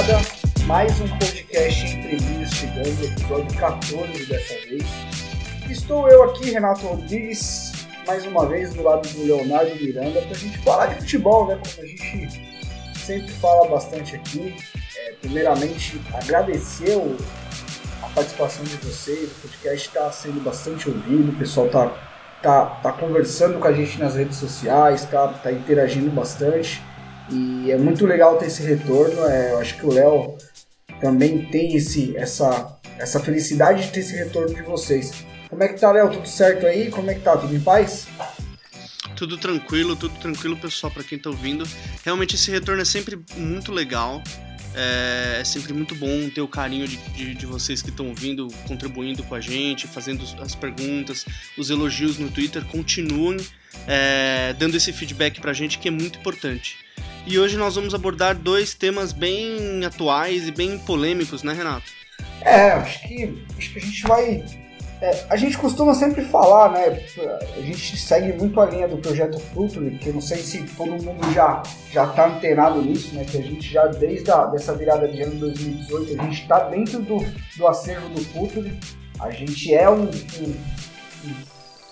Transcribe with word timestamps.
Rapaziada! 0.00 0.18
Mais 0.66 1.00
um 1.00 1.08
podcast 1.08 1.84
entre 1.84 2.16
linhas 2.16 2.50
chegando, 2.50 3.04
episódio 3.04 3.58
14 3.58 4.26
dessa 4.26 4.54
vez. 4.66 4.86
Estou 5.68 6.08
eu 6.08 6.22
aqui, 6.24 6.50
Renato 6.50 6.86
Rodrigues, 6.86 7.72
mais 8.06 8.24
uma 8.24 8.46
vez 8.46 8.72
do 8.72 8.82
lado 8.82 9.06
do 9.08 9.24
Leonardo 9.24 9.74
Miranda, 9.76 10.22
para 10.22 10.30
a 10.30 10.38
gente 10.38 10.58
falar 10.58 10.86
de 10.86 11.00
futebol, 11.00 11.48
né? 11.48 11.56
Como 11.56 11.86
a 11.86 11.88
gente 11.88 12.42
sempre 12.94 13.30
fala 13.32 13.68
bastante 13.68 14.16
aqui. 14.16 14.54
É, 14.96 15.12
primeiramente, 15.20 16.00
agradecer 16.14 16.98
a 18.02 18.08
participação 18.08 18.64
de 18.64 18.76
vocês, 18.76 19.30
o 19.30 19.48
podcast 19.48 19.88
está 19.88 20.10
sendo 20.10 20.42
bastante 20.42 20.88
ouvido, 20.88 21.32
o 21.32 21.36
pessoal 21.36 21.68
tá, 21.68 21.92
tá, 22.42 22.66
tá 22.82 22.92
conversando 22.92 23.58
com 23.58 23.68
a 23.68 23.72
gente 23.72 23.98
nas 23.98 24.14
redes 24.14 24.38
sociais, 24.38 25.04
tá, 25.04 25.28
tá 25.28 25.52
interagindo 25.52 26.10
bastante. 26.10 26.82
E 27.30 27.70
é 27.70 27.76
muito 27.76 28.04
legal 28.06 28.36
ter 28.38 28.46
esse 28.46 28.62
retorno. 28.62 29.24
É, 29.26 29.52
eu 29.52 29.58
acho 29.58 29.76
que 29.76 29.86
o 29.86 29.92
Léo 29.92 30.36
também 31.00 31.46
tem 31.46 31.76
esse, 31.76 32.16
essa, 32.16 32.78
essa 32.98 33.20
felicidade 33.20 33.82
de 33.84 33.92
ter 33.92 34.00
esse 34.00 34.14
retorno 34.14 34.54
de 34.54 34.62
vocês. 34.62 35.24
Como 35.48 35.62
é 35.62 35.68
que 35.68 35.80
tá, 35.80 35.90
Léo? 35.90 36.10
Tudo 36.10 36.28
certo 36.28 36.66
aí? 36.66 36.90
Como 36.90 37.10
é 37.10 37.14
que 37.14 37.20
tá? 37.20 37.36
Tudo 37.36 37.54
em 37.54 37.60
paz? 37.60 38.06
Tudo 39.16 39.36
tranquilo, 39.36 39.96
tudo 39.96 40.14
tranquilo, 40.18 40.56
pessoal, 40.56 40.90
para 40.90 41.02
quem 41.02 41.18
tá 41.18 41.28
ouvindo. 41.28 41.68
Realmente 42.04 42.36
esse 42.36 42.50
retorno 42.50 42.82
é 42.82 42.84
sempre 42.84 43.18
muito 43.36 43.72
legal. 43.72 44.22
É, 44.74 45.38
é 45.40 45.44
sempre 45.44 45.72
muito 45.72 45.94
bom 45.96 46.28
ter 46.30 46.40
o 46.40 46.48
carinho 46.48 46.86
de, 46.86 46.96
de, 46.96 47.34
de 47.34 47.46
vocês 47.46 47.82
que 47.82 47.90
estão 47.90 48.08
ouvindo, 48.08 48.48
contribuindo 48.68 49.22
com 49.24 49.34
a 49.34 49.40
gente, 49.40 49.86
fazendo 49.86 50.24
as 50.40 50.54
perguntas, 50.54 51.26
os 51.58 51.70
elogios 51.70 52.18
no 52.18 52.30
Twitter. 52.30 52.64
Continuem 52.66 53.38
é, 53.86 54.54
dando 54.58 54.76
esse 54.76 54.92
feedback 54.92 55.40
pra 55.40 55.52
gente 55.52 55.78
que 55.78 55.88
é 55.88 55.90
muito 55.90 56.18
importante. 56.18 56.78
E 57.30 57.38
hoje 57.38 57.56
nós 57.56 57.76
vamos 57.76 57.94
abordar 57.94 58.36
dois 58.36 58.74
temas 58.74 59.12
bem 59.12 59.84
atuais 59.84 60.48
e 60.48 60.50
bem 60.50 60.76
polêmicos, 60.80 61.44
né, 61.44 61.52
Renato? 61.52 61.86
É, 62.42 62.72
acho 62.72 63.06
que, 63.06 63.44
acho 63.56 63.72
que 63.72 63.78
a 63.78 63.82
gente 63.82 64.02
vai. 64.02 64.44
é, 65.00 65.26
a 65.30 65.36
gente 65.36 65.56
costuma 65.56 65.94
sempre 65.94 66.24
falar, 66.24 66.72
né? 66.72 67.00
A 67.56 67.60
gente 67.60 67.96
segue 67.96 68.32
muito 68.32 68.60
a 68.60 68.66
linha 68.66 68.88
do 68.88 68.96
projeto 68.96 69.38
Futuri, 69.38 69.96
que 69.98 70.08
eu 70.08 70.14
não 70.14 70.20
sei 70.20 70.38
se 70.38 70.64
todo 70.76 70.90
mundo 70.90 71.32
já, 71.32 71.62
já 71.92 72.08
tá 72.08 72.26
antenado 72.26 72.82
nisso, 72.82 73.14
né? 73.14 73.24
Que 73.24 73.38
a 73.38 73.42
gente 73.42 73.72
já, 73.72 73.86
desde 73.86 74.28
a, 74.28 74.46
dessa 74.46 74.74
virada 74.74 75.06
de 75.06 75.22
ano 75.22 75.36
2018, 75.36 76.20
a 76.20 76.24
gente 76.24 76.48
tá 76.48 76.68
dentro 76.68 76.98
do, 76.98 77.18
do 77.56 77.66
acervo 77.68 78.08
do 78.08 78.24
Futuri. 78.24 78.76
A 79.20 79.30
gente 79.30 79.72
é 79.72 79.88
um, 79.88 80.02
um, 80.02 80.56
um, 81.24 81.34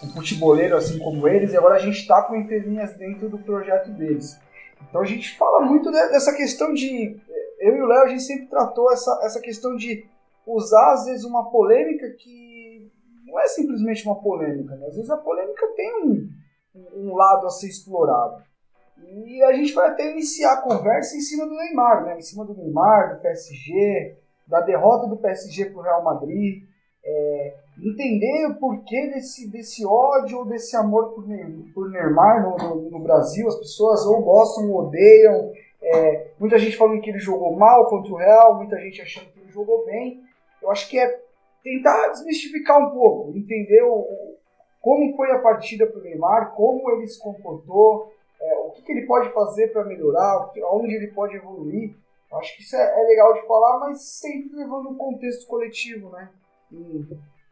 um 0.02 0.10
futeboleiro 0.14 0.76
assim 0.76 0.98
como 0.98 1.28
eles, 1.28 1.52
e 1.52 1.56
agora 1.56 1.76
a 1.76 1.78
gente 1.78 2.04
tá 2.08 2.22
com 2.22 2.34
entrelinhas 2.34 2.92
dentro 2.96 3.30
do 3.30 3.38
projeto 3.38 3.92
deles. 3.92 4.36
Então 4.88 5.00
a 5.00 5.04
gente 5.04 5.36
fala 5.36 5.60
muito 5.60 5.90
de- 5.90 6.08
dessa 6.08 6.34
questão 6.34 6.72
de. 6.72 7.20
Eu 7.58 7.76
e 7.76 7.82
o 7.82 7.86
Léo, 7.86 8.02
a 8.04 8.08
gente 8.08 8.22
sempre 8.22 8.46
tratou 8.46 8.92
essa, 8.92 9.20
essa 9.24 9.40
questão 9.40 9.74
de 9.76 10.06
usar, 10.46 10.92
às 10.92 11.06
vezes, 11.06 11.24
uma 11.24 11.50
polêmica 11.50 12.08
que 12.10 12.90
não 13.26 13.38
é 13.38 13.46
simplesmente 13.48 14.04
uma 14.06 14.16
polêmica, 14.16 14.74
né? 14.76 14.86
Às 14.86 14.94
vezes 14.96 15.10
a 15.10 15.16
polêmica 15.16 15.66
tem 15.76 16.04
um, 16.04 16.28
um 16.94 17.14
lado 17.14 17.46
a 17.46 17.50
ser 17.50 17.68
explorado. 17.68 18.42
E 19.26 19.42
a 19.44 19.52
gente 19.52 19.72
vai 19.74 19.88
até 19.88 20.10
iniciar 20.10 20.54
a 20.54 20.62
conversa 20.62 21.16
em 21.16 21.20
cima 21.20 21.46
do 21.46 21.54
Neymar, 21.54 22.04
né? 22.04 22.18
Em 22.18 22.22
cima 22.22 22.44
do 22.44 22.54
Neymar, 22.54 23.16
do 23.16 23.20
PSG, 23.22 24.16
da 24.46 24.60
derrota 24.60 25.06
do 25.06 25.16
PSG 25.16 25.66
pro 25.66 25.82
Real 25.82 26.02
Madrid. 26.02 26.64
É, 27.04 27.56
entender 27.82 28.46
o 28.46 28.54
porquê 28.56 29.08
desse, 29.08 29.48
desse 29.50 29.84
ódio 29.86 30.38
ou 30.38 30.44
desse 30.44 30.76
amor 30.76 31.12
por, 31.14 31.24
por 31.74 31.90
Neymar 31.90 32.42
no, 32.42 32.56
no- 32.56 32.90
no 32.90 32.98
Brasil. 33.00 33.46
As 33.48 33.56
pessoas 33.56 34.04
ou 34.06 34.22
gostam 34.22 34.70
ou 34.70 34.86
odeiam. 34.86 35.52
É, 35.80 36.28
muita 36.40 36.58
gente 36.58 36.76
falando 36.76 37.00
que 37.00 37.08
ele 37.10 37.18
jogou 37.20 37.54
mal 37.56 37.86
contra 37.88 38.12
o 38.12 38.16
Real, 38.16 38.56
muita 38.56 38.78
gente 38.80 39.00
achando 39.00 39.30
que 39.30 39.38
ele 39.40 39.50
jogou 39.52 39.84
bem. 39.86 40.22
Eu 40.60 40.70
acho 40.70 40.88
que 40.88 40.98
é 40.98 41.20
tentar 41.62 42.08
desmistificar 42.08 42.78
um 42.78 42.90
pouco, 42.90 43.36
entender 43.36 43.82
o, 43.82 44.34
como 44.80 45.14
foi 45.16 45.30
a 45.30 45.38
partida 45.38 45.86
para 45.86 46.00
o 46.00 46.02
Neymar, 46.02 46.52
como 46.54 46.90
ele 46.90 47.06
se 47.06 47.20
comportou, 47.20 48.12
é, 48.40 48.54
o 48.58 48.70
que, 48.70 48.82
que 48.82 48.92
ele 48.92 49.06
pode 49.06 49.32
fazer 49.32 49.68
para 49.68 49.84
melhorar, 49.84 50.38
o 50.46 50.48
que- 50.50 50.60
aonde 50.62 50.94
ele 50.94 51.08
pode 51.08 51.36
evoluir. 51.36 51.94
Eu 52.30 52.38
acho 52.38 52.56
que 52.56 52.62
isso 52.62 52.74
é, 52.76 53.00
é 53.00 53.06
legal 53.06 53.32
de 53.34 53.46
falar, 53.46 53.78
mas 53.80 54.02
sempre 54.02 54.56
levando 54.56 54.90
um 54.90 54.96
contexto 54.96 55.46
coletivo, 55.46 56.10
né? 56.10 56.28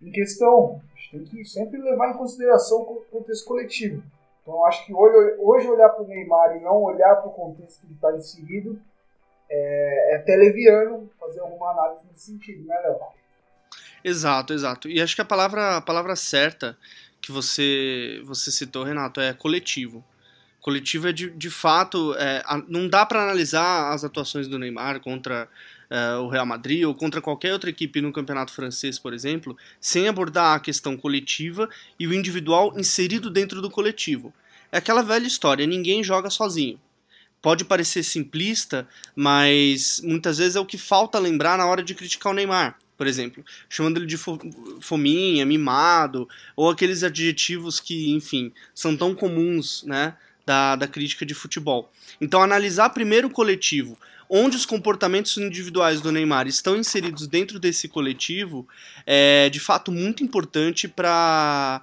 Em 0.00 0.10
questão, 0.10 0.80
a 0.94 0.98
gente 0.98 1.30
tem 1.30 1.42
que 1.42 1.44
sempre 1.44 1.80
levar 1.80 2.10
em 2.10 2.18
consideração 2.18 2.82
o 2.82 3.04
contexto 3.10 3.46
coletivo. 3.46 4.02
Então, 4.42 4.64
acho 4.66 4.86
que 4.86 4.94
hoje, 4.94 5.36
hoje 5.40 5.68
olhar 5.68 5.88
para 5.88 6.04
o 6.04 6.06
Neymar 6.06 6.56
e 6.56 6.60
não 6.60 6.82
olhar 6.82 7.16
para 7.16 7.28
o 7.28 7.32
contexto 7.32 7.80
que 7.80 7.86
ele 7.86 7.94
está 7.94 8.12
inserido 8.16 8.80
é, 9.50 10.14
é 10.14 10.16
até 10.16 10.36
leviano 10.36 11.10
fazer 11.18 11.40
alguma 11.40 11.70
análise 11.70 12.04
nesse 12.06 12.26
sentido, 12.26 12.66
né, 12.66 12.76
Léo? 12.80 12.98
Exato, 14.04 14.52
exato. 14.52 14.88
E 14.88 15.00
acho 15.00 15.16
que 15.16 15.22
a 15.22 15.24
palavra, 15.24 15.76
a 15.76 15.80
palavra 15.80 16.14
certa 16.14 16.76
que 17.20 17.32
você, 17.32 18.22
você 18.24 18.52
citou, 18.52 18.84
Renato, 18.84 19.20
é 19.20 19.32
coletivo. 19.32 20.04
Coletivo 20.60 21.08
é 21.08 21.12
de, 21.12 21.30
de 21.30 21.50
fato. 21.50 22.14
é, 22.14 22.42
não 22.68 22.88
dá 22.88 23.04
para 23.04 23.22
analisar 23.22 23.92
as 23.92 24.04
atuações 24.04 24.46
do 24.46 24.58
Neymar 24.58 25.00
contra 25.00 25.48
é, 25.90 26.16
o 26.16 26.28
Real 26.28 26.46
Madrid 26.46 26.84
ou 26.84 26.94
contra 26.94 27.20
qualquer 27.20 27.52
outra 27.52 27.70
equipe 27.70 28.00
no 28.00 28.12
campeonato 28.12 28.52
francês, 28.52 28.98
por 28.98 29.12
exemplo, 29.12 29.56
sem 29.80 30.08
abordar 30.08 30.56
a 30.56 30.60
questão 30.60 30.96
coletiva 30.96 31.68
e 31.98 32.06
o 32.06 32.14
individual 32.14 32.72
inserido 32.76 33.30
dentro 33.30 33.62
do 33.62 33.70
coletivo. 33.70 34.32
É 34.72 34.78
aquela 34.78 35.02
velha 35.02 35.26
história: 35.26 35.66
ninguém 35.66 36.02
joga 36.02 36.30
sozinho. 36.30 36.80
Pode 37.40 37.64
parecer 37.64 38.02
simplista, 38.02 38.88
mas 39.14 40.00
muitas 40.02 40.38
vezes 40.38 40.56
é 40.56 40.60
o 40.60 40.66
que 40.66 40.78
falta 40.78 41.18
lembrar 41.18 41.56
na 41.56 41.66
hora 41.66 41.82
de 41.82 41.94
criticar 41.94 42.32
o 42.32 42.34
Neymar, 42.34 42.76
por 42.96 43.06
exemplo 43.06 43.44
chamando 43.68 43.98
ele 43.98 44.06
de 44.06 44.16
fo- 44.16 44.38
fominha, 44.80 45.46
mimado, 45.46 46.28
ou 46.56 46.68
aqueles 46.70 47.04
adjetivos 47.04 47.78
que, 47.78 48.12
enfim, 48.12 48.52
são 48.74 48.96
tão 48.96 49.14
comuns, 49.14 49.84
né, 49.84 50.16
da, 50.44 50.76
da 50.76 50.88
crítica 50.88 51.26
de 51.26 51.34
futebol. 51.34 51.92
Então, 52.20 52.42
analisar 52.42 52.90
primeiro 52.90 53.28
o 53.28 53.30
coletivo, 53.30 53.98
onde 54.28 54.56
os 54.56 54.66
comportamentos 54.66 55.36
individuais 55.36 56.00
do 56.00 56.12
Neymar 56.12 56.46
estão 56.46 56.76
inseridos 56.76 57.26
dentro 57.26 57.58
desse 57.58 57.88
coletivo, 57.88 58.66
é 59.06 59.48
de 59.48 59.60
fato 59.60 59.92
muito 59.92 60.22
importante 60.22 60.88
para 60.88 61.82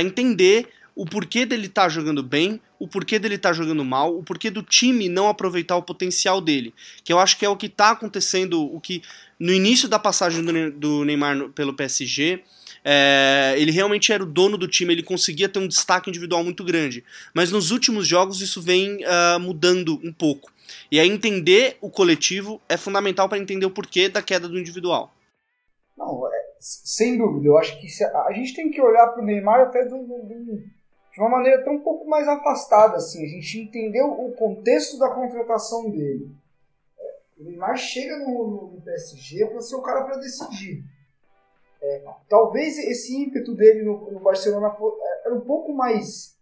entender 0.00 0.68
o 0.94 1.06
porquê 1.06 1.46
dele 1.46 1.66
estar 1.66 1.88
jogando 1.88 2.22
bem, 2.22 2.60
o 2.78 2.86
porquê 2.86 3.18
dele 3.18 3.36
estar 3.36 3.52
jogando 3.52 3.84
mal, 3.84 4.16
o 4.16 4.22
porquê 4.22 4.50
do 4.50 4.62
time 4.62 5.08
não 5.08 5.28
aproveitar 5.28 5.76
o 5.76 5.82
potencial 5.82 6.40
dele. 6.40 6.74
Que 7.02 7.12
eu 7.12 7.18
acho 7.18 7.38
que 7.38 7.44
é 7.44 7.48
o 7.48 7.56
que 7.56 7.66
está 7.66 7.90
acontecendo, 7.90 8.62
o 8.62 8.80
que 8.80 9.02
no 9.38 9.52
início 9.52 9.88
da 9.88 9.98
passagem 9.98 10.44
do, 10.44 10.52
Ne- 10.52 10.70
do 10.70 11.04
Neymar 11.04 11.48
pelo 11.50 11.72
PSG, 11.72 12.42
é, 12.84 13.54
ele 13.56 13.70
realmente 13.70 14.12
era 14.12 14.22
o 14.22 14.26
dono 14.26 14.58
do 14.58 14.68
time, 14.68 14.92
ele 14.92 15.02
conseguia 15.02 15.48
ter 15.48 15.58
um 15.58 15.68
destaque 15.68 16.10
individual 16.10 16.44
muito 16.44 16.64
grande. 16.64 17.04
Mas 17.32 17.50
nos 17.50 17.70
últimos 17.70 18.06
jogos 18.06 18.40
isso 18.40 18.60
vem 18.60 18.98
ah, 19.04 19.38
mudando 19.40 20.00
um 20.04 20.12
pouco. 20.12 20.51
E 20.90 20.98
aí 21.00 21.08
entender 21.08 21.76
o 21.80 21.90
coletivo 21.90 22.60
é 22.68 22.76
fundamental 22.76 23.28
para 23.28 23.38
entender 23.38 23.66
o 23.66 23.70
porquê 23.70 24.08
da 24.08 24.22
queda 24.22 24.48
do 24.48 24.58
individual. 24.58 25.12
Não, 25.96 26.26
é, 26.26 26.32
sem 26.58 27.16
dúvida. 27.18 27.46
Eu 27.46 27.58
acho 27.58 27.78
que 27.80 27.86
a, 28.04 28.26
a 28.26 28.32
gente 28.32 28.54
tem 28.54 28.70
que 28.70 28.80
olhar 28.80 29.08
para 29.08 29.22
o 29.22 29.24
Neymar 29.24 29.60
até 29.60 29.84
um- 29.84 30.04
de 30.26 30.34
um- 30.34 30.64
de 31.14 31.20
uma 31.20 31.28
maneira 31.28 31.60
até 31.60 31.70
um 31.70 31.80
pouco 31.80 32.08
mais 32.08 32.26
afastada, 32.26 32.96
assim. 32.96 33.24
A 33.24 33.28
gente 33.28 33.58
entendeu 33.60 34.06
o 34.06 34.32
contexto 34.32 34.98
da 34.98 35.10
contratação 35.10 35.90
dele. 35.90 36.30
É, 36.98 37.14
O 37.38 37.44
Neymar 37.44 37.76
chega 37.76 38.16
no, 38.18 38.72
no- 38.74 38.80
PSG 38.82 39.46
para 39.46 39.60
ser 39.60 39.76
o 39.76 39.82
cara 39.82 40.04
para 40.04 40.16
decidir. 40.16 40.82
É, 41.80 42.04
talvez 42.28 42.78
esse 42.78 43.14
ímpeto 43.14 43.54
dele 43.54 43.82
no, 43.82 44.10
no 44.12 44.20
Barcelona 44.20 44.70
fo- 44.70 44.96
é, 45.02 45.26
era 45.26 45.34
um 45.34 45.40
pouco 45.40 45.72
mais 45.74 46.36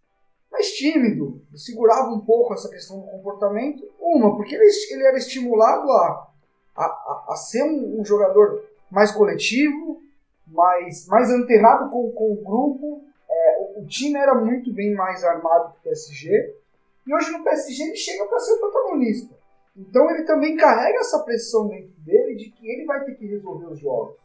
mais 0.50 0.72
tímido, 0.72 1.40
segurava 1.54 2.10
um 2.10 2.20
pouco 2.20 2.52
essa 2.52 2.68
questão 2.68 3.00
do 3.00 3.06
comportamento. 3.06 3.88
Uma, 4.00 4.36
porque 4.36 4.54
ele, 4.54 4.68
ele 4.90 5.06
era 5.06 5.16
estimulado 5.16 5.90
a, 5.92 6.30
a, 6.76 7.24
a, 7.30 7.36
ser 7.36 7.62
um, 7.62 8.00
um 8.00 8.04
jogador 8.04 8.64
mais 8.90 9.12
coletivo, 9.12 10.02
mais, 10.46 11.06
mais 11.06 11.30
antenado 11.30 11.90
com, 11.90 12.10
com 12.10 12.32
o 12.32 12.42
grupo. 12.44 13.04
É, 13.28 13.58
o, 13.60 13.82
o 13.82 13.86
time 13.86 14.18
era 14.18 14.34
muito 14.34 14.72
bem 14.72 14.92
mais 14.94 15.22
armado 15.22 15.72
que 15.72 15.78
o 15.78 15.82
PSG, 15.82 16.54
e 17.06 17.14
hoje 17.14 17.30
no 17.30 17.44
PSG 17.44 17.82
ele 17.82 17.96
chega 17.96 18.24
para 18.26 18.38
ser 18.40 18.52
o 18.54 18.60
protagonista. 18.60 19.34
Então 19.76 20.10
ele 20.10 20.24
também 20.24 20.56
carrega 20.56 20.98
essa 20.98 21.20
pressão 21.20 21.68
dentro 21.68 21.92
dele 21.98 22.34
de 22.34 22.50
que 22.50 22.68
ele 22.68 22.84
vai 22.84 23.04
ter 23.04 23.14
que 23.14 23.26
resolver 23.26 23.66
os 23.66 23.78
jogos. 23.78 24.18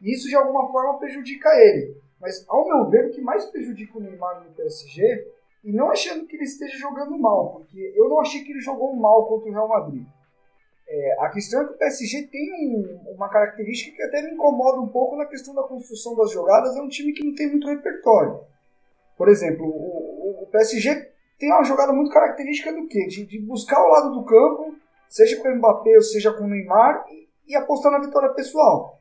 E 0.00 0.12
isso 0.12 0.28
de 0.28 0.36
alguma 0.36 0.70
forma 0.70 0.98
prejudica 0.98 1.48
ele. 1.56 1.96
Mas 2.20 2.44
ao 2.48 2.66
meu 2.66 2.88
ver, 2.88 3.06
o 3.06 3.10
que 3.10 3.20
mais 3.20 3.44
prejudica 3.46 3.98
o 3.98 4.00
Neymar 4.00 4.42
no 4.42 4.50
PSG, 4.52 5.28
e 5.66 5.72
não 5.72 5.90
achando 5.90 6.24
que 6.26 6.36
ele 6.36 6.44
esteja 6.44 6.78
jogando 6.78 7.18
mal, 7.18 7.50
porque 7.54 7.92
eu 7.96 8.08
não 8.08 8.20
achei 8.20 8.44
que 8.44 8.52
ele 8.52 8.60
jogou 8.60 8.94
mal 8.94 9.26
contra 9.26 9.50
o 9.50 9.52
Real 9.52 9.68
Madrid. 9.68 10.06
É, 10.88 11.16
a 11.18 11.28
questão 11.28 11.60
é 11.60 11.64
que 11.64 11.72
o 11.72 11.78
PSG 11.78 12.28
tem 12.28 12.52
um, 12.54 13.14
uma 13.16 13.28
característica 13.28 13.96
que 13.96 14.02
até 14.04 14.22
me 14.22 14.34
incomoda 14.34 14.80
um 14.80 14.86
pouco 14.86 15.16
na 15.16 15.26
questão 15.26 15.52
da 15.52 15.64
construção 15.64 16.14
das 16.14 16.30
jogadas, 16.30 16.76
é 16.76 16.80
um 16.80 16.88
time 16.88 17.12
que 17.12 17.24
não 17.24 17.34
tem 17.34 17.50
muito 17.50 17.66
repertório. 17.66 18.42
Por 19.18 19.28
exemplo, 19.28 19.66
o, 19.66 20.44
o 20.44 20.46
PSG 20.52 21.10
tem 21.36 21.50
uma 21.50 21.64
jogada 21.64 21.92
muito 21.92 22.12
característica 22.12 22.72
do 22.72 22.86
quê? 22.86 23.04
De, 23.08 23.26
de, 23.26 23.40
buscar 23.40 23.84
o 23.84 23.90
lado 23.90 24.12
do 24.12 24.24
campo, 24.24 24.72
seja 25.08 25.42
com 25.42 25.48
o 25.48 25.56
Mbappé 25.56 25.96
ou 25.96 26.02
seja 26.02 26.32
com 26.32 26.44
o 26.44 26.48
Neymar, 26.48 27.04
e, 27.10 27.28
e 27.48 27.56
apostar 27.56 27.90
na 27.90 27.98
vitória 27.98 28.28
pessoal. 28.28 29.00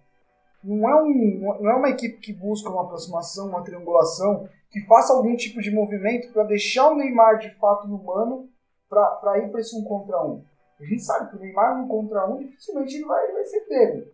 Não 0.65 0.89
é, 0.89 1.03
um, 1.03 1.62
não 1.62 1.71
é 1.71 1.75
uma 1.75 1.89
equipe 1.89 2.17
que 2.17 2.33
busca 2.33 2.69
uma 2.69 2.81
aproximação, 2.81 3.50
uma 3.50 3.63
triangulação, 3.63 4.50
que 4.71 4.81
faça 4.88 5.13
algum 5.13 5.35
tipo 5.35 5.62
de 5.62 5.69
movimento 5.69 6.33
para 6.33 6.44
deixar 6.44 6.89
o 6.89 6.95
Neymar 6.95 7.38
de 7.38 7.53
fato 7.59 7.88
no 7.88 8.03
mano 8.03 8.50
para 8.89 9.38
ir 9.38 9.51
para 9.51 9.62
esse 9.62 9.75
um 9.75 9.83
contra 9.83 10.25
um. 10.25 10.44
A 10.79 10.83
gente 10.83 11.03
sabe 11.03 11.29
que 11.29 11.38
o 11.38 11.39
Neymar 11.39 11.79
um 11.79 11.88
contra 11.88 12.27
um 12.27 12.38
dificilmente 12.39 12.95
ele 12.95 13.06
vai, 13.06 13.31
vai 13.31 13.45
ser 13.45 13.62
pego. 13.62 14.07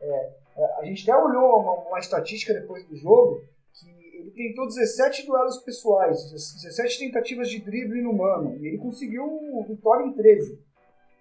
É, 0.00 0.32
é, 0.56 0.74
a 0.78 0.84
gente 0.84 1.10
até 1.10 1.20
olhou 1.20 1.60
uma, 1.60 1.72
uma, 1.88 1.98
estatística 1.98 2.54
depois 2.54 2.84
do 2.86 2.96
jogo 2.96 3.42
que 3.74 3.88
ele 4.16 4.30
tentou 4.30 4.66
17 4.66 5.26
duelos 5.26 5.58
pessoais, 5.58 6.30
17 6.30 6.98
tentativas 7.00 7.50
de 7.50 7.60
drible 7.60 8.00
no 8.00 8.12
mano, 8.12 8.56
e 8.56 8.68
ele 8.68 8.78
conseguiu 8.78 9.26
vitória 9.68 10.04
em 10.06 10.12
13. 10.12 10.58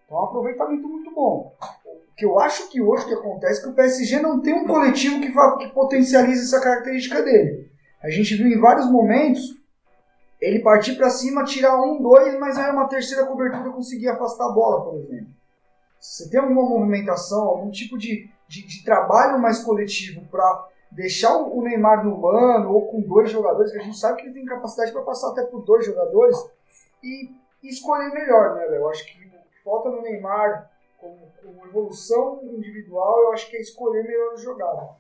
Então, 0.08 0.18
é 0.18 0.22
um 0.22 0.24
aproveitamento 0.24 0.88
muito 0.88 1.14
bom. 1.14 1.54
O 1.86 2.16
que 2.16 2.26
eu 2.26 2.40
acho 2.40 2.70
que 2.70 2.82
hoje 2.82 3.06
que 3.06 3.14
acontece 3.14 3.60
é 3.60 3.64
que 3.64 3.70
o 3.70 3.74
PSG 3.74 4.22
não 4.22 4.40
tem 4.40 4.54
um 4.54 4.66
coletivo 4.66 5.20
que, 5.20 5.32
que 5.32 5.74
potencialize 5.74 6.44
essa 6.44 6.62
característica 6.62 7.22
dele. 7.22 7.70
A 8.02 8.10
gente 8.10 8.36
viu 8.36 8.48
em 8.48 8.60
vários 8.60 8.90
momentos 8.90 9.58
ele 10.40 10.60
partir 10.60 10.96
para 10.96 11.10
cima, 11.10 11.44
tirar 11.44 11.82
um, 11.82 12.02
dois, 12.02 12.40
mas 12.40 12.58
aí 12.58 12.72
uma 12.72 12.88
terceira 12.88 13.26
cobertura 13.26 13.70
conseguir 13.72 14.08
afastar 14.08 14.46
a 14.46 14.52
bola, 14.52 14.84
por 14.84 14.96
exemplo. 14.96 15.28
Você 16.00 16.30
tem 16.30 16.40
alguma 16.40 16.62
movimentação, 16.62 17.44
algum 17.44 17.70
tipo 17.70 17.98
de, 17.98 18.30
de, 18.48 18.66
de 18.66 18.84
trabalho 18.86 19.40
mais 19.40 19.60
coletivo 19.60 20.22
para 20.32 20.70
deixar 20.92 21.36
o 21.36 21.62
Neymar 21.62 22.06
no 22.06 22.18
mano 22.18 22.72
ou 22.72 22.88
com 22.88 23.02
dois 23.02 23.30
jogadores, 23.30 23.72
que 23.72 23.80
a 23.80 23.84
gente 23.84 23.98
sabe 23.98 24.22
que 24.22 24.28
ele 24.28 24.36
tem 24.36 24.46
capacidade 24.46 24.94
para 24.94 25.02
passar 25.02 25.32
até 25.32 25.44
por 25.44 25.66
dois 25.66 25.86
jogadores, 25.86 26.38
e, 27.04 27.32
escolher 27.64 28.14
melhor, 28.14 28.56
né, 28.56 28.66
Léo? 28.68 28.88
Acho 28.88 29.06
que 29.06 29.27
falta 29.68 29.90
no 29.90 30.02
Neymar 30.02 30.72
como, 30.98 31.32
como, 31.42 31.66
evolução 31.66 32.40
individual, 32.44 33.24
eu 33.24 33.34
acho 33.34 33.50
que 33.50 33.58
é 33.58 33.62
escolher 33.62 34.04
melhor 34.04 34.34
os 34.34 34.42
jogadores. 34.42 34.96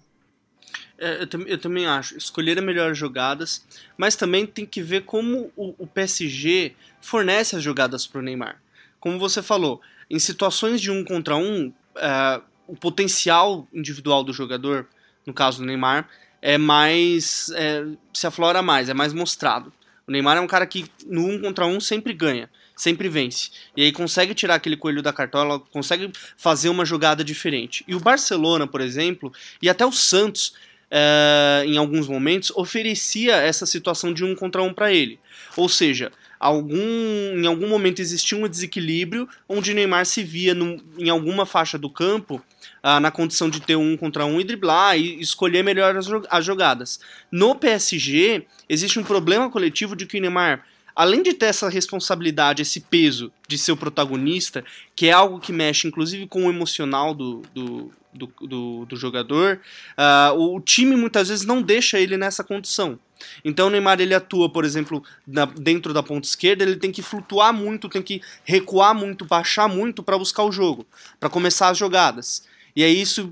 É, 0.99 1.23
eu, 1.23 1.47
eu, 1.47 1.57
também 1.57 1.87
acho. 1.87 2.17
Escolher 2.17 2.57
as 2.57 2.63
melhores 2.63 2.97
jogadas, 2.97 3.65
mas 3.97 4.15
também 4.15 4.45
tem 4.45 4.65
que 4.65 4.81
ver 4.81 5.05
como 5.05 5.51
o, 5.55 5.73
o 5.77 5.87
PSG 5.87 6.75
fornece 6.99 7.55
as 7.55 7.63
jogadas 7.63 8.05
para 8.05 8.19
o 8.19 8.21
Neymar. 8.21 8.61
Como 8.99 9.17
você 9.17 9.41
falou, 9.41 9.81
em 10.09 10.19
situações 10.19 10.81
de 10.81 10.91
um 10.91 11.03
contra 11.03 11.35
um, 11.35 11.71
é, 11.95 12.41
o 12.67 12.75
potencial 12.75 13.67
individual 13.73 14.23
do 14.23 14.33
jogador, 14.33 14.87
no 15.25 15.33
caso 15.33 15.59
do 15.59 15.65
Neymar, 15.65 16.09
é 16.41 16.57
mais. 16.57 17.49
É, 17.55 17.85
se 18.13 18.27
aflora 18.27 18.61
mais, 18.61 18.89
é 18.89 18.93
mais 18.93 19.13
mostrado. 19.13 19.71
O 20.07 20.11
Neymar 20.11 20.37
é 20.37 20.41
um 20.41 20.47
cara 20.47 20.65
que 20.65 20.89
no 21.05 21.25
um 21.25 21.41
contra 21.41 21.65
um 21.65 21.79
sempre 21.79 22.13
ganha, 22.13 22.49
sempre 22.77 23.09
vence. 23.09 23.49
E 23.75 23.83
aí 23.83 23.91
consegue 23.91 24.33
tirar 24.33 24.55
aquele 24.55 24.77
coelho 24.77 25.01
da 25.01 25.11
cartola, 25.11 25.59
consegue 25.59 26.11
fazer 26.37 26.69
uma 26.69 26.85
jogada 26.85 27.23
diferente. 27.23 27.83
E 27.87 27.95
o 27.95 27.99
Barcelona, 27.99 28.67
por 28.67 28.79
exemplo, 28.79 29.33
e 29.61 29.67
até 29.67 29.85
o 29.85 29.91
Santos, 29.91 30.53
é, 30.89 31.63
em 31.65 31.77
alguns 31.77 32.07
momentos, 32.07 32.51
oferecia 32.55 33.35
essa 33.35 33.65
situação 33.65 34.13
de 34.13 34.23
um 34.23 34.35
contra 34.35 34.61
um 34.61 34.73
para 34.73 34.93
ele. 34.93 35.19
Ou 35.57 35.67
seja, 35.67 36.11
algum, 36.39 36.77
em 36.77 37.47
algum 37.47 37.67
momento 37.67 37.99
existia 37.99 38.37
um 38.37 38.47
desequilíbrio 38.47 39.27
onde 39.49 39.73
Neymar 39.73 40.05
se 40.05 40.23
via 40.23 40.53
no, 40.53 40.81
em 40.97 41.09
alguma 41.09 41.45
faixa 41.45 41.77
do 41.77 41.89
campo 41.89 42.41
ah, 42.83 42.99
na 42.99 43.09
condição 43.09 43.49
de 43.49 43.59
ter 43.59 43.75
um 43.75 43.97
contra 43.97 44.25
um 44.25 44.39
e 44.39 44.43
driblar 44.43 44.97
e 44.97 45.19
escolher 45.19 45.63
melhor 45.63 45.95
as, 45.97 46.07
as 46.29 46.45
jogadas. 46.45 46.99
No 47.31 47.55
PSG, 47.55 48.45
existe 48.69 48.99
um 48.99 49.03
problema 49.03 49.49
coletivo 49.49 49.95
de 49.95 50.05
que 50.05 50.17
o 50.17 50.21
Neymar 50.21 50.63
além 50.97 51.21
de 51.21 51.31
ter 51.31 51.45
essa 51.45 51.69
responsabilidade, 51.69 52.63
esse 52.63 52.79
peso 52.79 53.31
de 53.47 53.55
ser 53.55 53.71
o 53.71 53.77
protagonista, 53.77 54.65
que 54.95 55.05
é 55.05 55.11
algo 55.11 55.39
que 55.39 55.53
mexe 55.53 55.87
inclusive 55.87 56.25
com 56.25 56.47
o 56.47 56.49
emocional 56.49 57.13
do, 57.13 57.43
do, 57.53 57.91
do, 58.11 58.33
do, 58.41 58.85
do 58.87 58.95
jogador, 58.95 59.61
uh, 59.95 60.33
o 60.33 60.59
time 60.59 60.95
muitas 60.95 61.29
vezes 61.29 61.45
não 61.45 61.61
deixa 61.61 61.99
ele 61.99 62.17
nessa 62.17 62.43
condição. 62.43 62.97
Então 63.45 63.67
o 63.67 63.69
Neymar 63.69 64.01
ele 64.01 64.15
atua, 64.15 64.49
por 64.49 64.65
exemplo, 64.65 65.03
na, 65.27 65.45
dentro 65.45 65.93
da 65.93 66.01
ponta 66.01 66.27
esquerda, 66.27 66.63
ele 66.63 66.77
tem 66.77 66.91
que 66.91 67.03
flutuar 67.03 67.53
muito, 67.53 67.87
tem 67.87 68.01
que 68.01 68.19
recuar 68.43 68.95
muito, 68.95 69.23
baixar 69.23 69.67
muito 69.67 70.01
para 70.01 70.17
buscar 70.17 70.45
o 70.45 70.51
jogo, 70.51 70.83
para 71.19 71.29
começar 71.29 71.69
as 71.69 71.77
jogadas. 71.77 72.43
E 72.75 72.83
aí 72.83 72.99
isso 72.99 73.29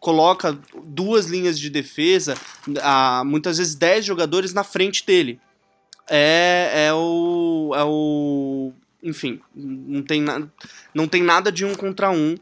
coloca 0.00 0.58
duas 0.82 1.26
linhas 1.26 1.58
de 1.58 1.68
defesa, 1.68 2.36
uh, 2.66 3.22
muitas 3.22 3.58
vezes 3.58 3.74
dez 3.74 4.02
jogadores 4.02 4.54
na 4.54 4.64
frente 4.64 5.04
dele 5.04 5.38
é, 6.08 6.86
é 6.86 6.92
o. 6.92 7.72
É 7.74 7.84
o. 7.84 8.72
Enfim, 9.02 9.40
não 9.54 10.02
tem, 10.02 10.20
na, 10.20 10.48
não 10.94 11.06
tem 11.06 11.22
nada 11.22 11.52
de 11.52 11.64
um 11.64 11.74
contra 11.74 12.10
um 12.10 12.34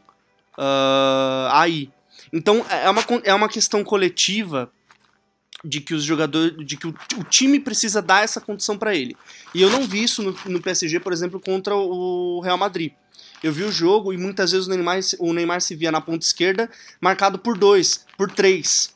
uh, 0.57 1.49
aí. 1.51 1.89
Então 2.33 2.65
é 2.69 2.89
uma, 2.89 3.03
é 3.23 3.33
uma 3.33 3.49
questão 3.49 3.83
coletiva 3.83 4.71
de 5.63 5.81
que 5.81 5.93
os 5.93 6.03
jogadores, 6.03 6.65
de 6.65 6.77
que 6.77 6.87
o, 6.87 6.95
o 7.17 7.23
time 7.23 7.59
precisa 7.59 8.01
dar 8.01 8.23
essa 8.23 8.41
condição 8.41 8.77
para 8.77 8.95
ele. 8.95 9.15
E 9.53 9.61
eu 9.61 9.69
não 9.69 9.83
vi 9.83 10.03
isso 10.03 10.23
no, 10.23 10.35
no, 10.45 10.61
PSG, 10.61 10.99
por 10.99 11.13
exemplo, 11.13 11.39
contra 11.39 11.75
o 11.75 12.39
Real 12.41 12.57
Madrid. 12.57 12.93
Eu 13.43 13.51
vi 13.51 13.63
o 13.63 13.71
jogo 13.71 14.13
e 14.13 14.17
muitas 14.17 14.51
vezes 14.51 14.67
o 14.67 14.69
Neymar, 14.69 14.99
o 15.19 15.33
Neymar 15.33 15.61
se 15.61 15.75
via 15.75 15.91
na 15.91 16.01
ponta 16.01 16.25
esquerda 16.25 16.69
marcado 16.99 17.37
por 17.37 17.57
dois, 17.57 18.05
por 18.17 18.31
três. 18.31 18.93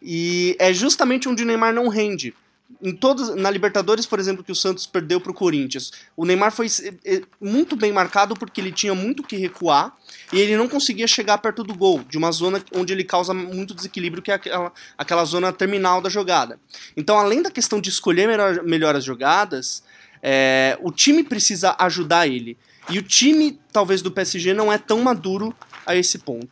E 0.00 0.56
é 0.58 0.72
justamente 0.72 1.28
onde 1.28 1.42
o 1.42 1.46
Neymar 1.46 1.72
não 1.72 1.88
rende 1.88 2.34
em 2.80 2.94
todos 2.94 3.34
na 3.34 3.50
Libertadores, 3.50 4.06
por 4.06 4.18
exemplo, 4.18 4.44
que 4.44 4.52
o 4.52 4.54
Santos 4.54 4.86
perdeu 4.86 5.20
para 5.20 5.32
o 5.32 5.34
Corinthians, 5.34 5.92
o 6.16 6.24
Neymar 6.24 6.52
foi 6.52 6.66
eh, 6.66 6.94
eh, 7.04 7.22
muito 7.40 7.76
bem 7.76 7.92
marcado 7.92 8.34
porque 8.34 8.60
ele 8.60 8.72
tinha 8.72 8.94
muito 8.94 9.22
que 9.22 9.36
recuar 9.36 9.96
e 10.32 10.40
ele 10.40 10.56
não 10.56 10.68
conseguia 10.68 11.06
chegar 11.06 11.38
perto 11.38 11.62
do 11.62 11.74
gol, 11.74 12.02
de 12.08 12.16
uma 12.16 12.32
zona 12.32 12.62
onde 12.74 12.92
ele 12.92 13.04
causa 13.04 13.34
muito 13.34 13.74
desequilíbrio, 13.74 14.22
que 14.22 14.30
é 14.30 14.34
aquela, 14.34 14.72
aquela 14.96 15.24
zona 15.24 15.52
terminal 15.52 16.00
da 16.00 16.08
jogada. 16.08 16.58
Então, 16.96 17.18
além 17.18 17.42
da 17.42 17.50
questão 17.50 17.80
de 17.80 17.88
escolher 17.88 18.26
melhor, 18.26 18.62
melhor 18.62 18.96
as 18.96 19.04
jogadas, 19.04 19.82
é, 20.22 20.78
o 20.80 20.92
time 20.92 21.24
precisa 21.24 21.74
ajudar 21.78 22.26
ele. 22.26 22.56
E 22.88 22.98
o 22.98 23.02
time, 23.02 23.58
talvez, 23.72 24.02
do 24.02 24.10
PSG 24.10 24.54
não 24.54 24.72
é 24.72 24.78
tão 24.78 25.00
maduro 25.00 25.54
a 25.86 25.94
esse 25.96 26.18
ponto. 26.18 26.48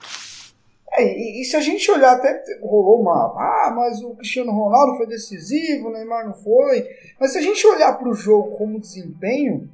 É, 0.92 1.04
e, 1.04 1.40
e, 1.40 1.44
se 1.44 1.56
a 1.56 1.60
gente 1.60 1.88
olhar, 1.90 2.16
até 2.16 2.42
rolou 2.60 3.00
uma. 3.00 3.32
Ah, 3.36 3.72
mas 3.74 4.02
o 4.02 4.14
Cristiano 4.16 4.52
Ronaldo 4.52 4.96
foi 4.96 5.06
decisivo, 5.06 5.88
o 5.88 5.92
Neymar 5.92 6.26
não 6.26 6.34
foi. 6.34 6.88
Mas 7.18 7.32
se 7.32 7.38
a 7.38 7.42
gente 7.42 7.64
olhar 7.66 7.96
para 7.96 8.08
o 8.08 8.14
jogo 8.14 8.56
como 8.56 8.80
desempenho, 8.80 9.70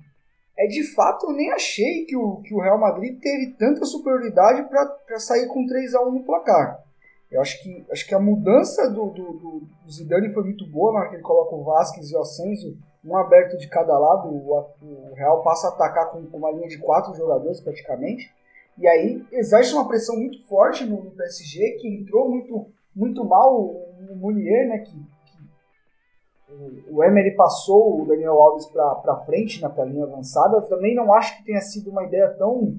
é 0.58 0.66
de 0.66 0.82
fato 0.94 1.26
eu 1.26 1.32
nem 1.32 1.50
achei 1.52 2.04
que 2.04 2.16
o, 2.16 2.36
que 2.42 2.54
o 2.54 2.60
Real 2.60 2.78
Madrid 2.78 3.18
teve 3.20 3.52
tanta 3.58 3.84
superioridade 3.84 4.68
para 4.68 5.18
sair 5.18 5.46
com 5.48 5.66
3 5.66 5.94
a 5.94 6.02
1 6.02 6.12
no 6.12 6.24
placar. 6.24 6.82
Eu 7.30 7.40
acho 7.40 7.62
que, 7.62 7.84
acho 7.90 8.06
que 8.06 8.14
a 8.14 8.20
mudança 8.20 8.88
do, 8.88 9.10
do, 9.10 9.32
do, 9.32 9.68
Zidane 9.90 10.32
foi 10.32 10.44
muito 10.44 10.66
boa 10.66 10.92
na 10.92 11.00
hora 11.00 11.08
que 11.08 11.16
ele 11.16 11.22
coloca 11.22 11.54
o 11.54 11.64
Vasquez 11.64 12.10
e 12.10 12.16
o 12.16 12.20
Asensio, 12.20 12.76
um 13.04 13.16
aberto 13.16 13.58
de 13.58 13.68
cada 13.68 13.98
lado. 13.98 14.28
O, 14.28 14.74
o 14.82 15.14
Real 15.14 15.42
passa 15.42 15.68
a 15.68 15.70
atacar 15.70 16.10
com, 16.10 16.24
com 16.26 16.38
uma 16.38 16.52
linha 16.52 16.68
de 16.68 16.78
quatro 16.78 17.14
jogadores 17.14 17.60
praticamente. 17.60 18.32
E 18.78 18.86
aí 18.86 19.24
exerce 19.32 19.72
uma 19.72 19.88
pressão 19.88 20.16
muito 20.16 20.42
forte 20.46 20.84
no, 20.84 21.02
no 21.02 21.10
PSG, 21.12 21.78
que 21.80 21.88
entrou 21.88 22.28
muito, 22.28 22.66
muito 22.94 23.24
mal 23.24 23.58
o, 23.58 24.10
o 24.10 24.16
Munier, 24.16 24.68
né? 24.68 24.78
Que, 24.78 24.92
que 24.92 26.52
o, 26.52 26.96
o 26.96 27.04
Emery 27.04 27.34
passou 27.34 28.02
o 28.02 28.06
Daniel 28.06 28.40
Alves 28.40 28.66
para 28.66 29.24
frente 29.24 29.62
na 29.62 29.68
linha 29.84 30.04
avançada. 30.04 30.56
Eu 30.56 30.62
também 30.62 30.94
não 30.94 31.12
acho 31.12 31.36
que 31.38 31.44
tenha 31.44 31.60
sido 31.60 31.90
uma 31.90 32.04
ideia 32.04 32.28
tão 32.30 32.78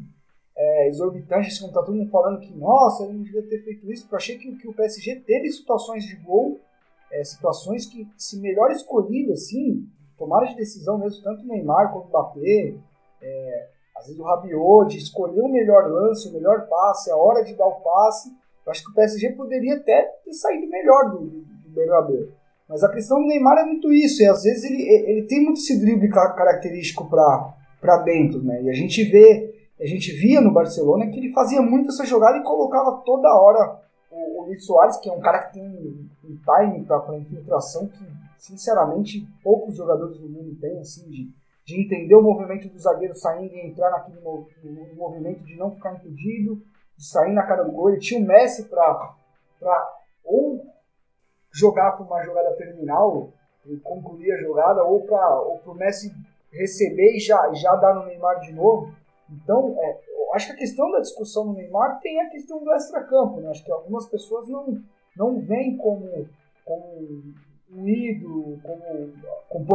é, 0.58 0.88
exorbitante, 0.88 1.48
assim, 1.48 1.62
como 1.62 1.74
tá 1.74 1.84
todo 1.84 1.96
mundo 1.96 2.10
falando 2.10 2.40
que, 2.40 2.52
nossa, 2.56 3.04
ele 3.04 3.14
não 3.14 3.22
devia 3.22 3.44
ter 3.44 3.64
feito 3.64 3.92
isso, 3.92 4.08
eu 4.12 4.18
achei 4.18 4.38
que, 4.40 4.56
que 4.56 4.68
o 4.68 4.74
PSG 4.74 5.18
teve 5.18 5.52
situações 5.52 6.04
de 6.04 6.16
gol, 6.16 6.60
é, 7.12 7.24
situações 7.24 7.86
que, 7.86 8.08
se 8.18 8.40
melhor 8.40 8.72
escolhido, 8.72 9.34
assim, 9.34 9.88
tomara 10.18 10.48
de 10.48 10.56
decisão 10.56 10.98
mesmo, 10.98 11.24
tanto 11.24 11.44
o 11.44 11.48
Neymar 11.48 11.94
quanto 11.94 12.06
o 12.06 12.10
Mbappé, 12.10 12.74
é, 13.22 13.68
às 13.98 14.06
vezes 14.06 14.20
o 14.20 14.24
Rabiot, 14.24 14.90
de 14.90 14.98
escolher 14.98 15.42
o 15.42 15.50
melhor 15.50 15.90
lance, 15.92 16.30
o 16.30 16.34
melhor 16.34 16.68
passe, 16.68 17.12
a 17.12 17.16
hora 17.16 17.44
de 17.44 17.56
dar 17.56 17.66
o 17.66 17.82
passe. 17.82 18.30
Eu 18.66 18.72
acho 18.72 18.84
que 18.84 18.92
o 18.92 18.94
PSG 18.94 19.32
poderia 19.32 19.76
até 19.76 20.04
ter 20.24 20.34
saído 20.34 20.68
melhor 20.68 21.12
do, 21.12 21.20
do, 21.20 21.70
Bernabéu. 21.70 22.28
Mas 22.68 22.84
a 22.84 22.92
questão 22.92 23.20
do 23.20 23.28
Neymar 23.28 23.60
é 23.60 23.66
muito 23.66 23.92
isso, 23.94 24.22
e 24.22 24.26
às 24.26 24.44
vezes 24.44 24.64
ele, 24.66 24.84
ele 24.84 25.22
tem 25.24 25.44
muito 25.44 25.60
esse 25.60 25.80
drible 25.80 26.10
característico 26.10 27.10
para 27.10 27.98
dentro, 28.04 28.44
né? 28.44 28.62
E 28.64 28.70
a 28.70 28.74
gente 28.74 29.04
vê, 29.06 29.56
a 29.80 29.86
gente 29.86 30.12
via 30.12 30.42
no 30.42 30.52
Barcelona 30.52 31.08
que 31.08 31.18
ele 31.18 31.32
fazia 31.32 31.62
muito 31.62 31.90
essa 31.90 32.06
jogada 32.06 32.38
e 32.38 32.44
colocava 32.44 33.02
toda 33.06 33.34
hora 33.34 33.80
o, 34.12 34.42
o 34.42 34.46
Luiz 34.48 34.66
Soares, 34.66 34.98
que 34.98 35.10
é 35.10 35.14
um 35.14 35.22
cara 35.22 35.44
que 35.44 35.54
tem 35.54 35.64
um, 35.64 36.08
time 36.26 36.86
para 36.86 37.18
infiltração 37.18 37.88
que, 37.88 38.06
sinceramente, 38.38 39.26
poucos 39.42 39.76
jogadores 39.76 40.18
do 40.18 40.28
mundo 40.28 40.58
têm, 40.60 40.78
assim, 40.80 41.10
de, 41.10 41.30
de 41.68 41.82
entender 41.82 42.16
o 42.16 42.24
movimento 42.24 42.70
do 42.70 42.80
zagueiro 42.80 43.14
saindo 43.14 43.54
e 43.54 43.68
entrar 43.68 43.92
naquele 43.92 44.22
movimento 44.96 45.44
de 45.44 45.58
não 45.58 45.70
ficar 45.70 45.96
impedido, 45.96 46.64
de 46.96 47.06
sair 47.06 47.34
na 47.34 47.44
cara 47.44 47.64
do 47.64 47.74
gol. 47.74 47.90
Ele 47.90 48.00
tinha 48.00 48.22
o 48.22 48.26
Messi 48.26 48.70
para 48.70 49.14
ou 50.24 50.66
jogar 51.52 51.92
para 51.92 52.06
uma 52.06 52.24
jogada 52.24 52.56
terminal 52.56 53.34
e 53.66 53.76
concluir 53.80 54.32
a 54.32 54.38
jogada, 54.38 54.82
ou 54.82 55.02
para 55.02 55.50
o 55.66 55.74
Messi 55.74 56.10
receber 56.54 57.18
e 57.18 57.20
já, 57.20 57.52
já 57.54 57.76
dar 57.76 57.96
no 57.96 58.06
Neymar 58.06 58.40
de 58.40 58.54
novo. 58.54 58.96
Então, 59.30 59.76
é, 59.78 60.00
eu 60.08 60.34
acho 60.36 60.48
que 60.48 60.54
a 60.54 60.58
questão 60.58 60.90
da 60.90 61.02
discussão 61.02 61.44
no 61.48 61.54
Neymar 61.54 62.00
tem 62.00 62.22
a 62.22 62.30
questão 62.30 62.64
do 62.64 62.72
extra-campo. 62.72 63.42
Né? 63.42 63.50
Acho 63.50 63.66
que 63.66 63.72
algumas 63.74 64.08
pessoas 64.08 64.48
não, 64.48 64.82
não 65.18 65.38
veem 65.42 65.76
como, 65.76 66.30
como 66.64 67.34
um 67.72 67.88
ídolo, 67.88 68.60
como 69.50 69.66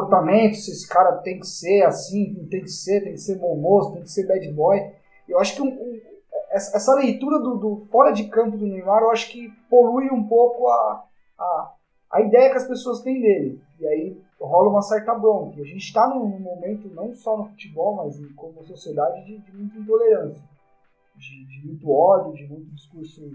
esse 0.51 0.89
cara 0.89 1.19
tem 1.19 1.39
que 1.39 1.47
ser 1.47 1.83
assim, 1.83 2.47
tem 2.51 2.63
que 2.63 2.71
ser, 2.71 3.03
tem 3.03 3.13
que 3.13 3.21
ser 3.21 3.37
bom 3.37 3.57
moço, 3.57 3.93
tem 3.93 4.03
que 4.03 4.11
ser 4.11 4.27
bad 4.27 4.51
boy. 4.53 4.79
Eu 5.29 5.39
acho 5.39 5.55
que 5.55 5.63
um, 5.63 5.69
um, 5.69 6.01
essa 6.51 6.95
leitura 6.95 7.39
do, 7.39 7.57
do, 7.57 7.77
fora 7.87 8.13
de 8.13 8.29
campo 8.29 8.57
do 8.57 8.67
Neymar, 8.67 9.03
eu 9.03 9.11
acho 9.11 9.31
que 9.31 9.51
polui 9.69 10.11
um 10.11 10.27
pouco 10.27 10.69
a, 10.69 11.05
a, 11.39 11.73
a 12.11 12.21
ideia 12.21 12.51
que 12.51 12.59
as 12.59 12.69
pessoas 12.69 13.01
têm 13.01 13.21
dele. 13.21 13.61
E 13.81 13.87
aí 13.87 14.23
rola 14.41 14.71
uma 14.71 14.83
certa 14.83 15.15
bronca. 15.15 15.61
A 15.61 15.65
gente 15.65 15.85
está 15.85 16.09
num, 16.09 16.39
momento, 16.39 16.89
não 16.89 17.15
só 17.15 17.37
no 17.37 17.49
futebol, 17.49 17.97
mas 17.97 18.21
como 18.35 18.65
sociedade, 18.65 19.25
de, 19.25 19.39
de 19.39 19.57
muita 19.57 19.79
intolerância, 19.79 20.43
de, 21.17 21.47
de, 21.47 21.67
muito 21.67 21.91
ódio, 21.91 22.35
de 22.35 22.47
muito 22.47 22.71
discurso. 22.75 23.33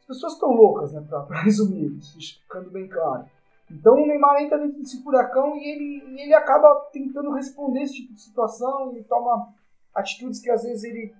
As 0.00 0.06
pessoas 0.06 0.34
estão 0.34 0.52
loucas, 0.52 0.92
né, 0.92 1.04
para 1.08 1.24
resumir, 1.42 1.98
ficando 2.40 2.70
bem 2.70 2.86
claro. 2.86 3.26
Então 3.70 3.94
o 3.94 4.06
Neymar 4.06 4.42
entra 4.42 4.58
dentro 4.58 4.78
desse 4.78 5.02
furacão 5.02 5.56
e 5.56 5.64
ele, 5.64 6.22
ele 6.22 6.34
acaba 6.34 6.88
tentando 6.92 7.32
responder 7.32 7.82
esse 7.82 7.94
tipo 7.94 8.14
de 8.14 8.20
situação, 8.20 8.92
ele 8.92 9.02
toma 9.04 9.52
atitudes 9.94 10.40
que 10.40 10.50
às 10.50 10.62
vezes 10.62 10.84
ele, 10.84 11.14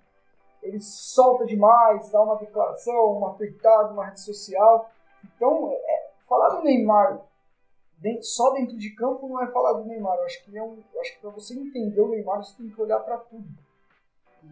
ele 0.62 0.80
solta 0.80 1.44
demais, 1.44 2.10
dá 2.10 2.22
uma 2.22 2.36
declaração, 2.36 3.12
uma 3.12 3.34
tweetada, 3.34 3.92
uma 3.92 4.06
rede 4.06 4.20
social. 4.20 4.90
Então, 5.24 5.72
é, 5.72 6.10
falar 6.28 6.56
do 6.56 6.62
Neymar 6.62 7.20
dentro, 7.98 8.22
só 8.22 8.52
dentro 8.52 8.76
de 8.76 8.90
campo 8.90 9.28
não 9.28 9.42
é 9.42 9.46
falar 9.48 9.72
do 9.74 9.84
Neymar. 9.84 10.16
Eu 10.16 10.24
acho 10.24 10.44
que, 10.44 10.56
é 10.56 10.62
um, 10.62 10.78
acho 11.00 11.14
que 11.14 11.20
para 11.20 11.30
você 11.30 11.54
entender 11.54 12.00
o 12.00 12.08
Neymar, 12.08 12.44
você 12.44 12.56
tem 12.56 12.68
que 12.68 12.80
olhar 12.80 13.00
para 13.00 13.18
tudo. 13.18 13.48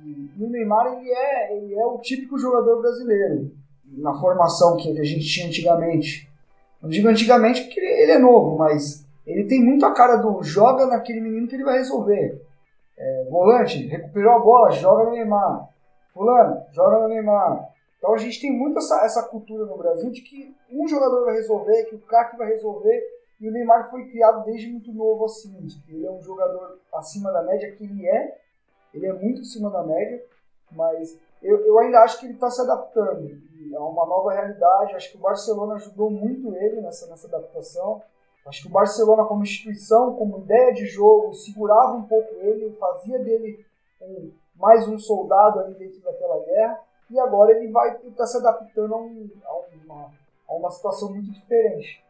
E, 0.02 0.30
e, 0.36 0.44
o 0.44 0.50
Neymar 0.50 0.86
ele 0.94 1.10
é, 1.10 1.56
ele 1.56 1.74
é 1.74 1.86
o 1.86 1.98
típico 1.98 2.38
jogador 2.38 2.80
brasileiro 2.80 3.54
na 3.84 4.18
formação 4.18 4.76
que 4.76 4.98
a 4.98 5.04
gente 5.04 5.26
tinha 5.26 5.46
antigamente. 5.46 6.32
Não 6.84 6.90
digo 6.90 7.08
antigamente 7.08 7.62
porque 7.62 7.80
ele 7.80 8.12
é 8.12 8.18
novo, 8.18 8.58
mas 8.58 9.06
ele 9.26 9.44
tem 9.44 9.64
muito 9.64 9.86
a 9.86 9.94
cara 9.94 10.16
do 10.16 10.42
joga 10.42 10.84
naquele 10.84 11.18
menino 11.18 11.48
que 11.48 11.54
ele 11.54 11.64
vai 11.64 11.78
resolver. 11.78 12.42
É, 12.96 13.26
volante, 13.30 13.86
recuperou 13.86 14.34
a 14.34 14.38
bola, 14.38 14.70
joga 14.70 15.04
no 15.04 15.12
Neymar. 15.12 15.70
Fulano, 16.12 16.62
joga 16.72 16.98
no 16.98 17.08
Neymar. 17.08 17.70
Então 17.96 18.12
a 18.12 18.18
gente 18.18 18.38
tem 18.38 18.52
muito 18.52 18.76
essa, 18.76 19.02
essa 19.02 19.22
cultura 19.22 19.64
no 19.64 19.78
Brasil 19.78 20.10
de 20.10 20.20
que 20.20 20.54
um 20.70 20.86
jogador 20.86 21.24
vai 21.24 21.36
resolver, 21.36 21.84
que 21.84 21.94
o 21.94 22.00
craque 22.00 22.36
vai 22.36 22.48
resolver, 22.48 23.02
e 23.40 23.48
o 23.48 23.50
Neymar 23.50 23.90
foi 23.90 24.04
criado 24.10 24.44
desde 24.44 24.68
muito 24.68 24.92
novo 24.92 25.24
assim, 25.24 25.58
de 25.62 25.80
que 25.80 25.94
ele 25.94 26.04
é 26.04 26.10
um 26.10 26.20
jogador 26.20 26.78
acima 26.92 27.32
da 27.32 27.42
média, 27.42 27.72
que 27.72 27.82
ele 27.82 28.06
é, 28.06 28.36
ele 28.92 29.06
é 29.06 29.12
muito 29.14 29.40
acima 29.40 29.70
da 29.70 29.82
média, 29.82 30.22
mas 30.70 31.18
eu, 31.44 31.66
eu 31.66 31.78
ainda 31.78 32.00
acho 32.00 32.18
que 32.18 32.26
ele 32.26 32.34
está 32.34 32.50
se 32.50 32.60
adaptando 32.62 33.38
a 33.76 33.84
uma 33.84 34.06
nova 34.06 34.32
realidade. 34.32 34.94
Acho 34.94 35.10
que 35.10 35.16
o 35.18 35.20
Barcelona 35.20 35.74
ajudou 35.74 36.10
muito 36.10 36.54
ele 36.54 36.80
nessa, 36.80 37.06
nessa 37.06 37.26
adaptação. 37.26 38.02
Acho 38.46 38.62
que 38.62 38.68
o 38.68 38.72
Barcelona, 38.72 39.24
como 39.24 39.42
instituição, 39.42 40.16
como 40.16 40.38
ideia 40.38 40.72
de 40.72 40.86
jogo, 40.86 41.32
segurava 41.34 41.92
um 41.92 42.02
pouco 42.02 42.34
ele, 42.40 42.76
fazia 42.78 43.18
dele 43.18 43.64
um, 44.00 44.30
mais 44.56 44.86
um 44.86 44.98
soldado 44.98 45.60
ali 45.60 45.74
dentro 45.74 46.00
daquela 46.00 46.38
guerra 46.44 46.80
e 47.10 47.18
agora 47.18 47.52
ele 47.52 47.70
vai 47.70 47.96
estar 48.06 48.26
se 48.26 48.36
adaptando 48.36 48.94
a, 48.94 48.98
um, 48.98 49.30
a, 49.44 49.54
uma, 49.84 50.12
a 50.48 50.54
uma 50.54 50.70
situação 50.70 51.10
muito 51.10 51.30
diferente. 51.32 52.03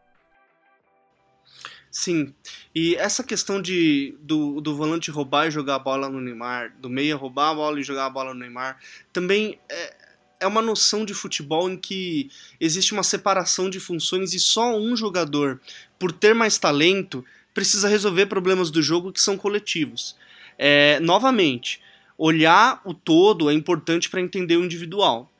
Sim, 1.97 2.33
e 2.75 2.93
essa 2.95 3.23
questão 3.23 3.61
de 3.61 4.17
do, 4.19 4.59
do 4.59 4.75
volante 4.75 5.09
roubar 5.09 5.47
e 5.47 5.51
jogar 5.51 5.75
a 5.75 5.79
bola 5.79 6.09
no 6.09 6.19
Neymar, 6.19 6.75
do 6.77 6.89
meia 6.89 7.15
roubar 7.15 7.51
a 7.51 7.55
bola 7.55 7.79
e 7.79 7.83
jogar 7.83 8.07
a 8.07 8.09
bola 8.09 8.33
no 8.33 8.41
Neymar, 8.41 8.77
também 9.13 9.57
é, 9.69 9.95
é 10.41 10.45
uma 10.45 10.61
noção 10.61 11.05
de 11.05 11.13
futebol 11.13 11.69
em 11.69 11.77
que 11.77 12.29
existe 12.59 12.91
uma 12.91 13.01
separação 13.01 13.69
de 13.69 13.79
funções 13.79 14.33
e 14.33 14.41
só 14.41 14.77
um 14.77 14.93
jogador, 14.93 15.61
por 15.97 16.11
ter 16.11 16.35
mais 16.35 16.57
talento, 16.57 17.23
precisa 17.53 17.87
resolver 17.87 18.25
problemas 18.25 18.69
do 18.69 18.81
jogo 18.81 19.13
que 19.13 19.21
são 19.21 19.37
coletivos. 19.37 20.17
É, 20.57 20.99
novamente, 20.99 21.79
olhar 22.17 22.81
o 22.83 22.93
todo 22.93 23.49
é 23.49 23.53
importante 23.53 24.09
para 24.09 24.19
entender 24.19 24.57
o 24.57 24.65
individual. 24.65 25.31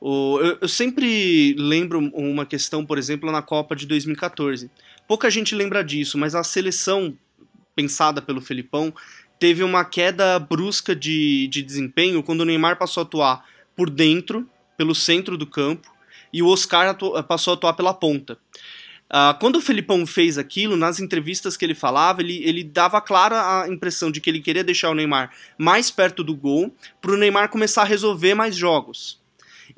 O, 0.00 0.38
eu, 0.40 0.58
eu, 0.60 0.68
sempre 0.68 1.54
lembro 1.58 1.98
uma 2.14 2.46
questão, 2.46 2.86
por 2.86 2.98
exemplo, 2.98 3.32
na 3.32 3.42
Copa 3.42 3.74
de 3.74 3.84
2014. 3.84 4.70
Pouca 5.08 5.30
gente 5.30 5.54
lembra 5.54 5.82
disso, 5.82 6.18
mas 6.18 6.34
a 6.34 6.44
seleção 6.44 7.16
pensada 7.74 8.20
pelo 8.20 8.42
Felipão 8.42 8.92
teve 9.38 9.62
uma 9.62 9.82
queda 9.82 10.38
brusca 10.38 10.94
de, 10.94 11.48
de 11.48 11.62
desempenho 11.62 12.22
quando 12.22 12.42
o 12.42 12.44
Neymar 12.44 12.76
passou 12.76 13.00
a 13.00 13.04
atuar 13.06 13.44
por 13.74 13.88
dentro, 13.88 14.46
pelo 14.76 14.94
centro 14.94 15.38
do 15.38 15.46
campo, 15.46 15.90
e 16.30 16.42
o 16.42 16.46
Oscar 16.48 16.94
passou 17.24 17.52
a 17.52 17.54
atuar 17.54 17.72
pela 17.72 17.94
ponta. 17.94 18.38
Uh, 19.08 19.32
quando 19.40 19.56
o 19.56 19.62
Felipão 19.62 20.06
fez 20.06 20.36
aquilo, 20.36 20.76
nas 20.76 21.00
entrevistas 21.00 21.56
que 21.56 21.64
ele 21.64 21.74
falava, 21.74 22.20
ele, 22.20 22.42
ele 22.44 22.62
dava 22.62 23.00
clara 23.00 23.62
a 23.62 23.68
impressão 23.68 24.10
de 24.10 24.20
que 24.20 24.28
ele 24.28 24.40
queria 24.40 24.62
deixar 24.62 24.90
o 24.90 24.94
Neymar 24.94 25.30
mais 25.56 25.90
perto 25.90 26.22
do 26.22 26.36
gol, 26.36 26.74
para 27.00 27.12
o 27.12 27.16
Neymar 27.16 27.48
começar 27.48 27.82
a 27.82 27.86
resolver 27.86 28.34
mais 28.34 28.54
jogos. 28.54 29.18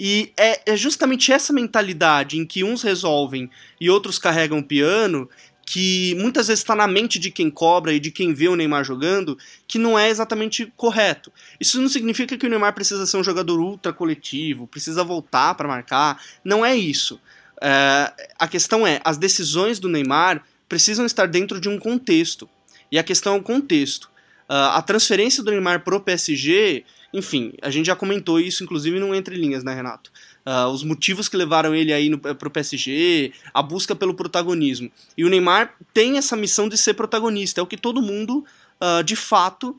E 0.02 0.32
é, 0.34 0.72
é, 0.72 0.76
justamente 0.78 1.30
essa 1.30 1.52
mentalidade 1.52 2.38
em 2.38 2.46
que 2.46 2.64
uns 2.64 2.80
resolvem 2.80 3.50
e 3.78 3.90
outros 3.90 4.18
carregam 4.18 4.60
o 4.60 4.64
piano 4.64 5.28
que 5.66 6.14
muitas 6.18 6.48
vezes 6.48 6.62
está 6.62 6.74
na 6.74 6.88
mente 6.88 7.18
de 7.18 7.30
quem 7.30 7.50
cobra 7.50 7.92
e 7.92 8.00
de 8.00 8.10
quem 8.10 8.32
vê 8.32 8.48
o 8.48 8.56
Neymar 8.56 8.82
jogando, 8.82 9.36
que 9.68 9.78
não 9.78 9.98
é 9.98 10.08
exatamente 10.08 10.72
correto. 10.74 11.30
Isso 11.60 11.78
não 11.78 11.88
significa 11.90 12.38
que 12.38 12.46
o 12.46 12.48
Neymar 12.48 12.74
precisa 12.74 13.04
ser 13.04 13.18
um 13.18 13.22
jogador 13.22 13.60
ultra 13.60 13.92
coletivo, 13.92 14.66
precisa 14.66 15.04
voltar 15.04 15.54
para 15.54 15.68
marcar. 15.68 16.18
Não 16.42 16.64
é 16.64 16.74
isso. 16.74 17.20
É, 17.60 18.10
a 18.38 18.48
questão 18.48 18.86
é, 18.86 19.02
as 19.04 19.18
decisões 19.18 19.78
do 19.78 19.86
Neymar 19.90 20.42
precisam 20.66 21.04
estar 21.04 21.26
dentro 21.26 21.60
de 21.60 21.68
um 21.68 21.78
contexto. 21.78 22.48
E 22.90 22.98
a 22.98 23.02
questão 23.02 23.34
é 23.34 23.38
o 23.38 23.42
contexto. 23.42 24.06
Uh, 24.48 24.72
a 24.72 24.82
transferência 24.82 25.42
do 25.42 25.50
Neymar 25.50 25.84
pro 25.84 26.00
PSG, 26.00 26.84
enfim, 27.12 27.52
a 27.60 27.70
gente 27.70 27.86
já 27.86 27.96
comentou 27.96 28.38
isso, 28.38 28.62
inclusive, 28.62 28.98
no 29.00 29.14
Entre 29.14 29.36
Linhas, 29.36 29.64
né, 29.64 29.74
Renato? 29.74 30.12
Uh, 30.46 30.68
os 30.68 30.84
motivos 30.84 31.28
que 31.28 31.36
levaram 31.36 31.74
ele 31.74 31.92
aí 31.92 32.08
no, 32.08 32.18
pro 32.18 32.50
PSG, 32.50 33.32
a 33.52 33.62
busca 33.62 33.96
pelo 33.96 34.14
protagonismo. 34.14 34.90
E 35.16 35.24
o 35.24 35.28
Neymar 35.28 35.74
tem 35.92 36.18
essa 36.18 36.36
missão 36.36 36.68
de 36.68 36.78
ser 36.78 36.94
protagonista, 36.94 37.60
é 37.60 37.62
o 37.62 37.66
que 37.66 37.76
todo 37.76 38.00
mundo, 38.00 38.44
uh, 38.80 39.02
de 39.02 39.16
fato, 39.16 39.78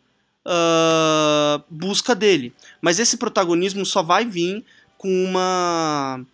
busca 1.70 2.16
dele. 2.16 2.52
Mas 2.82 2.98
esse 2.98 3.16
protagonismo 3.16 3.86
só 3.86 4.02
vai 4.02 4.26
vir 4.26 4.66
com 4.98 5.24
uma 5.24 6.26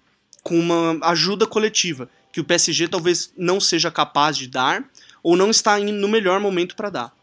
com 0.41 0.57
uma 0.57 0.97
ajuda 1.09 1.45
coletiva, 1.45 2.09
que 2.31 2.39
o 2.39 2.43
PSG 2.43 2.87
talvez 2.87 3.33
não 3.37 3.59
seja 3.59 3.91
capaz 3.91 4.37
de 4.37 4.47
dar 4.47 4.81
ou 5.21 5.35
não 5.35 5.49
está 5.49 5.77
no 5.77 6.07
melhor 6.07 6.39
momento 6.39 6.73
para 6.73 6.89
dar. 6.89 7.13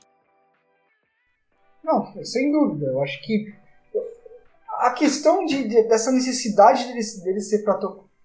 Não, 1.83 2.13
sem 2.23 2.53
dúvida. 2.53 2.87
Eu 2.87 3.03
acho 3.03 3.23
que 3.23 3.55
a 4.81 4.91
questão 4.91 5.45
de, 5.45 5.69
de 5.69 5.83
dessa 5.85 6.11
necessidade 6.11 6.87
dele, 6.87 7.01
dele 7.23 7.41
ser 7.41 7.65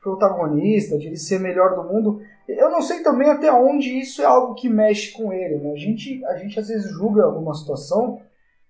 protagonista, 0.01 0.97
de 0.97 1.07
ele 1.07 1.17
ser 1.17 1.39
melhor 1.39 1.75
do 1.75 1.83
mundo, 1.83 2.21
eu 2.47 2.69
não 2.69 2.81
sei 2.81 3.03
também 3.03 3.29
até 3.29 3.51
onde 3.51 3.99
isso 3.99 4.21
é 4.21 4.25
algo 4.25 4.55
que 4.55 4.69
mexe 4.69 5.11
com 5.11 5.31
ele. 5.31 5.57
Né? 5.57 5.71
A, 5.71 5.77
gente, 5.77 6.25
a 6.25 6.37
gente 6.37 6.59
às 6.59 6.67
vezes 6.67 6.91
julga 6.91 7.23
alguma 7.23 7.53
situação 7.53 8.21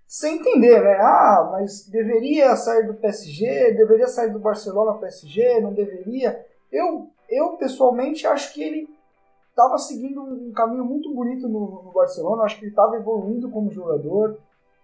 sem 0.07 0.39
entender, 0.39 0.81
né? 0.81 0.97
Ah, 0.99 1.49
mas 1.51 1.87
deveria 1.87 2.55
sair 2.55 2.87
do 2.87 2.95
PSG, 2.95 3.73
deveria 3.73 4.07
sair 4.07 4.31
do 4.31 4.39
Barcelona 4.39 4.97
PSG, 4.97 5.61
não 5.61 5.71
deveria. 5.71 6.43
Eu, 6.71 7.07
eu 7.29 7.57
pessoalmente 7.57 8.25
acho 8.25 8.53
que 8.53 8.63
ele 8.63 8.89
estava 9.49 9.77
seguindo 9.77 10.23
um 10.23 10.51
caminho 10.51 10.83
muito 10.83 11.13
bonito 11.13 11.47
no, 11.47 11.83
no 11.83 11.91
Barcelona, 11.91 12.43
acho 12.43 12.57
que 12.57 12.63
ele 12.63 12.71
estava 12.71 12.95
evoluindo 12.95 13.51
como 13.51 13.71
jogador, 13.71 14.39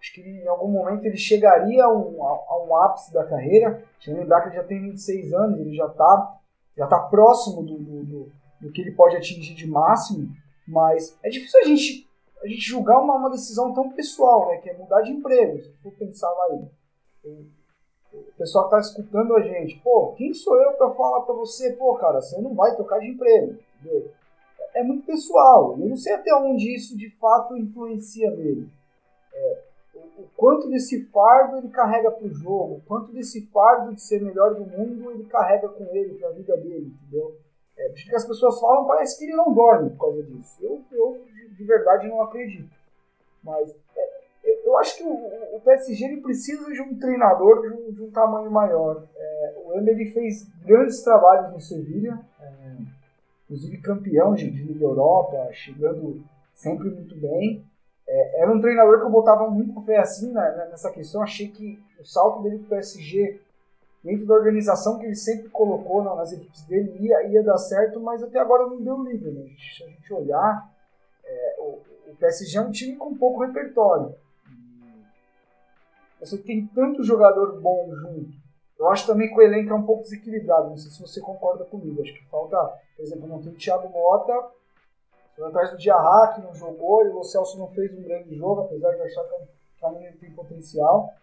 acho 0.05 0.13
que 0.13 0.21
em 0.21 0.47
algum 0.47 0.67
momento 0.67 1.03
ele 1.05 1.17
chegaria 1.17 1.83
a 1.83 1.91
um, 1.91 2.23
a, 2.23 2.45
a 2.49 2.63
um 2.63 2.75
ápice 2.77 3.11
da 3.11 3.25
carreira. 3.25 3.83
Deixa 3.95 4.11
eu 4.11 4.17
lembrar 4.17 4.41
que 4.41 4.49
ele 4.49 4.55
já 4.55 4.63
tem 4.63 4.81
26 4.81 5.33
anos, 5.33 5.59
ele 5.59 5.75
já 5.75 5.87
está 5.87 6.39
já 6.77 6.87
tá 6.87 6.99
próximo 6.99 7.63
do, 7.63 7.77
do, 7.77 8.31
do, 8.61 8.71
que 8.71 8.81
ele 8.81 8.91
pode 8.91 9.15
atingir 9.15 9.55
de 9.55 9.65
máximo, 9.65 10.29
mas 10.67 11.17
é 11.23 11.29
difícil 11.29 11.61
a 11.61 11.63
gente, 11.63 12.09
a 12.43 12.47
gente 12.47 12.61
julgar 12.61 12.99
uma, 12.99 13.15
uma 13.15 13.29
decisão 13.29 13.73
tão 13.73 13.91
pessoal, 13.91 14.49
né, 14.49 14.57
que 14.57 14.69
é 14.69 14.77
mudar 14.77 15.01
de 15.01 15.11
emprego. 15.11 15.61
Se 15.61 15.71
for 15.77 15.93
pensar 15.93 16.29
lá 16.29 16.45
aí, 16.51 16.67
o 18.11 18.33
pessoal 18.37 18.65
está 18.65 18.79
escutando 18.79 19.37
a 19.37 19.41
gente, 19.41 19.79
pô, 19.79 20.13
quem 20.17 20.33
sou 20.33 20.61
eu 20.61 20.73
para 20.73 20.91
falar 20.91 21.21
para 21.21 21.33
você, 21.33 21.71
pô, 21.73 21.95
cara, 21.95 22.21
você 22.21 22.39
não 22.41 22.53
vai 22.53 22.75
trocar 22.75 22.99
de 22.99 23.07
emprego, 23.07 23.57
entendeu? 23.79 24.11
É 24.73 24.83
muito 24.83 25.05
pessoal. 25.05 25.77
Eu 25.79 25.87
não 25.87 25.95
sei 25.95 26.13
até 26.13 26.35
onde 26.35 26.75
isso 26.75 26.97
de 26.97 27.09
fato 27.11 27.55
influencia 27.55 28.29
nele. 28.31 28.69
É, 29.33 29.63
o, 30.17 30.27
quanto 30.35 30.69
desse 30.69 31.05
fardo 31.05 31.57
ele 31.57 31.69
carrega 31.69 32.11
para 32.11 32.25
o 32.25 32.33
jogo, 32.33 32.75
o 32.75 32.81
quanto 32.81 33.11
desse 33.11 33.47
fardo 33.47 33.93
de 33.93 34.01
ser 34.01 34.21
melhor 34.21 34.53
do 34.53 34.65
mundo 34.65 35.11
ele 35.11 35.25
carrega 35.25 35.67
com 35.69 35.83
ele 35.95 36.15
para 36.15 36.29
a 36.29 36.33
vida 36.33 36.57
dele, 36.57 36.93
entendeu? 37.01 37.35
É, 37.77 37.89
que 37.89 38.15
as 38.15 38.25
pessoas 38.25 38.59
falam 38.59 38.87
parece 38.87 39.17
que 39.17 39.25
ele 39.25 39.35
não 39.35 39.53
dorme 39.53 39.89
por 39.91 39.99
causa 39.99 40.23
disso. 40.23 40.57
Eu, 40.61 40.81
eu 40.91 41.21
de, 41.25 41.49
de 41.55 41.63
verdade 41.65 42.07
não 42.07 42.21
acredito. 42.21 42.73
Mas 43.43 43.69
é, 43.95 44.21
eu, 44.43 44.55
eu, 44.65 44.77
acho 44.77 44.97
que 44.97 45.03
o, 45.03 45.55
o, 45.57 45.61
PSG 45.61 46.05
ele 46.05 46.21
precisa 46.21 46.71
de 46.71 46.81
um 46.81 46.97
treinador 46.97 47.61
de 47.61 47.67
um, 47.67 47.91
de 47.91 48.01
um 48.01 48.11
tamanho 48.11 48.49
maior. 48.49 49.03
É, 49.15 49.55
o 49.65 49.73
Emery 49.73 50.11
fez 50.13 50.47
grandes 50.65 51.03
trabalhos 51.03 51.51
no 51.51 51.59
Sevilha, 51.59 52.17
é, 52.39 52.75
inclusive 53.43 53.81
campeão 53.81 54.33
de, 54.33 54.49
de 54.49 54.63
Liga 54.63 54.85
Europa, 54.85 55.49
chegando 55.51 56.23
sempre 56.53 56.89
muito 56.89 57.15
bem. 57.17 57.65
É, 58.07 58.41
era 58.41 58.51
um 58.51 58.61
treinador 58.61 58.99
que 58.99 59.05
eu 59.05 59.09
botava 59.09 59.49
muito 59.49 59.81
fé 59.81 59.97
assim 59.97 60.31
né, 60.31 60.67
nessa 60.69 60.91
questão. 60.91 61.21
Achei 61.21 61.47
que 61.47 61.81
o 61.99 62.05
salto 62.05 62.43
dele 62.43 62.59
para 62.59 62.65
o 62.65 62.69
PSG 62.69 63.41
dentro 64.05 64.27
da 64.27 64.35
organização 64.35 64.99
que 64.99 65.05
ele 65.05 65.15
sempre 65.15 65.49
colocou 65.49 66.03
nas 66.03 66.31
equipes 66.31 66.63
dele, 66.65 66.95
ia, 66.99 67.23
ia 67.23 67.43
dar 67.43 67.57
certo, 67.57 67.99
mas 67.99 68.21
até 68.21 68.37
agora 68.37 68.67
não 68.67 68.79
deu 68.79 69.01
liga. 69.03 69.31
Né? 69.31 69.49
Se 69.75 69.83
a 69.83 69.87
gente 69.87 70.13
olhar, 70.13 70.71
é, 71.25 71.55
o, 71.57 71.79
o, 72.11 72.15
PSG 72.15 72.59
é 72.59 72.61
um 72.61 72.69
time 72.69 72.95
com 72.95 73.17
pouco 73.17 73.43
repertório. 73.43 74.13
Você 76.19 76.37
tem 76.37 76.67
tanto 76.67 77.03
jogador 77.03 77.59
bom 77.59 77.89
junto. 77.95 78.31
Eu 78.77 78.89
acho 78.89 79.07
também 79.07 79.27
que 79.27 79.39
o 79.39 79.41
elenco 79.41 79.71
é 79.71 79.75
um 79.75 79.85
pouco 79.85 80.03
desequilibrado. 80.03 80.69
Não 80.69 80.77
sei 80.77 80.91
se 80.91 81.01
você 81.01 81.19
concorda 81.19 81.65
comigo. 81.65 82.01
Acho 82.01 82.13
que 82.13 82.25
falta, 82.29 82.57
por 82.95 83.03
exemplo, 83.03 83.27
não 83.27 83.41
tem 83.41 83.53
o 83.53 83.57
Thiago 83.57 83.89
Mota, 83.89 84.33
foi 85.35 85.47
atrás 85.47 85.71
do 85.71 85.77
Diarra, 85.77 86.33
que 86.33 86.41
não 86.41 86.53
jogou, 86.55 87.05
e 87.05 87.09
o 87.09 87.23
Celso 87.23 87.57
não 87.59 87.67
fez 87.67 87.93
um 87.93 88.01
grande 88.01 88.35
jogo, 88.35 88.61
apesar 88.61 88.93
de 88.95 89.01
achar 89.01 89.23
que 89.25 89.85
a 89.85 89.91
menina 89.91 90.15
tem 90.19 90.31
potencial. 90.31 91.13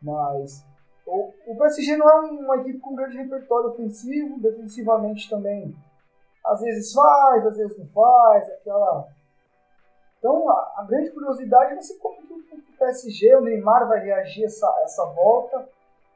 Mas 0.00 0.64
o, 1.04 1.32
o 1.46 1.56
PSG 1.56 1.96
não 1.96 2.08
é 2.08 2.20
uma 2.30 2.56
equipe 2.58 2.78
com 2.78 2.94
grande 2.94 3.16
repertório 3.16 3.70
ofensivo, 3.70 4.40
defensivamente 4.40 5.28
também. 5.28 5.74
Às 6.44 6.60
vezes 6.60 6.92
faz, 6.92 7.46
às 7.46 7.56
vezes 7.56 7.76
não 7.76 7.86
faz, 7.88 8.48
aquela. 8.50 9.08
Então 10.18 10.48
a, 10.48 10.74
a 10.76 10.84
grande 10.84 11.10
curiosidade 11.10 11.72
é 11.72 11.76
você 11.76 11.94
como 11.98 12.16
o 12.20 12.78
PSG, 12.78 13.34
o 13.36 13.40
Neymar 13.40 13.88
vai 13.88 14.00
reagir 14.00 14.44
essa, 14.44 14.68
essa 14.82 15.04
volta. 15.06 15.68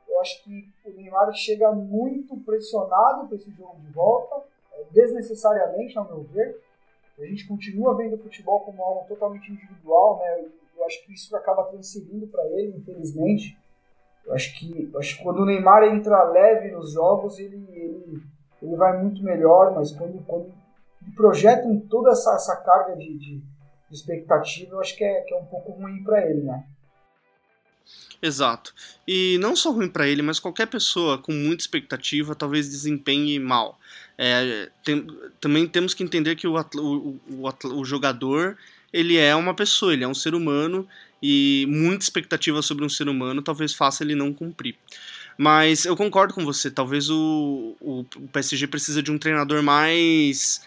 Eu 0.09 0.21
acho 0.21 0.43
que 0.45 0.69
o 0.85 0.91
Neymar 0.91 1.33
chega 1.33 1.73
muito 1.73 2.37
pressionado 2.39 3.27
para 3.27 3.37
esse 3.37 3.51
jogo 3.53 3.79
de 3.81 3.91
volta, 3.93 4.45
é, 4.73 4.85
desnecessariamente, 4.93 5.99
ao 5.99 6.05
meu 6.05 6.23
ver. 6.25 6.61
A 7.21 7.27
gente 7.27 7.47
continua 7.47 7.97
vendo 7.97 8.15
o 8.15 8.19
futebol 8.19 8.61
como 8.61 8.83
algo 8.83 9.07
totalmente 9.09 9.51
individual, 9.51 10.19
né? 10.19 10.45
Eu 10.77 10.85
acho 10.87 11.05
que 11.05 11.13
isso 11.13 11.35
acaba 11.37 11.65
transferindo 11.65 12.27
para 12.27 12.45
ele, 12.47 12.77
infelizmente. 12.77 13.59
Eu 14.27 14.35
acho 14.35 14.59
que, 14.59 14.91
eu 14.93 14.99
acho 14.99 15.17
que 15.17 15.23
quando 15.23 15.41
o 15.41 15.47
Neymar 15.47 15.85
entra 15.85 16.25
leve 16.25 16.71
nos 16.71 16.93
jogos, 16.93 17.39
ele, 17.39 17.67
ele, 17.71 18.23
ele 18.63 18.77
vai 18.77 19.03
muito 19.03 19.23
melhor, 19.23 19.75
mas 19.75 19.93
quando, 19.93 20.25
quando 20.27 20.53
projetam 21.15 21.79
toda 21.81 22.11
essa, 22.11 22.35
essa 22.35 22.57
carga 22.57 22.97
de, 22.97 23.19
de, 23.19 23.39
de 23.39 23.95
expectativa, 23.95 24.75
eu 24.75 24.81
acho 24.81 24.97
que 24.97 25.05
é, 25.05 25.21
que 25.23 25.35
é 25.35 25.39
um 25.39 25.47
pouco 25.47 25.73
ruim 25.73 26.03
para 26.03 26.25
ele, 26.27 26.43
né? 26.43 26.65
Exato. 28.23 28.75
E 29.09 29.39
não 29.41 29.57
só 29.57 29.71
ruim 29.71 29.89
para 29.89 30.07
ele, 30.07 30.21
mas 30.21 30.39
qualquer 30.39 30.67
pessoa 30.67 31.19
com 31.19 31.33
muita 31.33 31.63
expectativa 31.63 32.35
talvez 32.35 32.69
desempenhe 32.69 33.39
mal. 33.39 33.79
É, 34.19 34.71
tem, 34.85 35.07
também 35.41 35.67
temos 35.67 35.95
que 35.95 36.03
entender 36.03 36.37
que 36.37 36.47
o, 36.47 36.55
o, 36.55 37.19
o, 37.29 37.79
o 37.79 37.85
jogador 37.85 38.59
ele 38.93 39.17
é 39.17 39.35
uma 39.35 39.55
pessoa, 39.55 39.93
ele 39.93 40.05
é 40.05 40.09
um 40.09 40.15
ser 40.15 40.35
humano 40.35 40.87
e 41.23 41.67
muita 41.69 42.05
expectativa 42.05 42.61
sobre 42.61 42.85
um 42.85 42.89
ser 42.89 43.09
humano 43.09 43.41
talvez 43.43 43.73
faça 43.73 44.03
ele 44.03 44.15
não 44.15 44.33
cumprir. 44.33 44.77
Mas 45.39 45.87
eu 45.87 45.97
concordo 45.97 46.35
com 46.35 46.45
você, 46.45 46.71
talvez 46.71 47.09
o, 47.09 47.75
o, 47.81 48.05
PSG 48.31 48.67
precisa 48.67 49.03
de 49.03 49.11
um 49.11 49.17
treinador 49.17 49.63
mais. 49.63 50.61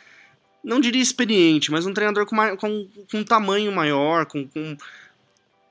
Não 0.64 0.80
diria 0.80 1.02
experiente, 1.02 1.70
mas 1.70 1.86
um 1.86 1.94
treinador 1.94 2.26
com, 2.26 2.36
com, 2.58 2.88
com 3.12 3.18
um 3.20 3.24
tamanho 3.24 3.72
maior, 3.72 4.26
com, 4.26 4.48
com, 4.48 4.76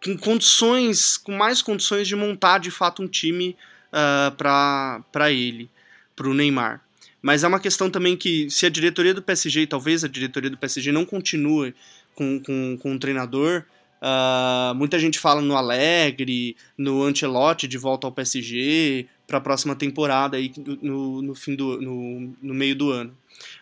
com, 0.05 0.17
condições, 0.17 1.17
com 1.17 1.33
mais 1.33 1.63
condições 1.63 2.09
de 2.09 2.17
montar 2.17 2.59
de 2.59 2.71
fato 2.71 3.03
um 3.03 3.09
time 3.09 3.57
uh, 3.93 4.35
ah, 4.43 5.01
para 5.13 5.31
ele, 5.31 5.71
para 6.17 6.29
o 6.29 6.35
Neymar. 6.35 6.81
Mas 7.21 7.45
é 7.45 7.49
uma 7.49 7.61
questão 7.61 7.89
também 7.89 8.17
que, 8.17 8.51
se 8.51 8.67
a 8.67 8.69
diretoria 8.69 9.15
do 9.15 9.23
PSG, 9.23 9.67
talvez 9.67 10.03
a 10.03 10.09
diretoria 10.09 10.51
do 10.51 10.57
PSG 10.57 10.91
não 10.91 11.05
continue 11.05 11.75
com, 12.15 12.41
com, 12.41 12.77
com 12.81 12.93
um 12.93 12.99
treinador, 12.99 13.65
Uh, 14.03 14.75
muita 14.75 14.99
gente 14.99 15.17
fala 15.17 15.41
no 15.41 15.57
Alegre, 15.57 16.57
no 16.77 17.05
Ancelotti 17.05 17.69
de 17.69 17.79
volta 17.79 18.05
ao 18.05 18.13
PSG 18.13 19.07
para 19.29 19.39
a 19.39 19.41
próxima 19.41 19.77
temporada 19.77 20.37
aí 20.37 20.53
no, 20.83 21.23
no 21.23 21.37
fim 21.37 21.55
do 21.55 21.81
no, 21.81 22.35
no 22.43 22.53
meio 22.53 22.75
do 22.75 22.91
ano. 22.91 23.17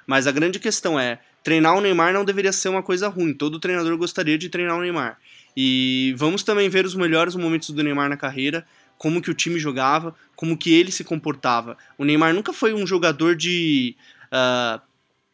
Mas 0.06 0.26
a 0.26 0.32
grande 0.32 0.58
questão 0.58 0.98
é 0.98 1.18
treinar 1.44 1.76
o 1.76 1.82
Neymar 1.82 2.14
não 2.14 2.24
deveria 2.24 2.52
ser 2.52 2.70
uma 2.70 2.82
coisa 2.82 3.06
ruim. 3.08 3.34
Todo 3.34 3.60
treinador 3.60 3.94
gostaria 3.98 4.38
de 4.38 4.48
treinar 4.48 4.78
o 4.78 4.80
Neymar. 4.80 5.18
E 5.56 6.14
vamos 6.16 6.42
também 6.42 6.68
ver 6.68 6.84
os 6.84 6.94
melhores 6.94 7.34
momentos 7.34 7.70
do 7.70 7.82
Neymar 7.82 8.08
na 8.08 8.16
carreira, 8.16 8.64
como 8.96 9.22
que 9.22 9.30
o 9.30 9.34
time 9.34 9.58
jogava, 9.58 10.14
como 10.36 10.56
que 10.56 10.74
ele 10.74 10.92
se 10.92 11.04
comportava. 11.04 11.76
O 11.96 12.04
Neymar 12.04 12.34
nunca 12.34 12.52
foi 12.52 12.74
um 12.74 12.86
jogador 12.86 13.34
de 13.34 13.96
uh, 14.26 14.80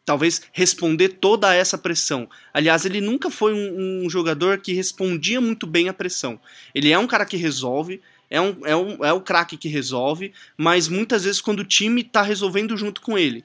talvez 0.05 0.41
responder 0.53 1.09
toda 1.09 1.53
essa 1.53 1.77
pressão. 1.77 2.29
Aliás, 2.53 2.85
ele 2.85 3.01
nunca 3.01 3.29
foi 3.29 3.53
um, 3.53 4.05
um, 4.05 4.09
jogador 4.09 4.59
que 4.59 4.71
respondia 4.71 5.41
muito 5.41 5.67
bem 5.67 5.89
à 5.89 5.93
pressão. 5.93 6.39
Ele 6.73 6.91
é 6.91 6.97
um 6.97 7.05
cara 7.05 7.25
que 7.25 7.35
resolve, 7.35 8.01
é, 8.29 8.39
um, 8.39 8.65
é, 8.65 8.73
um, 8.73 9.03
é 9.03 9.11
o 9.11 9.19
craque 9.19 9.57
que 9.57 9.67
resolve, 9.67 10.31
mas 10.57 10.87
muitas 10.87 11.25
vezes 11.25 11.41
quando 11.41 11.59
o 11.59 11.65
time 11.65 12.01
está 12.01 12.21
resolvendo 12.21 12.77
junto 12.77 13.01
com 13.01 13.17
ele. 13.17 13.43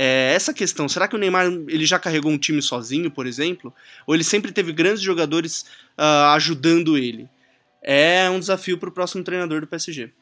É, 0.00 0.32
essa 0.32 0.54
questão, 0.54 0.88
será 0.88 1.08
que 1.08 1.16
o 1.16 1.18
Neymar 1.18 1.46
ele 1.46 1.84
já 1.84 1.98
carregou 1.98 2.30
um 2.30 2.38
time 2.38 2.62
sozinho, 2.62 3.10
por 3.10 3.26
exemplo? 3.26 3.74
Ou 4.06 4.14
ele 4.14 4.22
sempre 4.22 4.52
teve 4.52 4.72
grandes 4.72 5.02
jogadores 5.02 5.62
uh, 5.98 6.30
ajudando 6.36 6.96
ele? 6.96 7.28
É 7.82 8.30
um 8.30 8.38
desafio 8.38 8.78
para 8.78 8.90
o 8.90 8.92
próximo 8.92 9.24
treinador 9.24 9.60
do 9.60 9.66
PSG. 9.66 10.12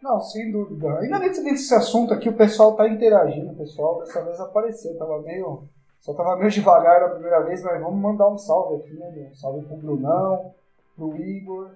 Não, 0.00 0.20
sem 0.20 0.52
dúvida. 0.52 1.00
Ainda 1.00 1.18
dentro 1.18 1.42
desse 1.42 1.74
assunto 1.74 2.14
aqui, 2.14 2.28
o 2.28 2.36
pessoal 2.36 2.76
tá 2.76 2.88
interagindo, 2.88 3.50
o 3.50 3.56
pessoal 3.56 3.98
dessa 3.98 4.24
vez 4.24 4.38
apareceu. 4.38 4.96
Tava 4.96 5.20
meio. 5.22 5.64
Só 5.98 6.14
tava 6.14 6.36
meio 6.36 6.52
devagar 6.52 7.00
na 7.00 7.08
primeira 7.08 7.40
vez, 7.40 7.64
mas 7.64 7.82
vamos 7.82 8.00
mandar 8.00 8.28
um 8.28 8.38
salve 8.38 8.76
aqui, 8.76 8.94
né, 8.94 9.10
meu? 9.10 9.34
Salve 9.34 9.66
pro 9.66 9.76
Brunão, 9.76 10.54
pro 10.94 11.16
Igor, 11.16 11.70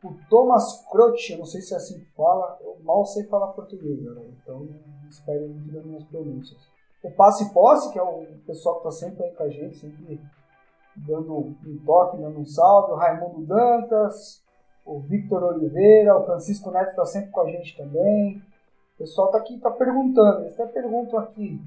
pro 0.00 0.16
Thomas 0.30 0.84
Croce, 0.88 1.32
eu 1.32 1.38
não 1.38 1.46
sei 1.46 1.62
se 1.62 1.74
é 1.74 1.78
assim 1.78 1.98
que 1.98 2.06
fala, 2.14 2.58
eu 2.60 2.76
mal 2.84 3.04
sei 3.06 3.24
falar 3.24 3.48
português, 3.48 4.00
galera, 4.04 4.28
então 4.42 4.68
não 5.14 5.18
espere 5.18 5.46
muito 5.46 5.72
das 5.72 5.84
minhas 5.84 6.04
pronúncias. 6.04 6.60
O 7.02 7.10
Passe 7.10 7.52
Posse, 7.52 7.92
que 7.92 7.98
é 7.98 8.02
o 8.02 8.26
pessoal 8.46 8.78
que 8.78 8.84
tá 8.84 8.90
sempre 8.90 9.24
aí 9.24 9.32
com 9.32 9.42
a 9.42 9.48
gente, 9.48 9.76
sempre 9.76 10.20
dando 10.96 11.36
um 11.36 11.78
toque, 11.84 12.16
dando 12.16 12.38
um 12.38 12.46
salve, 12.46 12.92
o 12.92 12.96
Raimundo 12.96 13.46
Dantas, 13.46 14.42
o 14.84 15.00
Victor 15.00 15.42
Oliveira, 15.42 16.16
o 16.16 16.24
Francisco 16.24 16.70
Neto 16.70 16.90
está 16.90 17.04
sempre 17.04 17.30
com 17.30 17.40
a 17.40 17.50
gente 17.50 17.76
também. 17.76 18.42
O 18.94 18.98
pessoal 18.98 19.26
está 19.26 19.38
aqui, 19.38 19.54
está 19.56 19.70
perguntando, 19.70 20.42
eles 20.42 20.58
até 20.58 20.66
perguntam 20.66 21.18
aqui 21.18 21.60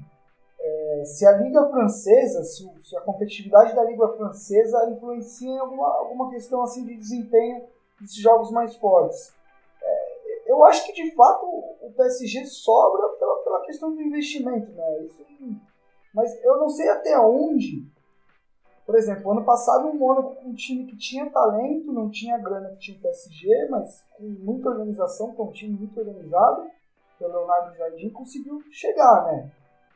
é, 0.60 1.04
se 1.04 1.26
a 1.26 1.32
Liga 1.32 1.68
Francesa, 1.68 2.42
se, 2.42 2.68
se, 2.80 2.96
a 2.96 3.00
competitividade 3.00 3.74
da 3.74 3.84
Liga 3.84 4.08
Francesa 4.08 4.90
influencia 4.90 5.48
em 5.48 5.58
alguma, 5.58 5.86
alguma 5.86 6.30
questão 6.30 6.62
assim 6.62 6.84
de 6.84 6.96
desempenho 6.96 7.64
desses 8.00 8.16
jogos 8.16 8.50
mais 8.50 8.74
fortes. 8.76 9.32
É, 9.82 10.50
eu 10.50 10.64
acho 10.64 10.84
que 10.86 10.92
de 10.92 11.14
fato 11.14 11.46
o 11.46 11.92
PSG 11.96 12.46
sobra 12.46 13.08
pela, 13.48 13.64
questão 13.64 13.94
do 13.94 14.02
investimento, 14.02 14.70
né? 14.72 15.04
Isso, 15.04 15.24
mas 16.14 16.42
eu 16.44 16.58
não 16.58 16.68
sei 16.68 16.88
até 16.88 17.18
onde 17.18 17.86
por 18.88 18.96
exemplo, 18.96 19.32
ano 19.32 19.44
passado 19.44 19.86
o 19.86 19.94
Mônaco 19.94 20.36
com 20.36 20.48
um 20.48 20.54
time 20.54 20.86
que 20.86 20.96
tinha 20.96 21.28
talento, 21.28 21.92
não 21.92 22.08
tinha 22.08 22.38
grana 22.38 22.70
que 22.70 22.78
tinha 22.78 22.96
o 22.96 23.00
PSG, 23.02 23.68
mas 23.68 24.02
com 24.16 24.24
muita 24.24 24.70
organização, 24.70 25.34
com 25.34 25.44
um 25.44 25.52
time 25.52 25.76
muito 25.76 26.00
organizado, 26.00 26.70
pelo 27.18 27.34
Leonardo 27.34 27.76
Jardim, 27.76 28.08
conseguiu 28.08 28.62
chegar, 28.70 29.26
né? 29.26 29.52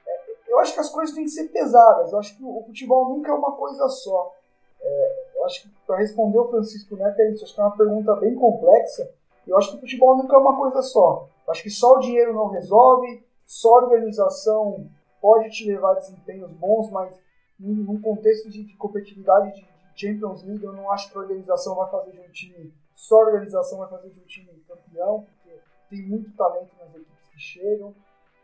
É, 0.07 0.53
eu 0.53 0.59
acho 0.59 0.75
que 0.75 0.81
as 0.81 0.91
coisas 0.91 1.15
têm 1.15 1.25
que 1.25 1.31
ser 1.31 1.49
pesadas, 1.49 2.13
eu 2.13 2.19
acho 2.19 2.37
que 2.37 2.45
o 2.45 2.63
futebol 2.67 3.09
nunca 3.09 3.31
é 3.31 3.35
uma 3.35 3.53
coisa 3.53 3.89
só. 3.89 4.35
É, 4.83 5.25
eu 5.37 5.47
acho 5.47 5.63
que 5.63 5.71
para 5.87 5.97
responder 5.97 6.39
o 6.39 6.51
Francisco 6.51 6.95
Neto 6.95 7.19
é 7.19 7.31
isso, 7.31 7.45
acho 7.45 7.55
que 7.55 7.61
é 7.63 7.65
uma 7.65 7.75
pergunta 7.75 8.15
bem 8.17 8.35
complexa, 8.35 9.11
eu 9.47 9.57
acho 9.57 9.71
que 9.71 9.77
o 9.79 9.81
futebol 9.81 10.19
nunca 10.19 10.37
é 10.37 10.39
uma 10.39 10.55
coisa 10.55 10.83
só. 10.83 11.31
Eu 11.47 11.51
acho 11.51 11.63
que 11.63 11.71
só 11.71 11.95
o 11.95 12.01
dinheiro 12.01 12.35
não 12.35 12.49
resolve, 12.49 13.25
só 13.53 13.69
organização 13.75 14.89
pode 15.21 15.51
te 15.51 15.67
levar 15.67 15.93
a 15.93 15.99
desempenhos 15.99 16.55
bons, 16.55 16.91
mas 16.91 17.23
num, 17.61 18.01
contexto 18.01 18.49
de, 18.49 18.65
de 18.65 18.75
competitividade 18.77 19.55
de, 19.55 19.71
Champions 19.95 20.43
League, 20.43 20.65
eu 20.65 20.73
não 20.73 20.91
acho 20.91 21.13
que 21.13 21.19
a 21.19 21.21
organização 21.21 21.75
vai 21.75 21.91
fazer 21.91 22.13
de 22.13 22.21
um 22.21 22.31
time, 22.31 22.73
só 22.97 23.17
organização 23.17 23.77
vai 23.77 23.91
fazer 23.91 24.09
de 24.09 24.21
um 24.21 24.25
time 24.25 24.49
campeão, 24.67 25.27
porque 25.27 25.61
tem 25.91 26.03
muito 26.09 26.35
talento 26.35 26.75
nas 26.81 26.95
equipes 26.95 27.29
que 27.29 27.39
chegam, 27.39 27.95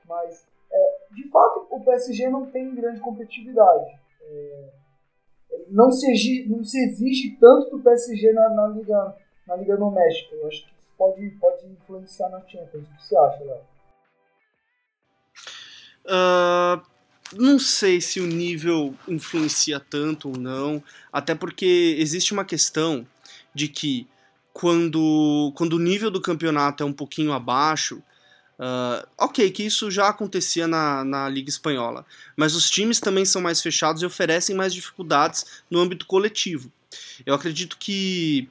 mas 0.05 0.47
é, 0.71 0.99
de 1.11 1.27
fato 1.31 1.66
o 1.71 1.83
PSG 1.83 2.29
não 2.29 2.51
tem 2.51 2.75
grande 2.75 3.01
competitividade. 3.01 3.99
É, 4.21 4.73
não, 5.68 5.90
se 5.90 6.07
exige, 6.11 6.47
não 6.51 6.62
se 6.62 6.79
exige 6.85 7.35
tanto 7.40 7.79
do 7.79 7.83
PSG 7.83 8.31
na, 8.35 8.51
na, 8.51 8.66
Liga, 8.68 9.16
na 9.47 9.57
Liga 9.57 9.75
Doméstica. 9.79 10.37
Eu 10.37 10.49
acho 10.49 10.66
que 10.66 10.79
isso 10.79 10.92
pode, 10.99 11.31
pode 11.40 11.66
influenciar 11.66 12.29
na 12.29 12.47
Champions. 12.47 12.85
O 12.85 12.94
que 12.94 13.07
você 13.07 13.16
acha, 13.16 13.42
Léo? 13.42 13.78
Uh, 16.09 16.81
não 17.37 17.59
sei 17.59 18.01
se 18.01 18.21
o 18.21 18.27
nível 18.27 18.94
influencia 19.07 19.79
tanto 19.79 20.31
ou 20.31 20.38
não, 20.38 20.83
até 21.12 21.35
porque 21.35 21.97
existe 21.99 22.33
uma 22.33 22.44
questão 22.44 23.07
de 23.55 23.68
que 23.68 24.07
quando, 24.53 25.53
quando 25.55 25.75
o 25.75 25.79
nível 25.79 26.11
do 26.11 26.21
campeonato 26.21 26.83
é 26.83 26.87
um 26.87 26.92
pouquinho 26.92 27.33
abaixo, 27.33 28.03
Uh, 28.59 29.07
ok, 29.16 29.49
que 29.53 29.62
isso 29.62 29.88
já 29.88 30.09
acontecia 30.09 30.66
na, 30.66 31.05
na 31.05 31.29
Liga 31.29 31.49
Espanhola, 31.49 32.05
mas 32.37 32.57
os 32.57 32.68
times 32.68 32.99
também 32.99 33.25
são 33.25 33.40
mais 33.40 33.62
fechados 33.62 34.03
e 34.03 34.07
oferecem 34.07 34.57
mais 34.57 34.75
dificuldades 34.75 35.62
no 35.71 35.79
âmbito 35.79 36.05
coletivo. 36.05 36.73
Eu 37.25 37.35
acredito 37.35 37.77
que 37.79 38.49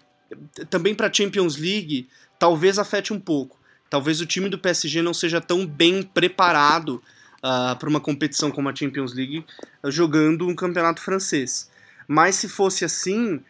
também 0.70 0.96
para 0.96 1.08
a 1.08 1.14
Champions 1.14 1.58
League 1.58 2.08
talvez 2.40 2.80
afete 2.80 3.12
um 3.12 3.20
pouco. 3.20 3.60
Talvez 3.90 4.22
o 4.22 4.26
time 4.26 4.48
do 4.48 4.58
PSG 4.58 5.02
não 5.02 5.14
seja 5.14 5.42
tão 5.42 5.66
bem 5.66 6.02
preparado 6.02 7.04
uh, 7.38 7.78
para 7.78 7.90
uma 7.90 8.00
competição 8.00 8.52
como 8.52 8.70
a 8.70 8.76
Champions 8.76 9.14
League 9.14 9.46
uh, 9.84 9.92
jogando 9.92 10.48
um 10.48 10.56
campeonato 10.56 11.02
francês. 11.02 11.70
Mas 12.08 12.36
se 12.36 12.48
fosse 12.48 12.86
assim, 12.86 13.42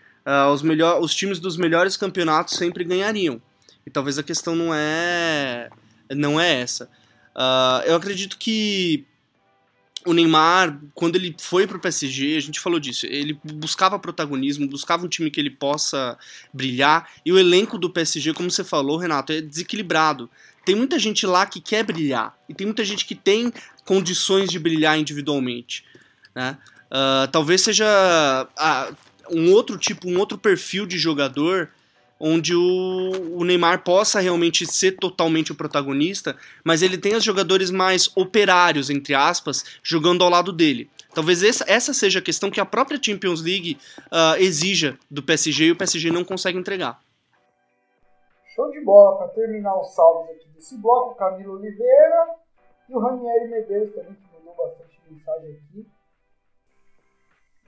os, 0.51 0.63
melhor, 0.63 0.99
os 0.99 1.13
times 1.13 1.39
dos 1.39 1.57
melhores 1.57 1.95
campeonatos 1.95 2.55
sempre 2.55 2.83
ganhariam. 2.83 3.39
E 3.85 3.89
talvez 3.91 4.17
a 4.17 4.23
questão 4.23 4.55
não 4.55 4.73
é 4.73 5.69
não 6.09 6.39
é 6.41 6.61
essa. 6.61 6.89
Uh, 7.35 7.85
eu 7.85 7.95
acredito 7.95 8.37
que 8.37 9.05
o 10.05 10.13
Neymar, 10.13 10.79
quando 10.95 11.17
ele 11.17 11.35
foi 11.37 11.67
pro 11.67 11.79
PSG, 11.79 12.37
a 12.37 12.39
gente 12.39 12.59
falou 12.59 12.79
disso, 12.79 13.05
ele 13.05 13.39
buscava 13.43 13.99
protagonismo, 13.99 14.67
buscava 14.67 15.05
um 15.05 15.09
time 15.09 15.29
que 15.29 15.39
ele 15.39 15.49
possa 15.49 16.17
brilhar, 16.53 17.09
e 17.25 17.31
o 17.31 17.37
elenco 17.37 17.77
do 17.77 17.89
PSG, 17.89 18.33
como 18.33 18.49
você 18.49 18.63
falou, 18.63 18.97
Renato, 18.97 19.33
é 19.33 19.41
desequilibrado. 19.41 20.29
Tem 20.67 20.75
muita 20.75 20.99
gente 20.99 21.25
lá 21.25 21.45
que 21.45 21.61
quer 21.61 21.81
brilhar, 21.81 22.37
e 22.49 22.53
tem 22.53 22.67
muita 22.67 22.83
gente 22.83 23.05
que 23.05 23.15
tem 23.15 23.53
condições 23.85 24.49
de 24.49 24.59
brilhar 24.59 24.99
individualmente. 24.99 25.85
Né? 26.35 26.57
Uh, 26.91 27.25
talvez 27.31 27.61
seja 27.61 27.85
uh, 28.51 28.95
um 29.31 29.53
outro 29.53 29.77
tipo, 29.77 30.09
um 30.09 30.19
outro 30.19 30.37
perfil 30.37 30.85
de 30.85 30.97
jogador 30.97 31.69
onde 32.19 32.53
o, 32.53 33.37
o, 33.37 33.45
Neymar 33.45 33.81
possa 33.81 34.19
realmente 34.19 34.65
ser 34.65 34.97
totalmente 34.97 35.53
o 35.53 35.55
protagonista, 35.55 36.35
mas 36.65 36.81
ele 36.81 36.97
tem 36.97 37.15
os 37.15 37.23
jogadores 37.23 37.71
mais 37.71 38.11
operários, 38.13 38.89
entre 38.89 39.13
aspas, 39.13 39.63
jogando 39.81 40.21
ao 40.21 40.29
lado 40.29 40.51
dele. 40.51 40.89
Talvez 41.13 41.43
essa, 41.43 41.63
essa 41.65 41.93
seja 41.93 42.19
a 42.19 42.21
questão 42.21 42.51
que 42.51 42.59
a 42.59 42.65
própria 42.65 42.99
Champions 43.01 43.41
League 43.41 43.77
uh, 44.07 44.35
exija 44.37 44.99
do 45.09 45.23
PSG 45.23 45.67
e 45.67 45.71
o 45.71 45.77
PSG 45.77 46.11
não 46.11 46.25
consegue 46.25 46.57
entregar. 46.59 46.99
Show 48.57 48.71
de 48.71 48.81
bola 48.83 49.19
para 49.19 49.27
terminar 49.27 49.79
os 49.79 49.93
salvos 49.93 50.31
aqui 50.31 50.49
desse 50.49 50.75
bloco, 50.79 51.13
Camilo 51.13 51.59
Oliveira 51.59 52.27
e 52.89 52.95
o 52.95 52.99
Ranieri 52.99 53.49
Medeiros 53.49 53.93
também, 53.93 54.15
que 54.15 54.35
mandou 54.35 54.55
bastante 54.55 54.99
mensagem 55.07 55.51
aqui. 55.51 55.87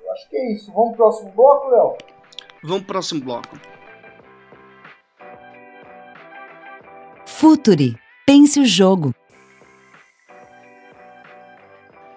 Eu 0.02 0.12
acho 0.12 0.28
que 0.28 0.36
é 0.36 0.52
isso. 0.52 0.74
Vamos 0.74 0.96
pro 0.96 0.98
próximo 0.98 1.32
bloco, 1.34 1.68
Léo? 1.68 1.98
Vamos 2.64 2.80
pro 2.80 2.88
próximo 2.88 3.24
bloco. 3.24 3.56
Futuri. 7.28 7.96
Pense 8.26 8.60
o 8.60 8.66
jogo. 8.66 9.14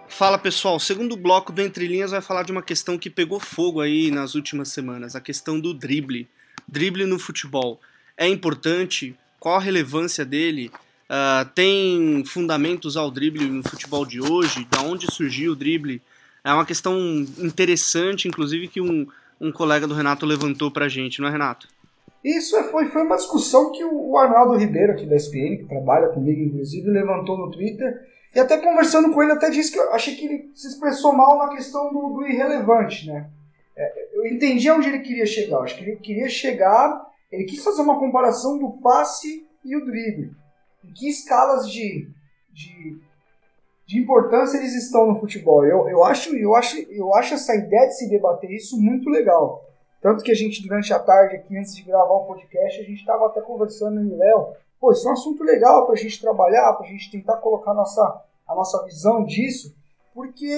Fala 0.08 0.38
pessoal, 0.38 0.76
o 0.76 0.80
segundo 0.80 1.14
bloco 1.14 1.52
do 1.52 1.60
Entre 1.60 1.86
Linhas 1.86 2.12
vai 2.12 2.22
falar 2.22 2.42
de 2.42 2.52
uma 2.52 2.62
questão 2.62 2.96
que 2.96 3.10
pegou 3.10 3.38
fogo 3.38 3.82
aí 3.82 4.10
nas 4.10 4.34
últimas 4.34 4.68
semanas, 4.68 5.14
a 5.14 5.20
questão 5.20 5.60
do 5.60 5.74
drible. 5.74 6.26
Drible 6.66 7.04
no 7.04 7.18
futebol. 7.18 7.78
É 8.16 8.28
importante? 8.28 9.16
Qual 9.38 9.56
a 9.56 9.60
relevância 9.60 10.24
dele? 10.24 10.70
Uh, 11.10 11.44
tem 11.54 12.24
fundamentos 12.24 12.96
ao 12.96 13.10
drible 13.10 13.44
no 13.46 13.62
futebol 13.62 14.06
de 14.06 14.20
hoje? 14.20 14.66
Da 14.70 14.80
onde 14.80 15.12
surgiu 15.12 15.52
o 15.52 15.56
drible? 15.56 16.00
É 16.44 16.52
uma 16.52 16.66
questão 16.66 16.98
interessante, 17.38 18.26
inclusive, 18.26 18.68
que 18.68 18.80
um, 18.80 19.06
um 19.40 19.52
colega 19.52 19.86
do 19.86 19.94
Renato 19.94 20.26
levantou 20.26 20.70
pra 20.70 20.88
gente, 20.88 21.20
não 21.20 21.28
é, 21.28 21.30
Renato? 21.30 21.68
Isso 22.24 22.56
é, 22.56 22.64
foi, 22.64 22.86
foi 22.86 23.02
uma 23.02 23.16
discussão 23.16 23.72
que 23.72 23.84
o 23.84 24.16
Arnaldo 24.16 24.56
Ribeiro, 24.56 24.92
aqui 24.92 25.06
da 25.06 25.16
SPN, 25.16 25.58
que 25.58 25.64
trabalha 25.64 26.08
comigo, 26.08 26.40
inclusive, 26.40 26.88
levantou 26.88 27.36
no 27.36 27.50
Twitter. 27.50 28.00
E 28.34 28.38
até 28.38 28.56
conversando 28.58 29.10
com 29.12 29.22
ele, 29.22 29.32
até 29.32 29.50
disse 29.50 29.72
que 29.72 29.78
eu 29.78 29.92
achei 29.92 30.14
que 30.14 30.26
ele 30.26 30.50
se 30.54 30.68
expressou 30.68 31.12
mal 31.12 31.36
na 31.38 31.48
questão 31.48 31.92
do, 31.92 32.14
do 32.14 32.26
irrelevante, 32.26 33.06
né? 33.06 33.28
É, 33.76 34.08
eu 34.14 34.26
entendi 34.26 34.70
onde 34.70 34.88
ele 34.88 35.00
queria 35.00 35.26
chegar. 35.26 35.58
Acho 35.58 35.76
que 35.76 35.82
ele 35.82 35.96
queria 35.96 36.28
chegar, 36.28 37.04
ele 37.32 37.44
quis 37.44 37.64
fazer 37.64 37.80
uma 37.80 37.98
comparação 37.98 38.58
do 38.58 38.72
passe 38.72 39.48
e 39.64 39.74
o 39.74 39.84
drible. 39.84 40.36
Em 40.84 40.92
que 40.92 41.08
escalas 41.08 41.66
de, 41.66 42.08
de, 42.52 43.00
de 43.86 43.98
importância 43.98 44.58
eles 44.58 44.74
estão 44.74 45.06
no 45.06 45.18
futebol. 45.18 45.64
Eu, 45.64 45.88
eu, 45.88 46.04
acho, 46.04 46.36
eu, 46.36 46.54
acho, 46.54 46.78
eu 46.90 47.14
acho 47.14 47.34
essa 47.34 47.56
ideia 47.56 47.86
de 47.86 47.96
se 47.96 48.10
debater 48.10 48.50
isso 48.50 48.78
muito 48.78 49.08
legal. 49.08 49.64
Tanto 50.02 50.22
que 50.22 50.30
a 50.30 50.34
gente, 50.34 50.62
durante 50.62 50.92
a 50.92 50.98
tarde 50.98 51.36
aqui, 51.36 51.56
antes 51.56 51.74
de 51.74 51.82
gravar 51.84 52.12
o 52.12 52.26
podcast, 52.26 52.80
a 52.80 52.84
gente 52.84 53.00
estava 53.00 53.26
até 53.26 53.40
conversando 53.40 54.00
em 54.00 54.14
Léo. 54.14 54.48
Pô, 54.78 54.92
isso 54.92 55.06
é 55.06 55.10
um 55.10 55.14
assunto 55.14 55.42
legal 55.42 55.86
para 55.86 55.94
a 55.94 55.98
gente 55.98 56.20
trabalhar, 56.20 56.72
para 56.74 56.86
a 56.86 56.90
gente 56.90 57.10
tentar 57.10 57.36
colocar 57.36 57.72
nossa, 57.72 58.22
a 58.46 58.54
nossa 58.54 58.84
visão 58.84 59.24
disso, 59.24 59.74
porque 60.12 60.52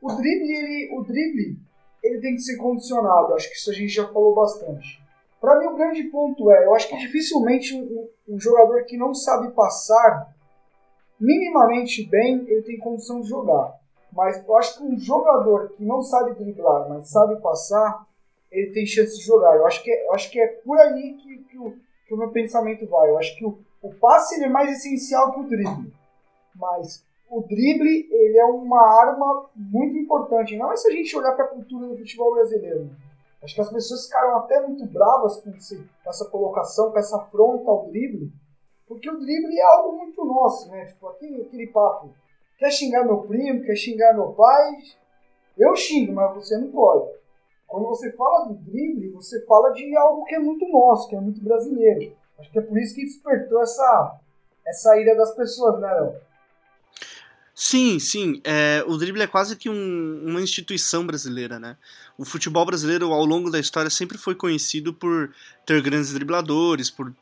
o 0.00 0.14
drible, 0.14 0.54
ele, 0.54 0.96
o 0.96 1.02
drible, 1.02 1.58
ele 2.02 2.20
tem 2.20 2.34
que 2.34 2.40
ser 2.40 2.56
condicionado. 2.56 3.34
Acho 3.34 3.50
que 3.50 3.56
isso 3.56 3.70
a 3.70 3.74
gente 3.74 3.88
já 3.88 4.06
falou 4.06 4.34
bastante. 4.34 5.04
Para 5.46 5.60
mim, 5.60 5.66
o 5.66 5.76
grande 5.76 6.02
ponto 6.08 6.50
é, 6.50 6.64
eu 6.64 6.74
acho 6.74 6.88
que 6.88 6.96
dificilmente 6.96 7.72
um, 7.72 8.08
um 8.28 8.36
jogador 8.36 8.82
que 8.82 8.96
não 8.96 9.14
sabe 9.14 9.52
passar 9.52 10.34
minimamente 11.20 12.04
bem, 12.04 12.44
ele 12.48 12.62
tem 12.62 12.76
condição 12.76 13.20
de 13.20 13.28
jogar. 13.28 13.78
Mas 14.12 14.44
eu 14.44 14.56
acho 14.56 14.76
que 14.76 14.82
um 14.82 14.98
jogador 14.98 15.68
que 15.68 15.84
não 15.84 16.02
sabe 16.02 16.34
driblar, 16.34 16.88
mas 16.88 17.10
sabe 17.10 17.40
passar, 17.40 18.04
ele 18.50 18.72
tem 18.72 18.84
chance 18.84 19.16
de 19.16 19.24
jogar. 19.24 19.54
Eu 19.54 19.64
acho 19.64 19.84
que 19.84 19.90
é, 19.92 20.08
eu 20.08 20.14
acho 20.14 20.32
que 20.32 20.40
é 20.40 20.48
por 20.48 20.80
aí 20.80 21.14
que, 21.14 21.38
que, 21.44 21.58
o, 21.60 21.76
que 22.08 22.14
o 22.14 22.18
meu 22.18 22.30
pensamento 22.32 22.84
vai. 22.88 23.08
Eu 23.08 23.16
acho 23.16 23.38
que 23.38 23.44
o, 23.44 23.56
o 23.82 23.94
passe 23.94 24.42
é 24.42 24.48
mais 24.48 24.72
essencial 24.72 25.32
que 25.32 25.38
o 25.42 25.48
drible. 25.48 25.92
Mas 26.56 27.04
o 27.30 27.40
drible 27.40 28.08
ele 28.10 28.36
é 28.36 28.46
uma 28.46 28.82
arma 28.82 29.48
muito 29.54 29.96
importante. 29.96 30.56
Não 30.56 30.72
é 30.72 30.76
se 30.76 30.88
a 30.88 30.90
gente 30.90 31.16
olhar 31.16 31.36
para 31.36 31.44
a 31.44 31.50
cultura 31.50 31.86
do 31.86 31.96
futebol 31.96 32.34
brasileiro. 32.34 32.90
Acho 33.46 33.54
que 33.54 33.60
as 33.60 33.72
pessoas 33.72 34.06
ficaram 34.06 34.38
até 34.38 34.60
muito 34.66 34.84
bravas 34.86 35.40
com, 35.40 35.52
essa 36.04 36.28
colocação, 36.28 36.90
com 36.90 36.98
essa 36.98 37.16
afronta 37.16 37.70
ao 37.70 37.86
drible. 37.86 38.32
Porque 38.88 39.08
o 39.08 39.20
drible 39.20 39.56
é 39.56 39.62
algo 39.62 39.98
muito 39.98 40.24
nosso, 40.24 40.68
né? 40.68 40.86
Tipo, 40.86 41.06
aquele, 41.06 41.42
aquele 41.42 41.68
papo. 41.68 42.12
Quer 42.58 42.72
xingar 42.72 43.04
meu 43.04 43.18
primo, 43.18 43.62
quer 43.62 43.76
xingar 43.76 44.14
meu 44.14 44.32
pai? 44.32 44.72
Eu 45.56 45.76
xingo, 45.76 46.12
mas 46.12 46.34
você 46.34 46.58
não 46.58 46.72
pode. 46.72 47.08
Quando 47.68 47.86
você 47.86 48.10
fala 48.16 48.48
do 48.48 48.54
drible, 48.54 49.12
você 49.12 49.46
fala 49.46 49.70
de 49.70 49.96
algo 49.96 50.24
que 50.24 50.34
é 50.34 50.40
muito 50.40 50.66
nosso, 50.68 51.08
que 51.08 51.14
é 51.14 51.20
muito 51.20 51.40
brasileiro. 51.40 52.16
Acho 52.40 52.50
que 52.50 52.58
é 52.58 52.62
por 52.62 52.76
isso 52.76 52.96
que 52.96 53.04
despertou 53.04 53.62
essa, 53.62 54.18
essa 54.66 54.98
ira 54.98 55.14
das 55.14 55.36
pessoas, 55.36 55.80
né, 55.80 55.92
Léo? 55.94 56.20
Sim, 57.58 57.98
sim. 57.98 58.38
É, 58.44 58.84
o 58.86 58.98
drible 58.98 59.22
é 59.22 59.26
quase 59.26 59.56
que 59.56 59.70
um, 59.70 60.22
uma 60.26 60.42
instituição 60.42 61.06
brasileira, 61.06 61.58
né? 61.58 61.78
O 62.18 62.24
futebol 62.24 62.66
brasileiro, 62.66 63.10
ao 63.14 63.24
longo 63.24 63.50
da 63.50 63.58
história, 63.58 63.88
sempre 63.88 64.18
foi 64.18 64.34
conhecido 64.34 64.92
por 64.92 65.32
ter 65.64 65.80
grandes 65.80 66.12
dribladores, 66.12 66.90
por 66.90 67.14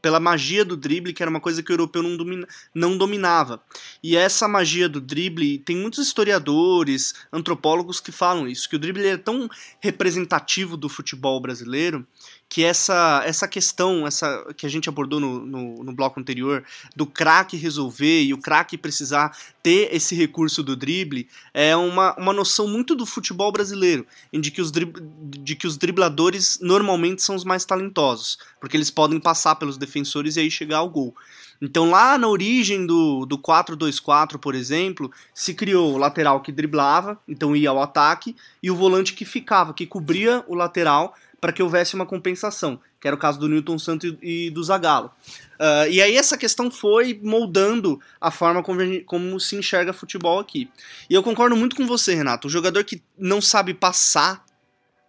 pela 0.00 0.20
magia 0.20 0.64
do 0.64 0.76
drible, 0.76 1.12
que 1.12 1.22
era 1.22 1.30
uma 1.30 1.40
coisa 1.40 1.62
que 1.62 1.72
o 1.72 1.74
europeu 1.74 2.02
não, 2.02 2.16
domina, 2.16 2.46
não 2.72 2.96
dominava. 2.96 3.60
E 4.02 4.16
essa 4.16 4.46
magia 4.46 4.88
do 4.88 5.00
drible, 5.00 5.58
tem 5.58 5.76
muitos 5.76 5.98
historiadores, 6.06 7.14
antropólogos 7.32 7.98
que 7.98 8.12
falam 8.12 8.46
isso, 8.46 8.68
que 8.68 8.76
o 8.76 8.78
drible 8.78 9.04
é 9.06 9.16
tão 9.16 9.48
representativo 9.80 10.76
do 10.76 10.88
futebol 10.88 11.40
brasileiro 11.40 12.06
que 12.48 12.64
essa, 12.64 13.22
essa 13.26 13.46
questão 13.46 14.06
essa 14.06 14.46
que 14.56 14.64
a 14.64 14.68
gente 14.68 14.88
abordou 14.88 15.20
no, 15.20 15.44
no, 15.44 15.84
no 15.84 15.92
bloco 15.92 16.18
anterior, 16.18 16.64
do 16.96 17.04
craque 17.04 17.56
resolver 17.56 18.22
e 18.22 18.32
o 18.32 18.38
craque 18.38 18.78
precisar 18.78 19.36
ter 19.62 19.94
esse 19.94 20.14
recurso 20.14 20.62
do 20.62 20.74
drible, 20.74 21.28
é 21.52 21.76
uma, 21.76 22.14
uma 22.16 22.32
noção 22.32 22.66
muito 22.66 22.94
do 22.94 23.04
futebol 23.04 23.52
brasileiro, 23.52 24.06
de 24.32 24.50
que, 24.50 24.62
os 24.62 24.72
de 24.72 25.56
que 25.56 25.66
os 25.66 25.76
dribladores 25.76 26.58
normalmente 26.62 27.22
são 27.22 27.36
os 27.36 27.44
mais 27.44 27.64
talentosos, 27.64 28.38
porque 28.60 28.76
eles 28.76 28.90
podem 28.90 29.20
passar 29.20 29.56
pelos 29.56 29.76
defensores 29.76 30.36
e 30.36 30.40
aí 30.40 30.50
chegar 30.50 30.78
ao 30.78 30.88
gol. 30.88 31.14
Então, 31.60 31.90
lá 31.90 32.16
na 32.16 32.28
origem 32.28 32.86
do, 32.86 33.26
do 33.26 33.36
4-2-4, 33.36 34.38
por 34.38 34.54
exemplo, 34.54 35.10
se 35.34 35.52
criou 35.54 35.92
o 35.92 35.98
lateral 35.98 36.40
que 36.40 36.52
driblava, 36.52 37.18
então 37.26 37.56
ia 37.56 37.70
ao 37.70 37.82
ataque, 37.82 38.36
e 38.62 38.70
o 38.70 38.76
volante 38.76 39.12
que 39.12 39.24
ficava, 39.24 39.74
que 39.74 39.84
cobria 39.84 40.44
o 40.46 40.54
lateral 40.54 41.14
para 41.40 41.52
que 41.52 41.62
houvesse 41.62 41.94
uma 41.94 42.06
compensação, 42.06 42.80
que 43.00 43.06
era 43.06 43.14
o 43.14 43.18
caso 43.18 43.38
do 43.38 43.48
Newton 43.48 43.78
Santos 43.78 44.16
e 44.20 44.50
do 44.50 44.62
Zagallo. 44.62 45.10
Uh, 45.54 45.90
e 45.90 46.02
aí 46.02 46.16
essa 46.16 46.36
questão 46.36 46.70
foi 46.70 47.18
moldando 47.22 48.00
a 48.20 48.30
forma 48.30 48.62
como, 48.62 48.80
como, 49.04 49.38
se 49.38 49.56
enxerga 49.56 49.92
futebol 49.92 50.38
aqui. 50.38 50.70
E 51.08 51.14
eu 51.14 51.22
concordo 51.22 51.56
muito 51.56 51.76
com 51.76 51.86
você, 51.86 52.14
Renato. 52.14 52.48
O 52.48 52.50
jogador 52.50 52.82
que 52.84 53.02
não 53.16 53.40
sabe 53.40 53.72
passar 53.72 54.44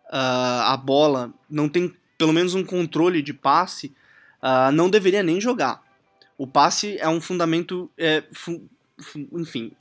uh, 0.06 0.64
a 0.66 0.78
bola, 0.78 1.34
não 1.50 1.68
tem 1.68 1.94
pelo 2.18 2.34
menos 2.34 2.54
um 2.54 2.64
controle 2.64 3.22
de 3.22 3.34
passe, 3.34 3.94
uh, 4.44 4.72
não 4.72 4.90
deveria 4.90 5.24
nem 5.24 5.40
jogar. 5.40 5.82
O 6.38 6.46
passe 6.46 6.98
é 6.98 7.08
um 7.10 7.20
fundamento, 7.20 7.90
é, 7.98 8.24
fu 8.32 8.62
enfim, 9.34 9.72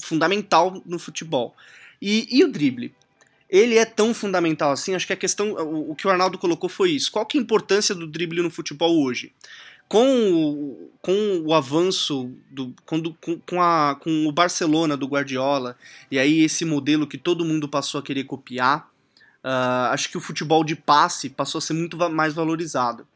fundamental 0.00 0.82
no 0.86 0.98
futebol. 0.98 1.54
E, 2.00 2.28
e, 2.30 2.44
o 2.44 2.48
drible? 2.50 2.94
Ele 3.48 3.76
é 3.76 3.84
tão 3.84 4.12
fundamental 4.12 4.72
assim? 4.72 4.94
Acho 4.94 5.06
que 5.06 5.12
a 5.12 5.16
questão, 5.16 5.52
o, 5.52 5.92
o, 5.92 5.94
que 5.94 6.06
o 6.06 6.10
Arnaldo 6.10 6.38
colocou 6.38 6.68
foi 6.68 6.90
isso. 6.90 7.10
Qual 7.10 7.24
que 7.24 7.38
é 7.38 7.40
a 7.40 7.42
importância 7.42 7.94
do 7.94 8.06
drible 8.06 8.42
no 8.42 8.50
futebol 8.50 9.02
hoje? 9.02 9.32
Com 9.88 10.06
o, 10.06 10.90
com 11.00 11.42
o 11.46 11.54
avanço, 11.54 12.30
do, 12.50 12.74
com, 12.84 13.00
do, 13.00 13.14
com, 13.14 13.38
com, 13.40 13.62
a, 13.62 13.96
com 13.98 14.26
o 14.26 14.32
Barcelona 14.32 14.96
do 14.98 15.06
Guardiola, 15.06 15.78
e 16.10 16.18
aí 16.18 16.42
esse 16.42 16.64
modelo 16.66 17.06
que 17.06 17.16
todo 17.16 17.44
mundo 17.44 17.66
passou 17.66 17.98
a 17.98 18.02
querer 18.02 18.24
copiar, 18.24 18.90
uh, 19.42 19.88
acho 19.92 20.10
que 20.10 20.18
o 20.18 20.20
futebol 20.20 20.62
de 20.62 20.76
passe 20.76 21.30
passou 21.30 21.58
a 21.58 21.62
ser 21.62 21.72
muito 21.72 21.96
mais 22.10 22.34
valorizado 22.34 23.06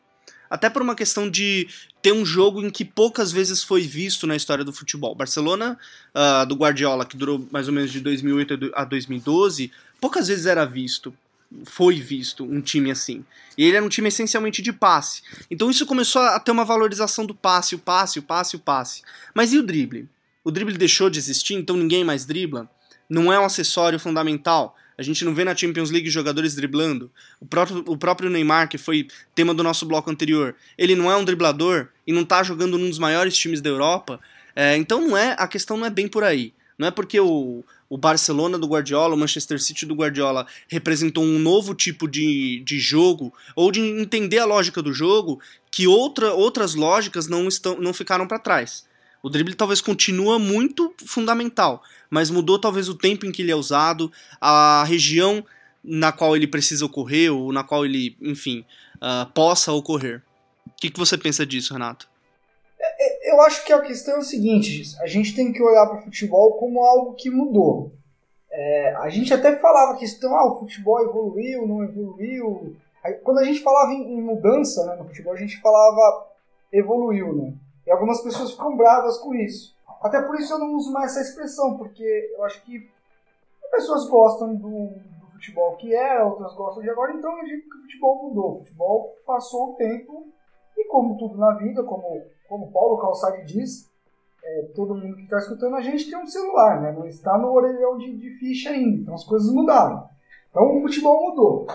até 0.52 0.68
por 0.68 0.82
uma 0.82 0.94
questão 0.94 1.30
de 1.30 1.66
ter 2.02 2.12
um 2.12 2.26
jogo 2.26 2.60
em 2.60 2.68
que 2.68 2.84
poucas 2.84 3.32
vezes 3.32 3.62
foi 3.62 3.80
visto 3.80 4.26
na 4.26 4.36
história 4.36 4.62
do 4.62 4.70
futebol. 4.70 5.14
Barcelona, 5.14 5.78
uh, 6.14 6.44
do 6.44 6.54
Guardiola, 6.54 7.06
que 7.06 7.16
durou 7.16 7.48
mais 7.50 7.68
ou 7.68 7.72
menos 7.72 7.90
de 7.90 8.00
2008 8.00 8.70
a 8.74 8.84
2012, 8.84 9.72
poucas 9.98 10.28
vezes 10.28 10.44
era 10.44 10.66
visto, 10.66 11.14
foi 11.64 11.94
visto 11.94 12.44
um 12.44 12.60
time 12.60 12.90
assim. 12.90 13.24
E 13.56 13.64
ele 13.64 13.78
era 13.78 13.84
um 13.84 13.88
time 13.88 14.08
essencialmente 14.08 14.60
de 14.60 14.74
passe. 14.74 15.22
Então 15.50 15.70
isso 15.70 15.86
começou 15.86 16.20
a 16.20 16.38
ter 16.38 16.50
uma 16.50 16.66
valorização 16.66 17.24
do 17.24 17.34
passe, 17.34 17.74
o 17.74 17.78
passe, 17.78 18.18
o 18.18 18.22
passe, 18.22 18.54
o 18.54 18.58
passe. 18.58 19.00
Mas 19.34 19.54
e 19.54 19.58
o 19.58 19.62
drible? 19.62 20.06
O 20.44 20.50
drible 20.50 20.76
deixou 20.76 21.08
de 21.08 21.18
existir, 21.18 21.54
então 21.54 21.78
ninguém 21.78 22.04
mais 22.04 22.26
dribla? 22.26 22.68
Não 23.08 23.32
é 23.32 23.40
um 23.40 23.44
acessório 23.46 23.98
fundamental? 23.98 24.76
A 24.96 25.02
gente 25.02 25.24
não 25.24 25.34
vê 25.34 25.44
na 25.44 25.56
Champions 25.56 25.90
League 25.90 26.08
jogadores 26.10 26.54
driblando. 26.54 27.10
O 27.40 27.46
próprio, 27.46 27.84
o 27.86 27.96
próprio 27.96 28.30
Neymar, 28.30 28.68
que 28.68 28.78
foi 28.78 29.08
tema 29.34 29.54
do 29.54 29.62
nosso 29.62 29.86
bloco 29.86 30.10
anterior, 30.10 30.54
ele 30.76 30.94
não 30.94 31.10
é 31.10 31.16
um 31.16 31.24
driblador 31.24 31.88
e 32.06 32.12
não 32.12 32.22
está 32.22 32.42
jogando 32.42 32.78
num 32.78 32.88
dos 32.88 32.98
maiores 32.98 33.36
times 33.36 33.60
da 33.60 33.70
Europa. 33.70 34.20
É, 34.54 34.76
então 34.76 35.00
não 35.00 35.16
é 35.16 35.34
a 35.38 35.48
questão 35.48 35.76
não 35.76 35.86
é 35.86 35.90
bem 35.90 36.08
por 36.08 36.24
aí. 36.24 36.52
Não 36.78 36.88
é 36.88 36.90
porque 36.90 37.20
o, 37.20 37.64
o 37.88 37.98
Barcelona 37.98 38.58
do 38.58 38.66
Guardiola, 38.66 39.14
o 39.14 39.18
Manchester 39.18 39.60
City 39.60 39.86
do 39.86 39.94
Guardiola 39.94 40.46
representou 40.68 41.22
um 41.22 41.38
novo 41.38 41.74
tipo 41.74 42.08
de, 42.08 42.60
de 42.64 42.78
jogo, 42.80 43.32
ou 43.54 43.70
de 43.70 43.80
entender 43.80 44.38
a 44.38 44.44
lógica 44.44 44.82
do 44.82 44.92
jogo, 44.92 45.40
que 45.70 45.86
outra, 45.86 46.32
outras 46.32 46.74
lógicas 46.74 47.28
não, 47.28 47.46
estão, 47.46 47.78
não 47.78 47.92
ficaram 47.92 48.26
para 48.26 48.38
trás. 48.38 48.84
O 49.22 49.30
drible 49.30 49.54
talvez 49.54 49.80
continua 49.80 50.38
muito 50.38 50.92
fundamental, 51.06 51.82
mas 52.10 52.28
mudou 52.28 52.58
talvez 52.58 52.88
o 52.88 52.94
tempo 52.94 53.24
em 53.24 53.30
que 53.30 53.42
ele 53.42 53.52
é 53.52 53.56
usado, 53.56 54.10
a 54.40 54.82
região 54.84 55.44
na 55.82 56.10
qual 56.10 56.36
ele 56.36 56.46
precisa 56.46 56.84
ocorrer, 56.84 57.32
ou 57.32 57.52
na 57.52 57.62
qual 57.62 57.84
ele, 57.84 58.16
enfim, 58.20 58.64
uh, 58.96 59.30
possa 59.32 59.72
ocorrer. 59.72 60.22
O 60.66 60.70
que, 60.76 60.90
que 60.90 60.98
você 60.98 61.16
pensa 61.16 61.46
disso, 61.46 61.72
Renato? 61.72 62.08
É, 62.80 63.28
é, 63.28 63.32
eu 63.32 63.40
acho 63.42 63.64
que 63.64 63.72
a 63.72 63.80
questão 63.80 64.16
é 64.16 64.18
o 64.18 64.24
seguinte: 64.24 64.82
a 65.00 65.06
gente 65.06 65.34
tem 65.34 65.52
que 65.52 65.62
olhar 65.62 65.86
para 65.86 66.00
o 66.00 66.02
futebol 66.02 66.54
como 66.54 66.82
algo 66.82 67.14
que 67.14 67.30
mudou. 67.30 67.92
É, 68.50 68.94
a 68.96 69.08
gente 69.08 69.32
até 69.32 69.56
falava 69.56 69.92
a 69.92 69.98
questão, 69.98 70.34
ah, 70.36 70.52
o 70.52 70.58
futebol 70.58 71.00
evoluiu, 71.00 71.66
não 71.66 71.84
evoluiu. 71.84 72.76
Quando 73.22 73.38
a 73.38 73.44
gente 73.44 73.60
falava 73.60 73.92
em, 73.92 74.02
em 74.02 74.20
mudança 74.20 74.84
né, 74.86 74.96
no 74.96 75.06
futebol, 75.06 75.32
a 75.32 75.38
gente 75.38 75.60
falava 75.60 76.28
evoluiu, 76.72 77.34
né? 77.34 77.54
E 77.86 77.90
algumas 77.90 78.22
pessoas 78.22 78.52
ficam 78.52 78.76
bravas 78.76 79.18
com 79.18 79.34
isso. 79.34 79.74
Até 80.00 80.20
por 80.22 80.38
isso 80.38 80.52
eu 80.52 80.58
não 80.58 80.74
uso 80.74 80.92
mais 80.92 81.12
essa 81.12 81.20
expressão, 81.20 81.76
porque 81.76 82.32
eu 82.36 82.44
acho 82.44 82.62
que 82.64 82.90
pessoas 83.72 84.06
gostam 84.08 84.54
do, 84.54 84.68
do 84.68 85.26
futebol 85.32 85.76
que 85.76 85.94
é, 85.94 86.22
outras 86.22 86.54
gostam 86.54 86.82
de 86.82 86.90
agora, 86.90 87.14
então 87.14 87.38
eu 87.38 87.44
digo 87.44 87.70
que 87.70 87.78
o 87.78 87.82
futebol 87.82 88.28
mudou. 88.28 88.52
O 88.52 88.58
futebol 88.58 89.16
passou 89.26 89.70
o 89.70 89.74
tempo 89.74 90.26
e 90.76 90.84
como 90.84 91.16
tudo 91.16 91.38
na 91.38 91.54
vida, 91.54 91.82
como, 91.82 92.22
como 92.48 92.70
Paulo 92.70 92.98
Calçade 92.98 93.44
diz, 93.46 93.90
é, 94.44 94.62
todo 94.74 94.94
mundo 94.94 95.16
que 95.16 95.22
está 95.22 95.38
escutando 95.38 95.76
a 95.76 95.80
gente 95.80 96.10
tem 96.10 96.18
um 96.18 96.26
celular, 96.26 96.80
né? 96.80 96.92
não 96.92 97.06
está 97.06 97.38
no 97.38 97.52
orelhão 97.52 97.96
de, 97.96 98.16
de 98.16 98.30
ficha 98.38 98.70
ainda, 98.70 99.02
então 99.02 99.14
as 99.14 99.24
coisas 99.24 99.52
mudaram. 99.52 100.06
Então 100.50 100.76
o 100.76 100.82
futebol 100.82 101.30
mudou. 101.30 101.66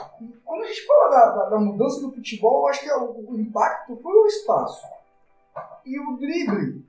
Quando 0.46 0.63
a 0.63 0.67
gente 0.67 0.86
fala 0.86 1.10
da, 1.10 1.30
da, 1.32 1.50
da 1.50 1.60
mudança 1.60 2.00
do 2.00 2.12
futebol, 2.12 2.62
eu 2.62 2.67
acho 2.67 2.82
que 2.82 2.91
o, 2.91 3.32
o 3.32 3.39
impacto 3.39 3.96
foi 3.98 4.13
o 4.13 4.28
espaço. 4.28 4.86
E 5.88 6.00
o 6.00 6.17
drible 6.17 6.86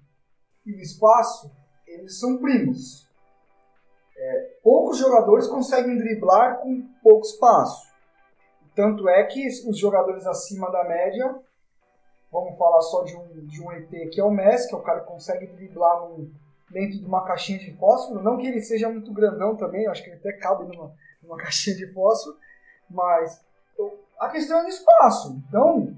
e 0.66 0.74
o 0.74 0.80
espaço, 0.80 1.50
eles 1.86 2.18
são 2.18 2.38
primos. 2.38 3.08
É, 4.16 4.58
poucos 4.60 4.98
jogadores 4.98 5.46
conseguem 5.46 5.96
driblar 5.96 6.58
com 6.58 6.82
pouco 7.00 7.24
espaço. 7.24 7.86
Tanto 8.74 9.08
é 9.08 9.22
que 9.24 9.46
os 9.46 9.78
jogadores 9.78 10.26
acima 10.26 10.68
da 10.72 10.82
média, 10.82 11.32
vamos 12.32 12.58
falar 12.58 12.80
só 12.80 13.04
de 13.04 13.16
um, 13.16 13.46
de 13.46 13.62
um 13.62 13.70
ET 13.70 13.88
que 14.10 14.20
é 14.20 14.24
o 14.24 14.32
Messi, 14.32 14.68
que 14.68 14.74
é 14.74 14.78
o 14.78 14.82
cara 14.82 15.00
que 15.00 15.06
consegue 15.06 15.46
driblar 15.46 16.08
dentro 16.68 16.98
de 16.98 17.06
uma 17.06 17.24
caixinha 17.24 17.60
de 17.60 17.72
fósforo. 17.76 18.20
Não 18.20 18.36
que 18.36 18.48
ele 18.48 18.60
seja 18.60 18.88
muito 18.88 19.12
grandão 19.12 19.56
também, 19.56 19.86
acho 19.86 20.02
que 20.02 20.10
ele 20.10 20.18
até 20.18 20.32
cabe 20.32 20.64
numa, 20.64 20.92
numa 21.22 21.36
caixinha 21.38 21.76
de 21.76 21.92
fósforo, 21.92 22.36
mas 22.90 23.46
a 24.18 24.28
questão 24.28 24.58
é 24.58 24.62
do 24.64 24.68
espaço. 24.68 25.40
Então, 25.48 25.96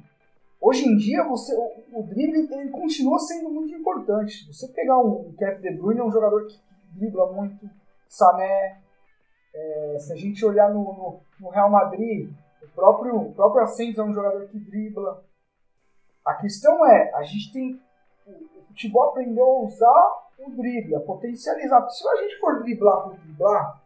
Hoje 0.60 0.86
em 0.86 0.96
dia, 0.96 1.24
você, 1.24 1.54
o, 1.56 2.00
o 2.00 2.02
drible 2.02 2.46
ele 2.52 2.70
continua 2.70 3.18
sendo 3.18 3.48
muito 3.48 3.74
importante. 3.74 4.46
Você 4.52 4.68
pegar 4.68 4.98
um, 4.98 5.32
Kevin 5.38 5.62
De 5.62 5.72
Bruyne, 5.72 6.00
é 6.00 6.04
um 6.04 6.12
jogador 6.12 6.46
que 6.46 6.60
dribla 6.94 7.32
muito, 7.32 7.68
Sané, 8.08 8.80
é, 9.54 9.96
se 9.98 10.12
a 10.12 10.16
gente 10.16 10.44
olhar 10.44 10.68
no, 10.68 10.84
no, 10.84 11.20
no, 11.40 11.48
Real 11.48 11.70
Madrid, 11.70 12.30
o 12.62 12.68
próprio, 12.68 13.16
o 13.16 13.32
próprio 13.32 13.62
é 13.62 14.02
um 14.02 14.12
jogador 14.12 14.46
que 14.48 14.58
dribla. 14.58 15.24
A 16.24 16.34
questão 16.34 16.84
é, 16.86 17.14
a 17.14 17.22
gente 17.22 17.52
tem. 17.52 17.80
O, 18.26 18.30
o 18.30 18.62
futebol 18.68 19.10
aprendeu 19.10 19.44
a 19.44 19.62
usar 19.62 20.30
o 20.38 20.50
drible, 20.50 20.94
a 20.94 21.00
potencializar. 21.00 21.88
Se 21.88 22.06
a 22.06 22.16
gente 22.16 22.38
for 22.38 22.62
driblar 22.62 23.04
por 23.04 23.16
driblar, 23.16 23.80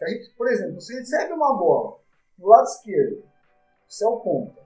a 0.00 0.08
gente, 0.08 0.30
por 0.30 0.48
exemplo, 0.48 0.80
você 0.80 0.98
recebe 0.98 1.32
uma 1.34 1.56
bola 1.56 1.98
do 2.38 2.48
lado 2.48 2.64
esquerdo, 2.64 3.22
você 3.86 4.04
é 4.04 4.08
o 4.08 4.20
ponta. 4.20 4.59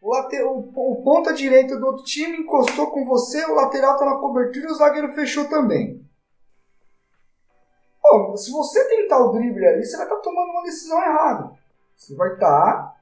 O, 0.00 0.10
lateral, 0.10 0.58
o, 0.58 1.02
ponta 1.02 1.32
direita 1.32 1.76
do 1.76 1.86
outro 1.86 2.04
time 2.04 2.38
encostou 2.38 2.90
com 2.90 3.04
você, 3.04 3.44
o 3.44 3.54
lateral 3.54 3.98
tá 3.98 4.04
na 4.06 4.16
cobertura 4.16 4.68
e 4.68 4.72
o 4.72 4.74
zagueiro 4.74 5.12
fechou 5.12 5.48
também. 5.48 6.00
Se 8.36 8.50
você 8.50 8.88
tentar 8.88 9.18
o 9.18 9.32
drible 9.32 9.66
ali, 9.66 9.84
você 9.84 9.96
vai 9.96 10.06
estar 10.06 10.16
tá 10.16 10.22
tomando 10.22 10.50
uma 10.50 10.62
decisão 10.62 11.00
errada. 11.02 11.52
Você 11.96 12.14
vai 12.14 12.32
estar 12.32 12.72
tá 12.72 12.96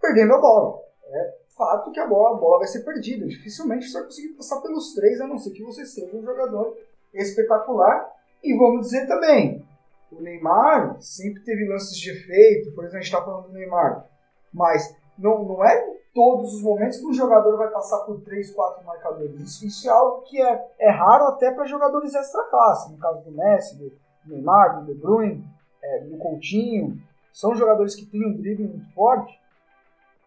perdendo 0.00 0.34
a 0.34 0.38
bola. 0.38 0.82
É 1.06 1.42
fato 1.56 1.92
que 1.92 2.00
a 2.00 2.06
bola, 2.06 2.36
a 2.36 2.40
bola 2.40 2.58
vai 2.58 2.68
ser 2.68 2.84
perdida. 2.84 3.26
Dificilmente 3.26 3.86
você 3.86 3.98
vai 3.98 4.04
conseguir 4.04 4.34
passar 4.34 4.60
pelos 4.60 4.94
três, 4.94 5.20
a 5.20 5.26
não 5.26 5.38
ser 5.38 5.50
que 5.50 5.62
você 5.62 5.86
seja 5.86 6.16
um 6.16 6.22
jogador 6.22 6.76
espetacular. 7.14 8.10
E 8.42 8.56
vamos 8.56 8.86
dizer 8.86 9.06
também, 9.06 9.64
o 10.10 10.20
Neymar 10.20 11.00
sempre 11.00 11.42
teve 11.44 11.66
lances 11.68 11.96
de 11.96 12.10
efeito. 12.10 12.72
Por 12.72 12.84
exemplo, 12.84 12.98
a 12.98 13.02
gente 13.02 13.12
está 13.12 13.24
falando 13.24 13.48
do 13.48 13.52
Neymar. 13.52 14.08
Mas 14.52 14.94
não, 15.18 15.44
não 15.44 15.64
é 15.64 15.88
em 15.88 15.96
todos 16.14 16.54
os 16.54 16.62
momentos 16.62 16.98
que 16.98 17.06
um 17.06 17.12
jogador 17.12 17.56
vai 17.56 17.68
passar 17.68 17.98
por 18.00 18.20
3, 18.20 18.52
4 18.54 18.84
marcadores. 18.84 19.40
Isso, 19.40 19.66
isso 19.66 19.88
é 19.88 19.92
algo 19.92 20.22
que 20.22 20.40
é, 20.40 20.72
é 20.78 20.90
raro 20.90 21.24
até 21.26 21.50
para 21.50 21.66
jogadores 21.66 22.14
extra 22.14 22.44
classe. 22.44 22.92
No 22.92 22.98
caso 22.98 23.22
do 23.22 23.32
Messi, 23.32 23.76
do 23.76 23.92
Neymar, 24.26 24.80
do 24.80 24.86
De 24.86 24.98
Bruyne, 24.98 25.44
é, 25.82 26.00
do 26.00 26.16
Coutinho. 26.18 27.00
São 27.32 27.54
jogadores 27.54 27.94
que 27.94 28.04
têm 28.04 28.26
um 28.26 28.36
drible 28.36 28.68
muito 28.68 28.92
forte. 28.92 29.40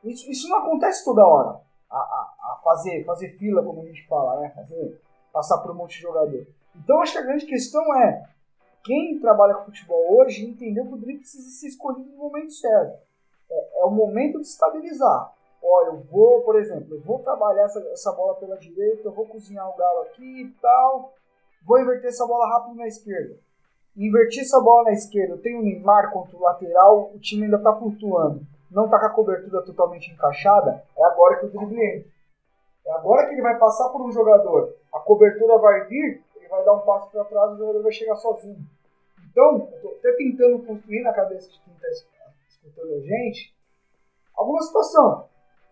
Isso, 0.04 0.30
isso 0.30 0.50
não 0.50 0.58
acontece 0.58 1.06
toda 1.06 1.26
hora. 1.26 1.60
A, 1.90 1.98
a, 1.98 2.34
a, 2.54 2.62
fazer, 2.64 3.06
fazer 3.06 3.38
fila, 3.38 3.64
como 3.64 3.82
a 3.82 3.86
gente 3.86 4.08
fala, 4.08 4.40
né? 4.40 4.50
Fazer, 4.50 5.00
passar 5.32 5.60
por 5.60 5.72
um 5.72 5.76
monte 5.76 5.96
de 5.96 6.02
jogador. 6.02 6.48
Então 6.76 7.00
acho 7.02 7.14
que 7.14 7.20
a 7.20 7.24
grande 7.24 7.46
questão 7.46 7.96
é 7.96 8.28
quem 8.84 9.20
trabalha 9.20 9.56
com 9.56 9.66
futebol 9.66 10.18
hoje 10.18 10.46
entendeu 10.46 10.86
que 10.86 10.94
o 10.94 10.98
drible 10.98 11.20
precisa 11.20 11.50
ser 11.50 11.68
escolhido 11.68 12.10
no 12.12 12.18
momento 12.18 12.52
certo 12.52 13.05
é, 13.50 13.82
é 13.82 13.86
o 13.86 13.92
momento 13.92 14.40
de 14.40 14.48
estabilizar. 14.48 15.34
Ó, 15.62 15.86
eu 15.88 15.98
vou, 16.12 16.42
por 16.42 16.56
exemplo, 16.58 16.96
eu 16.96 17.02
vou 17.02 17.20
trabalhar 17.20 17.64
essa, 17.64 17.80
essa 17.92 18.12
bola 18.12 18.36
pela 18.36 18.58
direita, 18.58 19.08
eu 19.08 19.12
vou 19.12 19.26
cozinhar 19.26 19.68
o 19.68 19.76
galo 19.76 20.02
aqui 20.02 20.44
e 20.44 20.52
tal, 20.62 21.14
vou 21.66 21.80
inverter 21.80 22.10
essa 22.10 22.26
bola 22.28 22.48
rápido 22.48 22.76
na 22.76 22.88
esquerda. 22.88 23.36
Invertir 23.98 24.42
essa 24.42 24.60
bola 24.60 24.84
na 24.84 24.94
esquerda, 24.94 25.34
eu 25.34 25.42
tenho 25.42 25.60
o 25.60 25.64
Neymar 25.64 26.12
contra 26.12 26.38
o 26.38 26.42
lateral, 26.42 27.12
o 27.16 27.20
time 27.20 27.46
ainda 27.46 27.58
está 27.58 27.74
flutuando, 27.76 28.42
não 28.70 28.86
está 28.86 29.00
com 29.00 29.06
a 29.06 29.10
cobertura 29.10 29.64
totalmente 29.64 30.12
encaixada, 30.12 30.84
é 30.96 31.04
agora 31.04 31.40
que 31.40 31.46
o 31.46 31.50
drible 31.50 31.82
entra. 31.82 32.10
É 32.86 32.92
agora 32.92 33.26
que 33.26 33.34
ele 33.34 33.42
vai 33.42 33.58
passar 33.58 33.90
por 33.90 34.02
um 34.02 34.12
jogador, 34.12 34.76
a 34.94 35.00
cobertura 35.00 35.58
vai 35.58 35.86
vir, 35.86 36.24
ele 36.36 36.48
vai 36.48 36.64
dar 36.64 36.74
um 36.74 36.82
passo 36.82 37.10
para 37.10 37.26
trás, 37.26 37.54
o 37.54 37.58
jogador 37.58 37.82
vai 37.82 37.92
chegar 37.92 38.16
sozinho. 38.18 38.60
Então, 39.32 39.68
tô 39.82 39.90
até 39.90 40.14
tentando 40.14 40.64
construir 40.64 41.02
na 41.02 41.12
cabeça 41.12 41.50
de 41.50 41.60
quem 41.62 41.74
está 41.74 41.88
escutando 42.66 42.94
a 42.94 43.00
gente 43.00 43.56
alguma 44.36 44.62
situação. 44.62 45.30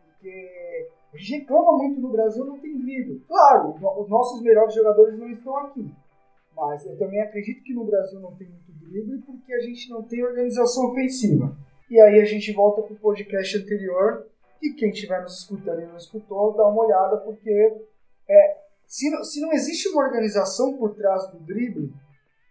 Porque 0.08 0.90
a 1.14 1.18
gente 1.18 1.40
reclama 1.40 1.78
muito 1.78 2.00
no 2.00 2.12
Brasil, 2.12 2.46
não 2.46 2.60
tem 2.60 2.78
drible. 2.78 3.24
Claro, 3.28 3.76
os 4.00 4.10
nossos 4.10 4.42
melhores 4.42 4.74
jogadores 4.74 5.18
não 5.18 5.30
estão 5.30 5.58
aqui. 5.58 5.92
Mas 6.56 6.86
eu 6.86 6.98
também 6.98 7.22
acredito 7.22 7.64
que 7.64 7.74
no 7.74 7.86
Brasil 7.86 8.20
não 8.20 8.36
tem 8.36 8.48
muito 8.48 8.72
drible 8.72 9.22
porque 9.24 9.54
a 9.54 9.60
gente 9.60 9.90
não 9.90 10.04
tem 10.04 10.24
organização 10.24 10.92
ofensiva. 10.92 11.56
E 11.90 12.00
aí 12.00 12.22
a 12.22 12.26
gente 12.26 12.52
volta 12.54 12.82
para 12.82 12.94
o 12.94 13.00
podcast 13.00 13.58
anterior 13.58 14.28
e 14.62 14.74
quem 14.74 14.90
estiver 14.90 15.22
nos 15.22 15.40
escutando 15.40 15.82
e 15.82 15.86
não 15.86 15.98
escutou, 15.98 16.54
dá 16.54 16.66
uma 16.68 16.86
olhada 16.86 17.18
porque 17.18 17.84
é, 18.30 18.58
se, 18.86 19.10
não, 19.10 19.24
se 19.24 19.42
não 19.42 19.52
existe 19.52 19.90
uma 19.90 20.04
organização 20.04 20.78
por 20.78 20.96
trás 20.96 21.28
do 21.32 21.40
drible, 21.40 21.94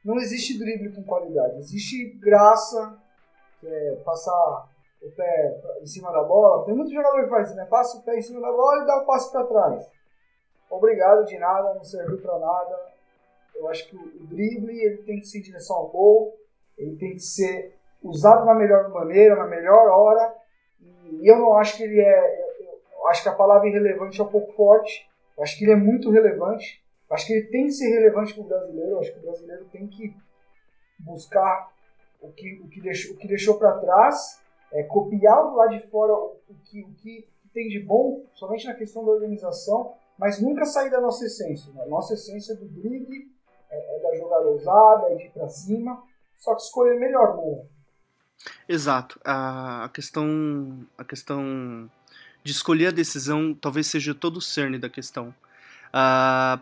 não 0.04 0.18
existe 0.18 0.58
drible 0.58 0.92
com 0.92 1.02
qualidade. 1.04 1.58
Existe 1.58 2.10
graça, 2.18 3.01
é, 3.64 3.96
passar 4.04 4.68
o 5.02 5.10
pé 5.10 5.60
em 5.80 5.86
cima 5.86 6.12
da 6.12 6.22
bola. 6.22 6.64
Tem 6.64 6.74
muito 6.74 6.92
jogador 6.92 7.24
que 7.24 7.30
faz 7.30 7.48
isso, 7.48 7.56
né? 7.56 7.64
Passa 7.66 7.98
o 7.98 8.02
pé 8.02 8.16
em 8.16 8.22
cima 8.22 8.40
da 8.40 8.52
bola 8.52 8.82
e 8.82 8.86
dá 8.86 8.98
o 8.98 9.06
passo 9.06 9.32
para 9.32 9.46
trás. 9.46 9.90
Obrigado 10.70 11.24
de 11.26 11.38
nada, 11.38 11.74
não 11.74 11.84
serviu 11.84 12.20
para 12.20 12.38
nada. 12.38 12.92
Eu 13.54 13.68
acho 13.68 13.88
que 13.88 13.96
o 13.96 14.26
drible 14.26 14.78
ele 14.80 14.98
tem 14.98 15.20
que 15.20 15.26
ser 15.26 15.38
em 15.38 15.42
direção 15.42 15.76
ao 15.76 15.88
gol, 15.88 16.34
ele 16.78 16.96
tem 16.96 17.12
que 17.12 17.20
ser 17.20 17.76
usado 18.02 18.44
na 18.44 18.54
melhor 18.54 18.88
maneira, 18.90 19.36
na 19.36 19.46
melhor 19.46 19.88
hora. 19.88 20.34
E 20.80 21.30
eu 21.30 21.38
não 21.38 21.54
acho 21.56 21.76
que 21.76 21.82
ele 21.82 22.00
é. 22.00 22.52
Eu 22.92 23.06
acho 23.08 23.22
que 23.22 23.28
a 23.28 23.34
palavra 23.34 23.68
irrelevante 23.68 24.20
é 24.20 24.24
um 24.24 24.28
pouco 24.28 24.52
forte. 24.52 25.08
Eu 25.36 25.42
acho 25.42 25.58
que 25.58 25.64
ele 25.64 25.72
é 25.72 25.76
muito 25.76 26.10
relevante. 26.10 26.82
Eu 27.08 27.14
acho 27.14 27.26
que 27.26 27.32
ele 27.34 27.46
tem 27.48 27.66
que 27.66 27.72
ser 27.72 27.88
relevante 27.88 28.32
para 28.32 28.42
o 28.42 28.46
brasileiro. 28.46 28.90
Eu 28.92 29.00
acho 29.00 29.12
que 29.12 29.18
o 29.18 29.22
brasileiro 29.22 29.64
tem 29.66 29.86
que 29.86 30.16
buscar 31.00 31.70
o 32.22 32.32
que, 32.32 32.60
o 32.62 32.68
que 32.68 32.80
deixou, 32.80 33.14
o 33.14 33.18
que 33.18 33.28
deixou 33.28 33.58
para 33.58 33.78
trás, 33.78 34.40
é, 34.72 34.82
copiar 34.84 35.42
do 35.50 35.56
lado 35.56 35.70
de 35.70 35.86
fora 35.88 36.14
o, 36.14 36.54
que, 36.64 36.82
o 36.82 36.92
que 36.94 37.28
tem 37.52 37.68
de 37.68 37.80
bom, 37.80 38.24
somente 38.34 38.66
na 38.66 38.74
questão 38.74 39.04
da 39.04 39.10
organização, 39.10 39.94
mas 40.18 40.40
nunca 40.40 40.64
sair 40.64 40.90
da 40.90 41.00
nossa 41.00 41.26
essência. 41.26 41.72
Né? 41.72 41.84
Nossa 41.86 42.14
essência 42.14 42.54
do 42.54 42.66
drible 42.66 43.30
é, 43.70 43.96
é 43.96 44.00
da 44.00 44.16
jogada 44.16 44.46
ousada, 44.46 45.08
é 45.10 45.16
de 45.16 45.24
ir 45.24 45.30
para 45.30 45.48
cima, 45.48 46.02
só 46.36 46.54
que 46.54 46.62
escolher 46.62 46.98
melhor, 46.98 47.36
né? 47.36 47.64
Exato. 48.68 49.20
A 49.24 49.88
questão, 49.92 50.86
a 50.98 51.04
questão 51.04 51.90
de 52.42 52.50
escolher 52.50 52.88
a 52.88 52.90
decisão 52.90 53.54
talvez 53.54 53.86
seja 53.86 54.14
todo 54.14 54.38
o 54.38 54.40
cerne 54.40 54.78
da 54.78 54.88
questão. 54.88 55.34
Uh, 55.88 56.60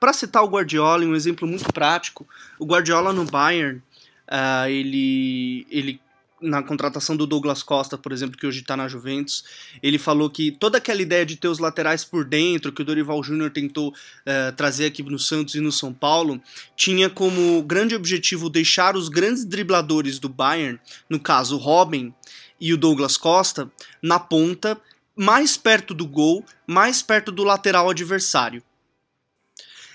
para 0.00 0.12
citar 0.12 0.42
o 0.42 0.48
Guardiola, 0.48 1.04
um 1.04 1.14
exemplo 1.14 1.46
muito 1.46 1.72
prático, 1.72 2.26
o 2.58 2.66
Guardiola 2.66 3.12
no 3.12 3.24
Bayern, 3.24 3.80
uh, 4.28 4.68
ele, 4.68 5.66
ele 5.70 6.00
na 6.40 6.62
contratação 6.62 7.16
do 7.16 7.26
Douglas 7.26 7.62
Costa, 7.62 7.98
por 7.98 8.12
exemplo, 8.12 8.36
que 8.36 8.46
hoje 8.46 8.60
está 8.60 8.76
na 8.76 8.88
Juventus, 8.88 9.44
ele 9.82 9.98
falou 9.98 10.30
que 10.30 10.50
toda 10.50 10.78
aquela 10.78 11.02
ideia 11.02 11.26
de 11.26 11.36
ter 11.36 11.48
os 11.48 11.58
laterais 11.58 12.04
por 12.04 12.24
dentro, 12.24 12.72
que 12.72 12.82
o 12.82 12.84
Dorival 12.84 13.22
Júnior 13.22 13.50
tentou 13.50 13.90
uh, 13.90 14.52
trazer 14.56 14.86
aqui 14.86 15.02
no 15.02 15.18
Santos 15.18 15.54
e 15.54 15.60
no 15.60 15.72
São 15.72 15.92
Paulo, 15.92 16.40
tinha 16.76 17.10
como 17.10 17.62
grande 17.62 17.94
objetivo 17.94 18.48
deixar 18.48 18.96
os 18.96 19.08
grandes 19.08 19.44
dribladores 19.44 20.18
do 20.18 20.28
Bayern, 20.28 20.78
no 21.08 21.18
caso 21.18 21.56
o 21.56 21.58
Robin 21.58 22.12
e 22.60 22.72
o 22.72 22.76
Douglas 22.76 23.16
Costa, 23.16 23.70
na 24.02 24.18
ponta, 24.18 24.80
mais 25.16 25.56
perto 25.56 25.94
do 25.94 26.06
gol, 26.06 26.44
mais 26.66 27.02
perto 27.02 27.32
do 27.32 27.42
lateral 27.42 27.90
adversário. 27.90 28.62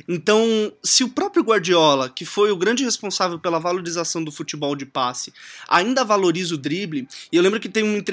Então, 0.07 0.73
se 0.83 1.03
o 1.03 1.09
próprio 1.09 1.43
Guardiola, 1.43 2.09
que 2.09 2.25
foi 2.25 2.51
o 2.51 2.57
grande 2.57 2.83
responsável 2.83 3.39
pela 3.39 3.59
valorização 3.59 4.23
do 4.23 4.31
futebol 4.31 4.75
de 4.75 4.85
passe, 4.85 5.33
ainda 5.67 6.03
valoriza 6.03 6.55
o 6.55 6.57
drible, 6.57 7.07
e 7.31 7.37
eu 7.37 7.43
lembro 7.43 7.59
que 7.59 7.69
teve 7.69 7.87
uma, 7.87 8.03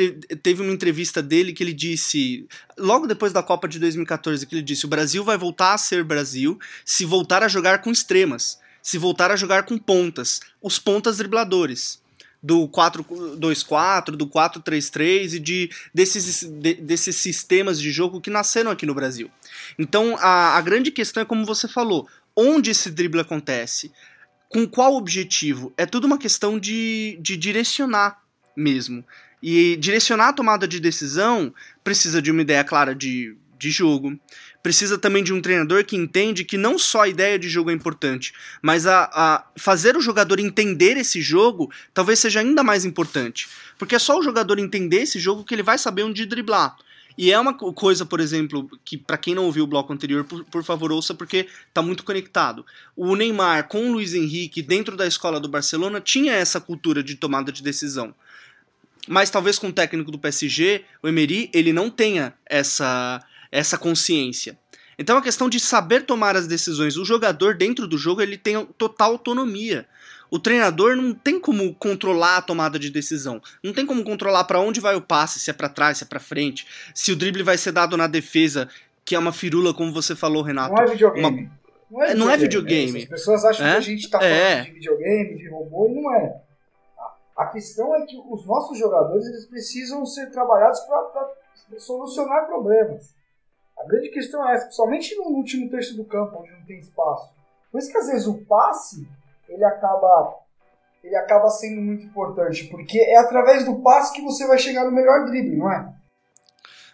teve 0.43 0.63
uma 0.63 0.73
entrevista 0.73 1.23
dele 1.23 1.53
que 1.53 1.63
ele 1.63 1.73
disse, 1.73 2.47
logo 2.79 3.07
depois 3.07 3.33
da 3.33 3.43
Copa 3.43 3.69
de 3.69 3.79
2014, 3.79 4.47
que 4.47 4.55
ele 4.55 4.63
disse: 4.63 4.87
o 4.87 4.89
Brasil 4.89 5.25
vai 5.25 5.37
voltar 5.37 5.75
a 5.75 5.79
ser 5.79 6.05
Brasil 6.05 6.59
se 6.85 7.05
voltar 7.05 7.43
a 7.43 7.49
jogar 7.49 7.81
com 7.81 7.91
extremas, 7.91 8.59
se 8.83 8.99
voltar 8.99 9.31
a 9.31 9.37
jogar 9.37 9.65
com 9.65 9.79
pontas, 9.79 10.41
os 10.63 10.79
pontas 10.79 11.19
dribladores 11.19 12.00
do 12.43 12.67
4-2-4, 12.69 14.13
do 14.13 14.27
4-3-3 14.27 15.35
e 15.35 15.39
de, 15.39 15.71
desses, 15.93 16.43
de, 16.43 16.75
desses 16.75 17.17
sistemas 17.17 17.81
de 17.81 17.91
jogo 17.91 18.21
que 18.21 18.31
nasceram 18.31 18.71
aqui 18.71 18.87
no 18.87 18.95
Brasil. 18.95 19.31
Então 19.79 20.17
a, 20.19 20.57
a 20.57 20.61
grande 20.61 20.91
questão 20.91 21.23
é 21.23 21.27
como 21.27 21.45
você 21.45 21.69
falou, 21.69 22.09
onde 22.35 22.71
esse 22.71 22.91
drible 22.91 23.21
acontece? 23.21 23.93
Com 24.49 24.67
qual 24.67 24.95
objetivo? 24.95 25.73
É 25.77 25.85
tudo 25.85 26.07
uma 26.07 26.19
questão 26.19 26.59
de, 26.59 27.19
de 27.21 27.37
direcionar 27.37 28.21
mesmo. 28.57 29.05
E 29.43 29.77
direcionar 29.77 30.29
a 30.29 30.33
tomada 30.33 30.67
de 30.67 30.81
decisão 30.81 31.53
precisa 31.85 32.21
de 32.21 32.31
uma 32.31 32.43
ideia 32.43 32.65
clara 32.65 32.95
de, 32.95 33.37
de 33.59 33.71
jogo, 33.71 34.19
precisa 34.63 34.99
também 34.99 35.25
de 35.25 35.33
um 35.33 35.41
treinador 35.41 35.85
que 35.85 35.97
entende 35.97 36.45
que 36.45 36.57
não 36.57 36.79
só 36.79 37.03
a 37.03 37.09
ideia 37.09 37.39
de 37.39 37.49
jogo 37.49 37.71
é 37.71 37.75
importante, 37.75 38.33
mas 38.61 38.87
a, 38.87 39.11
a 39.13 39.47
fazer 39.57 39.97
o 39.97 40.01
jogador 40.01 40.39
entender 40.39 40.97
esse 40.97 41.21
jogo 41.21 41.71
talvez 41.95 42.19
seja 42.19 42.41
ainda 42.41 42.63
mais 42.63 42.85
importante. 42.85 43.49
Porque 43.79 43.95
é 43.95 43.99
só 43.99 44.19
o 44.19 44.23
jogador 44.23 44.59
entender 44.59 45.03
esse 45.03 45.19
jogo 45.19 45.45
que 45.45 45.55
ele 45.55 45.63
vai 45.63 45.79
saber 45.79 46.03
onde 46.03 46.27
driblar. 46.27 46.77
E 47.19 47.33
é 47.33 47.39
uma 47.39 47.53
coisa, 47.53 48.07
por 48.07 48.21
exemplo, 48.21 48.71
que 48.85 48.97
para 48.97 49.19
quem 49.19 49.35
não 49.35 49.45
ouviu 49.45 49.65
o 49.65 49.67
bloco 49.67 49.93
anterior, 49.93 50.25
por, 50.25 50.45
por, 50.45 50.65
favor 50.65 50.93
ouça 50.93 51.13
porque 51.13 51.49
tá 51.75 51.83
muito 51.83 52.05
conectado. 52.05 52.65
O 52.97 53.15
Neymar 53.15 53.69
com 53.69 53.89
o 53.89 53.93
Luiz 53.93 54.15
Henrique 54.15 54.63
dentro 54.63 54.97
da 54.97 55.07
escola 55.07 55.41
do 55.41 55.49
Barcelona 55.49 56.01
tinha 56.01 56.33
essa 56.33 56.61
cultura 56.61 57.03
de 57.03 57.17
tomada 57.17 57.51
de 57.53 57.63
decisão. 57.63 58.15
Mas 59.09 59.29
talvez 59.29 59.59
com 59.59 59.69
o 59.69 59.73
técnico 59.73 60.11
do 60.11 60.19
PSG, 60.19 60.85
o 61.03 61.09
Emery, 61.09 61.51
ele 61.53 61.73
não 61.73 61.91
tenha 61.91 62.33
essa 62.47 63.23
essa 63.51 63.77
consciência. 63.79 64.59
Então 64.99 65.17
a 65.17 65.23
questão 65.23 65.49
de 65.49 65.59
saber 65.59 66.05
tomar 66.05 66.37
as 66.37 66.47
decisões, 66.47 66.97
o 66.97 67.05
jogador 67.05 67.55
dentro 67.55 67.87
do 67.87 67.97
jogo 67.97 68.21
ele 68.21 68.37
tem 68.37 68.65
total 68.77 69.13
autonomia. 69.13 69.87
O 70.31 70.39
treinador 70.39 70.95
não 70.95 71.13
tem 71.13 71.41
como 71.41 71.75
controlar 71.75 72.37
a 72.37 72.43
tomada 72.43 72.79
de 72.79 72.91
decisão, 72.91 73.43
não 73.65 73.73
tem 73.73 73.85
como 73.85 74.05
controlar 74.05 74.45
para 74.45 74.61
onde 74.61 74.79
vai 74.79 74.95
o 74.95 75.01
passe, 75.01 75.41
se 75.41 75.51
é 75.51 75.53
para 75.53 75.69
trás, 75.69 75.99
se 75.99 76.05
é 76.05 76.07
para 76.07 76.21
frente, 76.21 76.67
se 76.95 77.11
o 77.11 77.17
drible 77.17 77.43
vai 77.43 77.59
ser 77.59 77.73
dado 77.73 77.97
na 77.97 78.07
defesa, 78.07 78.69
que 79.05 79.17
é 79.17 79.19
uma 79.19 79.33
firula 79.33 79.75
como 79.75 79.93
você 79.93 80.15
falou, 80.15 80.43
Renato. 80.43 80.73
Não 80.75 80.83
é 80.83 80.87
videogame. 80.87 81.43
Uma... 81.43 81.61
Não 81.91 82.05
é, 82.05 82.15
não 82.15 82.31
é 82.31 82.37
videogame. 82.37 83.03
As 83.03 83.09
pessoas 83.09 83.45
acham 83.45 83.67
é? 83.67 83.73
que 83.73 83.77
a 83.79 83.81
gente 83.81 84.05
está 84.05 84.21
falando 84.21 84.33
é. 84.33 84.63
de 84.63 84.71
videogame, 84.71 85.37
de 85.37 85.49
robô, 85.49 85.89
e 85.89 85.95
não 85.95 86.15
é. 86.15 86.41
A 87.37 87.47
questão 87.47 87.97
é 87.97 88.07
que 88.07 88.17
os 88.17 88.47
nossos 88.47 88.79
jogadores 88.79 89.27
eles 89.27 89.47
precisam 89.47 90.07
ser 90.07 90.31
trabalhados 90.31 90.79
para 90.81 91.79
solucionar 91.79 92.47
problemas. 92.47 93.15
A 93.81 93.89
grande 93.89 94.11
questão 94.11 94.47
é 94.47 94.55
essa, 94.55 94.67
principalmente 94.67 95.17
no 95.17 95.25
último 95.25 95.71
terço 95.71 95.97
do 95.97 96.05
campo, 96.05 96.39
onde 96.39 96.53
não 96.53 96.63
tem 96.67 96.79
espaço. 96.79 97.31
Por 97.73 97.79
isso 97.79 97.91
que 97.91 97.97
às 97.97 98.07
vezes 98.09 98.27
o 98.27 98.45
passe 98.45 99.09
ele 99.49 99.65
acaba 99.65 100.37
ele 101.03 101.17
acaba 101.17 101.49
sendo 101.49 101.81
muito 101.81 102.05
importante, 102.05 102.65
porque 102.65 102.99
é 102.99 103.17
através 103.17 103.65
do 103.65 103.81
passe 103.81 104.13
que 104.13 104.21
você 104.21 104.47
vai 104.47 104.59
chegar 104.59 104.85
no 104.85 104.93
melhor 104.93 105.25
drible, 105.25 105.57
não 105.57 105.73
é? 105.73 105.95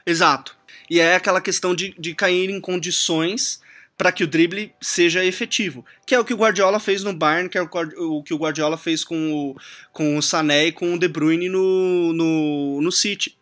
Exato. 0.07 0.57
E 0.89 1.01
é 1.01 1.17
aquela 1.17 1.41
questão 1.41 1.75
de, 1.75 1.93
de 1.99 2.15
cair 2.15 2.49
em 2.49 2.61
condições 2.61 3.61
para 3.99 4.13
que 4.13 4.23
o 4.23 4.27
drible 4.27 4.73
seja 4.81 5.25
efetivo, 5.25 5.85
que 6.07 6.15
é 6.15 6.21
o 6.21 6.25
que 6.25 6.35
o 6.35 6.37
Guardiola 6.37 6.79
fez 6.79 7.03
no 7.03 7.13
Bayern, 7.13 7.49
que 7.49 7.59
é 7.59 7.63
o, 7.63 8.23
que 8.23 8.33
o 8.33 8.39
Guardiola 8.39 8.77
fez 8.77 9.03
com 9.03 9.33
o, 9.33 9.57
com 9.93 10.17
o 10.17 10.23
Sané 10.23 10.67
e 10.67 10.73
com 10.73 10.95
o 10.95 10.99
De 10.99 11.09
Bruyne 11.09 11.49
no, 11.49 12.13
no, 12.13 12.81
no 12.83 12.93
City 12.93 13.36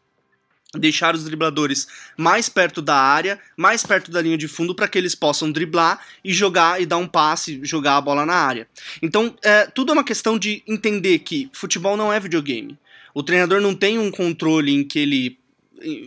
deixar 0.78 1.14
os 1.14 1.24
dribladores 1.24 1.86
mais 2.16 2.48
perto 2.48 2.82
da 2.82 2.96
área, 2.96 3.38
mais 3.56 3.84
perto 3.84 4.10
da 4.10 4.20
linha 4.20 4.38
de 4.38 4.48
fundo, 4.48 4.74
para 4.74 4.88
que 4.88 4.98
eles 4.98 5.14
possam 5.14 5.50
driblar 5.50 6.00
e 6.24 6.32
jogar 6.32 6.80
e 6.80 6.86
dar 6.86 6.96
um 6.96 7.06
passe, 7.06 7.60
jogar 7.62 7.96
a 7.96 8.00
bola 8.00 8.26
na 8.26 8.34
área. 8.34 8.68
Então, 9.02 9.34
é, 9.42 9.66
tudo 9.66 9.90
é 9.90 9.92
uma 9.92 10.04
questão 10.04 10.38
de 10.38 10.62
entender 10.66 11.18
que 11.20 11.48
futebol 11.52 11.96
não 11.96 12.12
é 12.12 12.18
videogame. 12.20 12.78
O 13.14 13.22
treinador 13.22 13.60
não 13.60 13.74
tem 13.74 13.98
um 13.98 14.10
controle 14.10 14.72
em 14.72 14.82
que 14.82 14.98
ele 14.98 15.38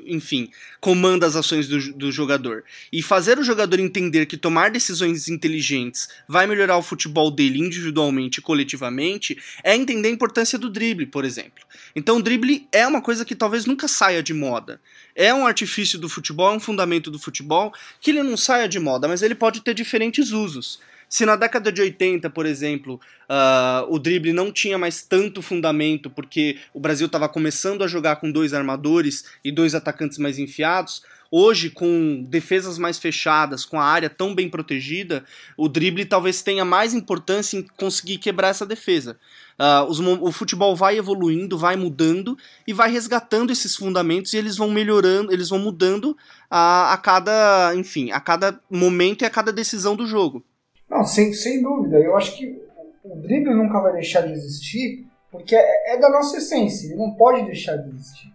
enfim, 0.06 0.50
comanda 0.80 1.26
as 1.26 1.36
ações 1.36 1.68
do, 1.68 1.94
do, 1.94 2.12
jogador. 2.12 2.64
E 2.92 3.02
fazer 3.02 3.38
o 3.40 3.44
jogador 3.44 3.80
entender 3.80 4.26
que 4.26 4.38
tomar 4.38 4.72
decisões 4.72 5.28
inteligentes 5.28 6.10
vai 6.28 6.48
melhorar 6.48 6.78
o 6.78 6.82
futebol 6.82 7.30
dele 7.30 7.60
individualmente 7.60 8.40
e 8.40 8.44
coletivamente 8.44 9.38
é 9.64 9.76
entender 9.76 10.10
a 10.10 10.12
importância 10.12 10.58
do 10.58 10.70
drible, 10.70 11.06
por 11.06 11.24
exemplo. 11.24 11.64
Então, 11.96 12.18
o 12.18 12.22
drible 12.22 12.68
é 12.72 12.86
uma 12.86 13.02
coisa 13.02 13.24
que 13.24 13.36
talvez 13.36 13.66
nunca 13.66 13.88
saia 13.88 14.24
de 14.24 14.34
moda. 14.34 14.82
É 15.16 15.34
um 15.34 15.48
artifício 15.48 15.98
do 15.98 16.10
futebol, 16.10 16.54
é 16.54 16.58
um 16.58 16.60
fundamento 16.60 17.10
do 17.10 17.20
futebol 17.20 17.74
que 18.00 18.12
ele 18.12 18.24
não 18.24 18.38
saia 18.38 18.68
de 18.68 18.80
moda, 18.80 19.08
mas 19.08 19.22
ele 19.22 19.36
pode 19.36 19.62
ter 19.62 19.74
diferentes 19.74 20.32
usos. 20.32 20.80
Se 21.10 21.26
na 21.26 21.36
década 21.36 21.72
de 21.72 21.82
80, 21.82 22.30
por 22.30 22.46
exemplo, 22.46 23.00
uh, 23.30 23.94
o 23.94 23.98
drible 23.98 24.34
não 24.34 24.52
tinha 24.52 24.78
mais 24.78 25.02
tanto 25.04 25.42
fundamento, 25.42 26.10
porque 26.10 26.58
o 26.74 26.80
Brasil 26.80 27.08
estava 27.08 27.30
começando 27.30 27.84
a 27.84 27.88
jogar 27.88 28.18
com 28.18 28.32
dois 28.32 28.54
armadores 28.54 29.26
e 29.44 29.52
dois 29.52 29.74
atacantes 29.74 30.18
mais 30.18 30.38
enfiados, 30.38 31.02
Hoje, 31.30 31.70
com 31.70 32.24
defesas 32.28 32.78
mais 32.78 32.98
fechadas, 32.98 33.66
com 33.66 33.80
a 33.80 33.84
área 33.84 34.10
tão 34.10 34.34
bem 34.34 34.50
protegida, 34.50 35.26
o 35.58 35.68
drible 35.68 36.06
talvez 36.06 36.42
tenha 36.42 36.64
mais 36.64 36.94
importância 36.94 37.58
em 37.58 37.64
conseguir 37.78 38.18
quebrar 38.18 38.50
essa 38.50 38.66
defesa. 38.66 39.20
Uh, 39.60 39.90
os, 39.90 40.00
o 40.00 40.32
futebol 40.32 40.76
vai 40.76 40.98
evoluindo, 40.98 41.58
vai 41.58 41.76
mudando 41.76 42.38
e 42.66 42.72
vai 42.72 42.90
resgatando 42.90 43.52
esses 43.52 43.76
fundamentos 43.76 44.34
e 44.34 44.38
eles 44.38 44.56
vão 44.56 44.72
melhorando, 44.72 45.34
eles 45.34 45.50
vão 45.50 45.60
mudando 45.60 46.16
a, 46.50 46.94
a 46.94 46.98
cada, 46.98 47.74
enfim, 47.76 48.12
a 48.12 48.22
cada 48.22 48.60
momento 48.70 49.24
e 49.24 49.26
a 49.26 49.30
cada 49.30 49.52
decisão 49.52 49.96
do 49.96 50.08
jogo. 50.08 50.46
Não, 50.90 51.04
sem, 51.04 51.34
sem 51.34 51.62
dúvida. 51.62 52.00
Eu 52.00 52.16
acho 52.16 52.38
que 52.38 52.62
o 53.04 53.16
drible 53.16 53.54
nunca 53.54 53.80
vai 53.80 53.94
deixar 53.94 54.22
de 54.22 54.34
existir 54.34 55.08
porque 55.32 55.56
é, 55.56 55.96
é 55.96 56.00
da 56.00 56.10
nossa 56.10 56.38
essência, 56.38 56.88
ele 56.88 56.96
não 56.96 57.14
pode 57.14 57.46
deixar 57.46 57.76
de 57.78 57.90
existir. 57.90 58.34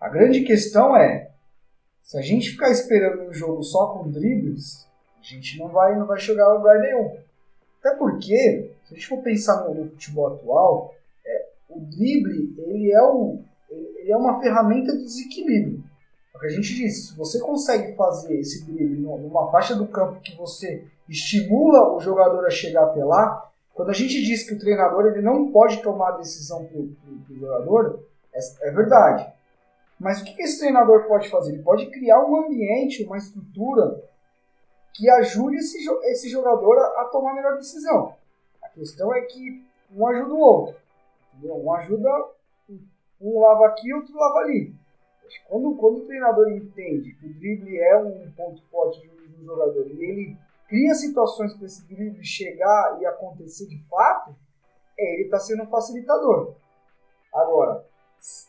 A 0.00 0.08
grande 0.08 0.42
questão 0.42 0.96
é 0.96 1.30
se 2.02 2.16
a 2.16 2.22
gente 2.22 2.50
ficar 2.50 2.70
esperando 2.70 3.28
um 3.28 3.32
jogo 3.32 3.62
só 3.62 3.88
com 3.88 4.10
dribles, 4.10 4.86
a 5.20 5.22
gente 5.22 5.58
não 5.58 5.68
vai, 5.68 5.96
não 5.98 6.06
vai 6.06 6.18
chegar 6.18 6.46
a 6.46 6.54
lugar 6.54 6.78
nenhum. 6.80 7.16
Até 7.78 7.94
porque, 7.96 8.72
se 8.84 8.92
a 8.92 8.94
gente 8.94 9.06
for 9.06 9.22
pensar 9.22 9.68
no, 9.68 9.86
futebol 9.86 10.28
atual, 10.28 10.94
é, 11.24 11.46
o 11.68 11.80
drible 11.80 12.54
ele 12.58 12.90
é, 12.90 13.02
o, 13.02 13.40
ele 13.70 14.10
é 14.10 14.16
uma 14.16 14.40
ferramenta 14.40 14.96
de 14.96 15.04
desequilíbrio. 15.04 15.84
É 16.32 16.36
o 16.36 16.40
que 16.40 16.46
a 16.46 16.50
gente 16.50 16.74
disse, 16.74 17.08
se 17.08 17.16
você 17.16 17.40
consegue 17.40 17.94
fazer 17.96 18.38
esse 18.38 18.64
drible 18.64 19.00
numa 19.00 19.50
faixa 19.50 19.74
do 19.74 19.86
campo 19.88 20.20
que 20.20 20.36
você 20.36 20.86
estimula 21.08 21.94
o 21.94 22.00
jogador 22.00 22.46
a 22.46 22.50
chegar 22.50 22.84
até 22.84 23.04
lá, 23.04 23.50
quando 23.74 23.90
a 23.90 23.94
gente 23.94 24.22
diz 24.22 24.46
que 24.46 24.54
o 24.54 24.58
treinador 24.58 25.06
ele 25.06 25.22
não 25.22 25.50
pode 25.50 25.82
tomar 25.82 26.12
decisão 26.12 26.64
para 26.66 26.78
o 26.78 27.38
jogador, 27.38 28.04
é, 28.32 28.68
é 28.68 28.70
verdade. 28.70 29.32
Mas 29.98 30.20
o 30.20 30.24
que 30.24 30.40
esse 30.42 30.58
treinador 30.58 31.06
pode 31.06 31.28
fazer? 31.28 31.52
Ele 31.52 31.62
pode 31.62 31.90
criar 31.90 32.24
um 32.24 32.44
ambiente, 32.44 33.04
uma 33.04 33.18
estrutura 33.18 34.02
que 34.94 35.08
ajude 35.10 35.56
esse, 35.56 35.78
esse 36.04 36.28
jogador 36.28 36.78
a, 36.78 37.02
a 37.02 37.04
tomar 37.06 37.32
a 37.32 37.34
melhor 37.34 37.56
decisão. 37.56 38.14
A 38.62 38.68
questão 38.68 39.14
é 39.14 39.22
que 39.22 39.64
um 39.94 40.06
ajuda 40.06 40.34
o 40.34 40.38
outro. 40.38 40.76
Entendeu? 41.34 41.56
Um 41.56 41.72
ajuda, 41.74 42.08
um 43.20 43.40
lava 43.40 43.66
aqui, 43.66 43.92
outro 43.92 44.14
lava 44.16 44.38
ali. 44.40 44.74
Quando, 45.46 45.74
quando 45.76 45.98
o 45.98 46.06
treinador 46.06 46.50
entende 46.50 47.14
que 47.14 47.26
o 47.26 47.34
drible 47.34 47.78
é 47.78 47.96
um 47.96 48.30
ponto 48.32 48.62
forte 48.70 49.06
do 49.06 49.44
jogador 49.44 49.86
e 49.86 50.04
ele 50.04 50.36
cria 50.68 50.94
situações 50.94 51.54
para 51.54 51.66
esse 51.66 51.86
drible 51.86 52.24
chegar 52.24 52.98
e 53.00 53.06
acontecer 53.06 53.66
de 53.66 53.82
fato, 53.88 54.34
é, 54.98 55.14
ele 55.14 55.24
está 55.24 55.38
sendo 55.38 55.64
um 55.64 55.66
facilitador. 55.66 56.54
Agora, 57.32 57.84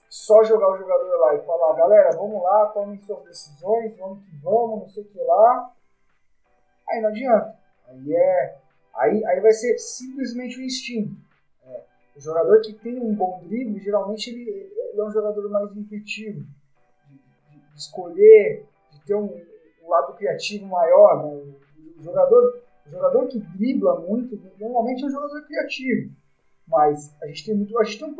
só 0.09 0.43
jogar 0.43 0.71
o 0.71 0.77
jogador 0.77 1.17
lá 1.17 1.35
e 1.35 1.45
falar, 1.45 1.73
galera, 1.73 2.15
vamos 2.15 2.43
lá, 2.43 2.67
tomem 2.67 2.99
suas 3.01 3.23
decisões, 3.23 3.97
vamos 3.97 4.23
que 4.23 4.35
vamos, 4.37 4.81
não 4.81 4.87
sei 4.87 5.03
o 5.03 5.07
que 5.07 5.19
lá. 5.19 5.73
Aí 6.89 7.01
não 7.01 7.09
adianta. 7.09 7.57
Aí 7.87 8.13
é. 8.13 8.57
Aí, 8.93 9.25
aí 9.25 9.39
vai 9.39 9.53
ser 9.53 9.77
simplesmente 9.77 10.59
o 10.59 10.63
instinto. 10.63 11.15
É, 11.65 11.83
o 12.15 12.19
jogador 12.19 12.61
que 12.61 12.73
tem 12.73 12.99
um 12.99 13.15
bom 13.15 13.41
drible, 13.45 13.81
geralmente 13.81 14.29
ele, 14.29 14.49
ele 14.49 14.99
é 14.99 15.03
um 15.03 15.11
jogador 15.11 15.49
mais 15.49 15.75
intuitivo. 15.75 16.45
Escolher, 17.81 18.65
de 18.91 19.05
ter 19.05 19.15
um, 19.15 19.25
um, 19.83 19.89
lado 19.89 20.13
criativo 20.15 20.65
maior. 20.67 21.23
Né? 21.23 21.53
O, 21.97 22.03
jogador, 22.03 22.61
o 22.85 22.89
jogador 22.89 23.27
que 23.27 23.39
dribla 23.39 23.99
muito, 24.01 24.39
normalmente 24.59 25.03
é 25.03 25.07
um 25.07 25.11
jogador 25.11 25.41
criativo. 25.45 26.11
Mas 26.67 27.13
a 27.21 27.27
gente 27.27 27.45
tem 27.45 27.55
muito, 27.55 27.77
a 27.77 27.83
gente 27.83 27.99
tem 27.99 28.15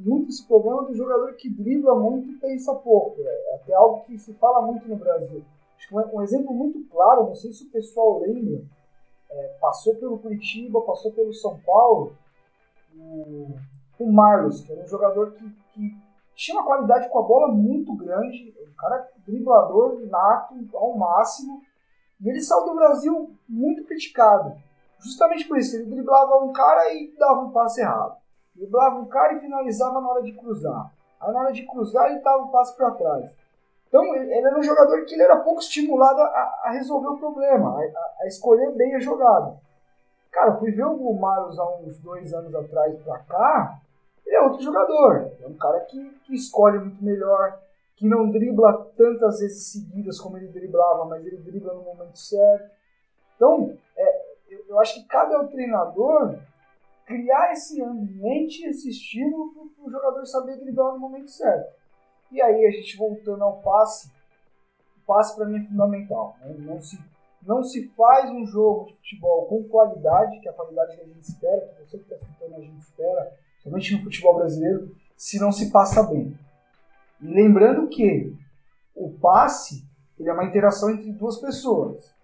muito 0.00 0.28
esse 0.28 0.46
problema 0.46 0.84
do 0.84 0.94
jogador 0.94 1.32
que 1.34 1.48
dribla 1.48 1.98
muito 1.98 2.28
e 2.30 2.38
pensa 2.38 2.74
pouco. 2.74 3.20
É 3.20 3.54
até 3.54 3.72
algo 3.72 4.04
que 4.04 4.18
se 4.18 4.34
fala 4.34 4.66
muito 4.66 4.86
no 4.88 4.96
Brasil. 4.96 5.42
Acho 5.78 5.88
que 5.88 5.94
um, 5.94 6.16
um 6.16 6.22
exemplo 6.22 6.52
muito 6.52 6.82
claro, 6.90 7.26
não 7.26 7.34
sei 7.34 7.52
se 7.52 7.64
o 7.64 7.70
pessoal 7.70 8.18
lembra, 8.20 8.62
é, 9.30 9.56
passou 9.60 9.94
pelo 9.96 10.18
Curitiba, 10.18 10.80
passou 10.82 11.12
pelo 11.12 11.32
São 11.32 11.58
Paulo, 11.60 12.16
o, 12.96 13.48
o 13.98 14.12
Marlos, 14.12 14.60
que 14.62 14.72
era 14.72 14.82
um 14.82 14.88
jogador 14.88 15.32
que, 15.32 15.44
que 15.72 16.03
tinha 16.34 16.58
uma 16.58 16.66
qualidade 16.66 17.08
com 17.08 17.18
a 17.18 17.22
bola 17.22 17.48
muito 17.48 17.94
grande, 17.94 18.54
um 18.60 18.74
cara 18.76 19.08
driblador 19.26 20.00
nato 20.06 20.54
ao 20.74 20.96
máximo, 20.96 21.62
e 22.20 22.28
ele 22.28 22.40
saiu 22.40 22.64
do 22.66 22.74
Brasil 22.74 23.30
muito 23.48 23.84
criticado. 23.84 24.54
Justamente 24.98 25.46
por 25.46 25.58
isso, 25.58 25.76
ele 25.76 25.90
driblava 25.90 26.44
um 26.44 26.52
cara 26.52 26.92
e 26.94 27.14
dava 27.18 27.42
um 27.42 27.50
passe 27.50 27.80
errado. 27.80 28.16
Driblava 28.54 28.98
um 28.98 29.06
cara 29.06 29.34
e 29.34 29.40
finalizava 29.40 30.00
na 30.00 30.08
hora 30.08 30.22
de 30.22 30.32
cruzar. 30.32 30.92
Aí 31.20 31.32
na 31.32 31.40
hora 31.40 31.52
de 31.52 31.66
cruzar 31.66 32.10
ele 32.10 32.20
dava 32.20 32.44
um 32.44 32.48
passe 32.48 32.76
para 32.76 32.90
trás. 32.92 33.36
Então 33.88 34.04
ele 34.16 34.32
era 34.32 34.58
um 34.58 34.62
jogador 34.62 35.04
que 35.04 35.14
ele 35.14 35.22
era 35.22 35.36
pouco 35.36 35.60
estimulado 35.60 36.20
a, 36.20 36.62
a 36.64 36.70
resolver 36.72 37.08
o 37.08 37.18
problema, 37.18 37.78
a, 37.78 38.22
a, 38.22 38.26
escolher 38.26 38.72
bem 38.72 38.94
a 38.94 38.98
jogada. 38.98 39.56
Cara, 40.32 40.56
fui 40.56 40.72
ver 40.72 40.84
o 40.84 41.14
Marius 41.14 41.58
há 41.58 41.76
uns 41.76 42.00
dois 42.00 42.34
anos 42.34 42.52
atrás 42.54 43.00
pra 43.02 43.18
cá, 43.20 43.80
ele 44.26 44.36
é 44.36 44.40
outro 44.42 44.62
jogador. 44.62 45.32
É 45.40 45.46
um 45.46 45.54
cara 45.54 45.80
que, 45.80 46.10
que 46.24 46.34
escolhe 46.34 46.78
muito 46.78 47.02
melhor, 47.04 47.60
que 47.96 48.06
não 48.06 48.30
dribla 48.30 48.90
tantas 48.96 49.40
vezes 49.40 49.72
seguidas 49.72 50.20
como 50.20 50.36
ele 50.36 50.48
driblava, 50.48 51.04
mas 51.04 51.24
ele 51.24 51.36
dribla 51.38 51.74
no 51.74 51.82
momento 51.82 52.18
certo. 52.18 52.70
Então, 53.36 53.76
é, 53.96 54.24
eu 54.68 54.80
acho 54.80 54.94
que 54.94 55.06
cabe 55.06 55.34
ao 55.34 55.48
treinador 55.48 56.38
criar 57.06 57.52
esse 57.52 57.82
ambiente, 57.82 58.66
esse 58.66 58.88
estímulo 58.88 59.52
para 59.76 59.86
o 59.86 59.90
jogador 59.90 60.26
saber 60.26 60.56
driblar 60.56 60.94
no 60.94 61.00
momento 61.00 61.30
certo. 61.30 61.74
E 62.32 62.40
aí 62.40 62.66
a 62.66 62.70
gente 62.70 62.96
voltando 62.96 63.44
ao 63.44 63.60
passe, 63.60 64.10
o 64.96 65.06
passe 65.06 65.36
para 65.36 65.46
mim 65.46 65.62
é 65.62 65.68
fundamental. 65.68 66.36
Né? 66.40 66.54
Não, 66.58 66.80
se, 66.80 66.98
não 67.42 67.62
se 67.62 67.88
faz 67.88 68.30
um 68.30 68.44
jogo 68.46 68.86
de 68.86 68.94
futebol 68.94 69.46
com 69.46 69.68
qualidade, 69.68 70.40
que 70.40 70.48
é 70.48 70.50
a 70.50 70.54
qualidade 70.54 70.96
que 70.96 71.02
a 71.02 71.06
gente 71.06 71.20
espera, 71.20 71.60
que 71.68 71.82
você 71.82 71.98
que 71.98 72.04
está 72.04 72.16
escutando 72.16 72.56
a 72.56 72.60
gente 72.60 72.78
espera, 72.78 73.36
somente 73.64 73.96
no 73.96 74.02
futebol 74.04 74.36
brasileiro, 74.36 74.94
se 75.16 75.40
não 75.40 75.50
se 75.50 75.70
passa 75.72 76.04
bem. 76.04 76.38
E 77.20 77.26
lembrando 77.26 77.88
que 77.88 78.32
o 78.94 79.10
passe 79.10 79.82
ele 80.18 80.28
é 80.28 80.32
uma 80.32 80.44
interação 80.44 80.90
entre 80.90 81.10
duas 81.12 81.38
pessoas. 81.38 82.14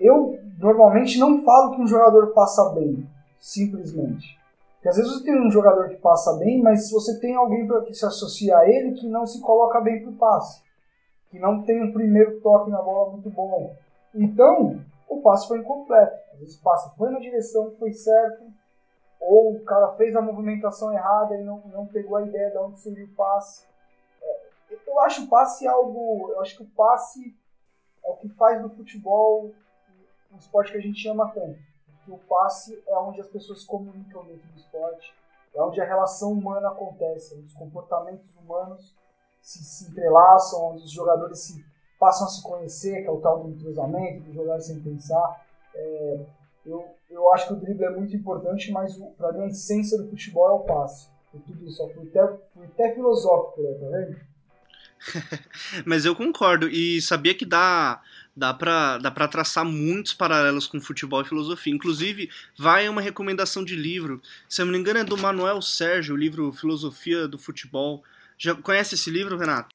Eu 0.00 0.38
normalmente 0.58 1.18
não 1.18 1.42
falo 1.42 1.74
que 1.74 1.82
um 1.82 1.86
jogador 1.86 2.28
passa 2.28 2.70
bem, 2.70 3.08
simplesmente. 3.38 4.36
Porque 4.74 4.88
às 4.88 4.96
vezes 4.96 5.12
você 5.12 5.24
tem 5.24 5.46
um 5.46 5.50
jogador 5.50 5.88
que 5.88 5.96
passa 5.96 6.36
bem, 6.38 6.62
mas 6.62 6.90
você 6.90 7.18
tem 7.20 7.34
alguém 7.34 7.68
que 7.84 7.94
se 7.94 8.06
associa 8.06 8.56
a 8.58 8.68
ele 8.68 8.92
que 8.92 9.08
não 9.08 9.26
se 9.26 9.40
coloca 9.40 9.80
bem 9.80 10.02
pro 10.02 10.12
passe, 10.12 10.62
que 11.30 11.38
não 11.38 11.62
tem 11.62 11.82
um 11.82 11.92
primeiro 11.92 12.40
toque 12.40 12.70
na 12.70 12.80
bola 12.80 13.12
muito 13.12 13.30
bom. 13.30 13.74
Então, 14.14 14.80
o 15.08 15.20
passe 15.20 15.48
foi 15.48 15.58
incompleto. 15.58 16.16
Às 16.32 16.40
vezes 16.40 16.56
o 16.56 16.62
passe 16.62 16.96
foi 16.96 17.10
na 17.10 17.18
direção 17.18 17.70
que 17.70 17.78
foi 17.78 17.92
certo, 17.92 18.44
ou 19.20 19.56
o 19.56 19.64
cara 19.64 19.92
fez 19.94 20.14
a 20.14 20.22
movimentação 20.22 20.92
errada 20.92 21.34
e 21.36 21.44
não, 21.44 21.58
não 21.66 21.86
pegou 21.86 22.16
a 22.16 22.22
ideia 22.22 22.50
de 22.50 22.58
onde 22.58 22.78
seria 22.78 23.04
o 23.04 23.14
passe. 23.14 23.66
É, 24.22 24.40
eu 24.86 25.00
acho 25.00 25.24
o 25.24 25.28
passe 25.28 25.66
algo. 25.66 26.30
Eu 26.30 26.40
acho 26.40 26.56
que 26.56 26.62
o 26.62 26.70
passe 26.70 27.36
é 28.04 28.10
o 28.10 28.16
que 28.16 28.28
faz 28.28 28.62
do 28.62 28.70
futebol 28.70 29.52
um 30.32 30.36
esporte 30.36 30.72
que 30.72 30.78
a 30.78 30.82
gente 30.82 31.08
ama 31.08 31.30
tanto. 31.32 31.58
Porque 31.86 32.12
o 32.12 32.18
passe 32.18 32.82
é 32.86 32.96
onde 32.98 33.20
as 33.20 33.28
pessoas 33.28 33.64
comunicam 33.64 34.24
dentro 34.24 34.46
do 34.48 34.58
esporte, 34.58 35.14
é 35.54 35.62
onde 35.62 35.80
a 35.80 35.84
relação 35.84 36.32
humana 36.32 36.68
acontece, 36.68 37.34
onde 37.34 37.46
os 37.46 37.54
comportamentos 37.54 38.34
humanos 38.36 38.96
se, 39.40 39.64
se 39.64 39.90
entrelaçam, 39.90 40.72
onde 40.72 40.84
os 40.84 40.90
jogadores 40.90 41.40
se 41.40 41.64
passam 41.98 42.26
a 42.26 42.30
se 42.30 42.42
conhecer, 42.42 43.02
que 43.02 43.08
é 43.08 43.10
o 43.10 43.20
tal 43.20 43.42
do 43.42 43.50
entrosamento, 43.50 44.22
de 44.22 44.32
jogar 44.32 44.60
sem 44.60 44.80
pensar. 44.80 45.46
É, 45.74 46.26
eu, 46.66 46.86
eu 47.10 47.32
acho 47.32 47.48
que 47.48 47.52
o 47.54 47.56
drible 47.56 47.84
é 47.84 47.90
muito 47.90 48.14
importante, 48.14 48.70
mas 48.70 48.96
para 49.16 49.32
mim 49.32 49.42
a 49.42 49.46
essência 49.46 49.98
do 49.98 50.08
futebol 50.08 50.48
é 50.48 50.52
o 50.52 50.60
passe. 50.60 51.08
E 51.34 51.38
tudo 51.38 51.66
isso, 51.66 51.86
fui 51.94 52.08
até, 52.08 52.38
fui 52.54 52.66
até 52.66 52.94
filosófico, 52.94 53.62
né, 53.62 53.74
tá 53.74 53.86
vendo? 53.86 54.28
mas 55.86 56.04
eu 56.04 56.14
concordo, 56.14 56.68
e 56.68 57.00
sabia 57.00 57.34
que 57.34 57.44
dá 57.44 58.02
dá 58.38 58.54
pra, 58.54 58.98
dá 58.98 59.10
pra 59.10 59.26
traçar 59.26 59.64
muitos 59.64 60.14
paralelos 60.14 60.66
com 60.68 60.80
futebol 60.80 61.20
e 61.20 61.24
filosofia. 61.24 61.74
Inclusive, 61.74 62.30
vai 62.56 62.88
uma 62.88 63.00
recomendação 63.00 63.64
de 63.64 63.74
livro. 63.74 64.22
Se 64.48 64.62
eu 64.62 64.66
não 64.66 64.72
me 64.72 64.78
engano, 64.78 65.00
é 65.00 65.04
do 65.04 65.18
Manuel 65.18 65.60
Sérgio, 65.60 66.14
o 66.14 66.18
livro 66.18 66.52
Filosofia 66.52 67.26
do 67.26 67.36
Futebol. 67.36 68.02
Já 68.38 68.54
conhece 68.54 68.94
esse 68.94 69.10
livro, 69.10 69.36
Renato? 69.36 69.74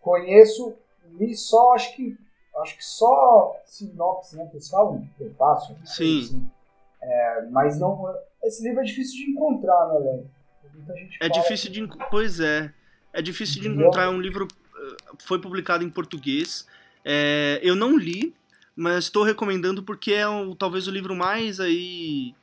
Conheço, 0.00 0.74
li 1.18 1.34
só, 1.34 1.72
acho 1.72 1.96
que 1.96 2.16
acho 2.58 2.76
que 2.76 2.84
só 2.84 3.54
sinopse, 3.64 4.36
né? 4.36 4.46
Que 4.46 4.56
eles 4.56 4.68
falam, 4.68 5.08
prefácio. 5.16 5.74
Né? 5.74 5.86
Sim. 5.86 6.20
Assim. 6.20 6.50
É, 7.06 7.46
mas 7.50 7.78
não. 7.78 8.14
Esse 8.42 8.62
livro 8.62 8.80
é 8.80 8.84
difícil 8.84 9.24
de 9.24 9.30
encontrar, 9.30 9.88
né? 10.00 10.24
É 11.20 11.28
difícil 11.28 11.70
de. 11.70 11.88
Pois 12.10 12.40
é. 12.40 12.72
É 13.12 13.22
difícil 13.22 13.62
de 13.62 13.68
encontrar. 13.68 14.04
É 14.04 14.08
um 14.08 14.20
livro. 14.20 14.46
Eh, 14.46 14.96
foi 15.18 15.40
publicado 15.40 15.84
em 15.84 15.90
português 15.90 16.66
é, 17.08 17.60
eu 17.62 17.76
não 17.76 17.96
li, 17.96 18.34
mas 18.74 19.04
estou 19.04 19.22
recomendando 19.22 19.80
porque 19.80 20.12
é 20.12 20.26
o, 20.26 20.56
talvez 20.56 20.88
o 20.88 20.90
livro 20.90 21.14
mais 21.14 21.60
aí 21.60 22.34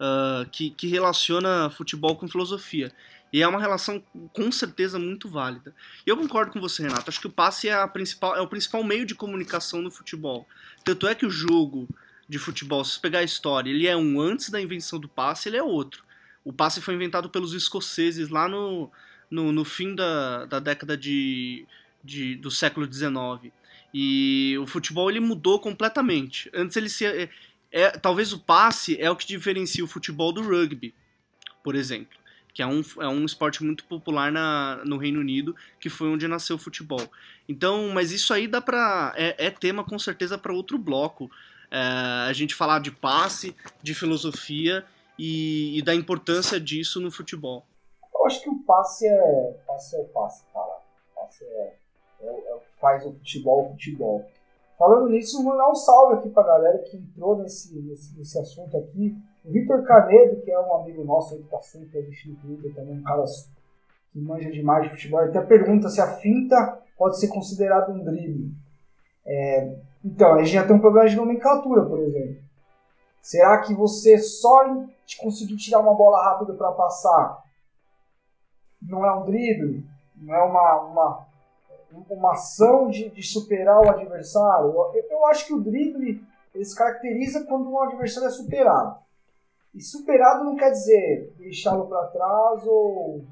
uh, 0.00 0.48
que, 0.50 0.70
que 0.70 0.86
relaciona 0.86 1.68
futebol 1.68 2.14
com 2.14 2.28
filosofia. 2.28 2.92
E 3.32 3.42
é 3.42 3.48
uma 3.48 3.58
relação 3.58 4.00
com 4.32 4.52
certeza 4.52 5.00
muito 5.00 5.28
válida. 5.28 5.74
E 6.06 6.10
eu 6.10 6.16
concordo 6.16 6.52
com 6.52 6.60
você, 6.60 6.84
Renato. 6.84 7.10
Acho 7.10 7.20
que 7.20 7.26
o 7.26 7.32
passe 7.32 7.68
é, 7.68 7.72
a 7.72 7.88
principal, 7.88 8.36
é 8.36 8.40
o 8.40 8.46
principal 8.46 8.84
meio 8.84 9.04
de 9.04 9.16
comunicação 9.16 9.82
no 9.82 9.90
futebol. 9.90 10.46
Tanto 10.84 11.08
é 11.08 11.14
que 11.16 11.26
o 11.26 11.30
jogo 11.30 11.88
de 12.28 12.38
futebol, 12.38 12.84
se 12.84 12.98
pegar 12.98 13.20
a 13.20 13.24
história, 13.24 13.70
ele 13.70 13.86
é 13.86 13.96
um 13.96 14.20
antes 14.20 14.50
da 14.50 14.60
invenção 14.60 14.98
do 14.98 15.08
passe, 15.08 15.48
ele 15.48 15.56
é 15.56 15.62
outro. 15.62 16.04
O 16.44 16.52
passe 16.52 16.80
foi 16.80 16.94
inventado 16.94 17.28
pelos 17.28 17.54
escoceses 17.54 18.28
lá 18.28 18.48
no, 18.48 18.90
no, 19.30 19.52
no 19.52 19.64
fim 19.64 19.94
da, 19.94 20.44
da 20.46 20.58
década 20.58 20.96
de, 20.96 21.66
de, 22.02 22.36
do 22.36 22.50
século 22.50 22.90
XIX. 22.90 23.52
E 23.92 24.56
o 24.60 24.66
futebol 24.66 25.10
ele 25.10 25.20
mudou 25.20 25.58
completamente. 25.58 26.50
Antes 26.52 26.76
ele 26.76 26.88
se. 26.88 27.06
É, 27.06 27.30
é, 27.70 27.90
talvez 27.90 28.32
o 28.32 28.38
passe 28.38 29.00
é 29.00 29.10
o 29.10 29.16
que 29.16 29.26
diferencia 29.26 29.84
o 29.84 29.88
futebol 29.88 30.32
do 30.32 30.42
rugby, 30.42 30.94
por 31.62 31.74
exemplo 31.74 32.24
que 32.54 32.62
é 32.62 32.66
um, 32.66 32.82
é 33.00 33.08
um 33.08 33.24
esporte 33.24 33.64
muito 33.64 33.84
popular 33.84 34.30
na, 34.30 34.80
no 34.84 34.96
Reino 34.96 35.18
Unido, 35.18 35.56
que 35.80 35.90
foi 35.90 36.08
onde 36.08 36.28
nasceu 36.28 36.54
o 36.54 36.58
futebol. 36.58 37.02
Então, 37.48 37.90
mas 37.92 38.12
isso 38.12 38.32
aí 38.32 38.46
dá 38.46 38.60
pra. 38.60 39.12
É, 39.16 39.46
é 39.46 39.50
tema 39.50 39.82
com 39.82 39.98
certeza 39.98 40.38
para 40.38 40.52
outro 40.52 40.78
bloco. 40.78 41.28
É, 41.74 42.28
a 42.28 42.32
gente 42.32 42.54
falar 42.54 42.78
de 42.78 42.92
passe, 42.92 43.52
de 43.82 43.96
filosofia 43.96 44.84
e, 45.18 45.76
e, 45.76 45.82
da 45.82 45.92
importância 45.92 46.60
disso 46.60 47.00
no 47.00 47.10
futebol. 47.10 47.64
Eu 48.14 48.26
acho 48.26 48.40
que 48.40 48.48
o 48.48 48.60
passe 48.60 49.04
é, 49.08 49.56
passe 49.66 49.96
é 49.96 49.98
o 49.98 50.04
passe, 50.04 50.44
cara. 50.52 50.78
O 51.10 51.20
passe 51.20 51.44
é, 51.44 51.76
é, 52.20 52.26
é 52.26 52.58
faz 52.80 53.04
o 53.04 53.12
futebol 53.14 53.66
o 53.66 53.70
futebol. 53.70 54.24
Falando 54.78 55.08
nisso, 55.08 55.42
vou 55.42 55.52
mandar 55.52 55.68
um 55.68 55.74
salve 55.74 56.14
aqui 56.14 56.28
pra 56.30 56.44
galera 56.44 56.78
que 56.78 56.96
entrou 56.96 57.38
nesse, 57.38 57.76
nesse, 57.76 58.16
nesse 58.16 58.38
assunto 58.38 58.76
aqui. 58.76 59.16
O 59.44 59.50
Vitor 59.50 59.82
Canedo, 59.82 60.42
que 60.42 60.52
é 60.52 60.60
um 60.60 60.76
amigo 60.76 61.02
nosso 61.02 61.36
que 61.36 61.42
tá 61.48 61.60
sempre 61.60 61.98
assistindo 61.98 62.40
Twitter, 62.40 62.72
também 62.72 62.98
um 62.98 63.02
cara 63.02 63.24
que 64.12 64.20
manja 64.20 64.48
demais 64.48 64.84
de 64.84 64.90
futebol, 64.90 65.18
até 65.18 65.40
pergunta 65.40 65.88
se 65.88 66.00
a 66.00 66.18
finta 66.18 66.80
pode 66.96 67.18
ser 67.18 67.26
considerada 67.26 67.90
um 67.90 68.04
drible. 68.04 68.52
É, 69.26 69.74
então, 70.04 70.34
a 70.34 70.38
gente 70.42 70.52
já 70.52 70.66
tem 70.66 70.76
um 70.76 70.80
problema 70.80 71.08
de 71.08 71.16
nomenclatura, 71.16 71.86
por 71.86 71.98
exemplo. 71.98 72.42
Será 73.22 73.58
que 73.62 73.72
você 73.72 74.18
só 74.18 74.64
conseguir 75.18 75.56
tirar 75.56 75.80
uma 75.80 75.94
bola 75.94 76.22
rápida 76.22 76.52
para 76.54 76.72
passar 76.72 77.42
não 78.82 79.04
é 79.04 79.14
um 79.14 79.24
drible? 79.24 79.82
Não 80.16 80.34
é 80.34 80.42
uma, 80.42 80.80
uma, 80.82 81.26
uma 82.10 82.32
ação 82.32 82.88
de, 82.88 83.08
de 83.08 83.22
superar 83.22 83.80
o 83.80 83.88
adversário? 83.88 84.66
Eu, 84.94 85.06
eu 85.10 85.26
acho 85.26 85.46
que 85.46 85.54
o 85.54 85.60
drible 85.60 86.22
ele 86.54 86.64
se 86.64 86.76
caracteriza 86.76 87.44
quando 87.46 87.70
um 87.70 87.80
adversário 87.80 88.28
é 88.28 88.30
superado. 88.30 88.98
E 89.74 89.80
superado 89.80 90.44
não 90.44 90.54
quer 90.54 90.70
dizer 90.70 91.34
deixá-lo 91.36 91.88
para 91.88 92.06
trás 92.08 92.64
ou, 92.66 93.24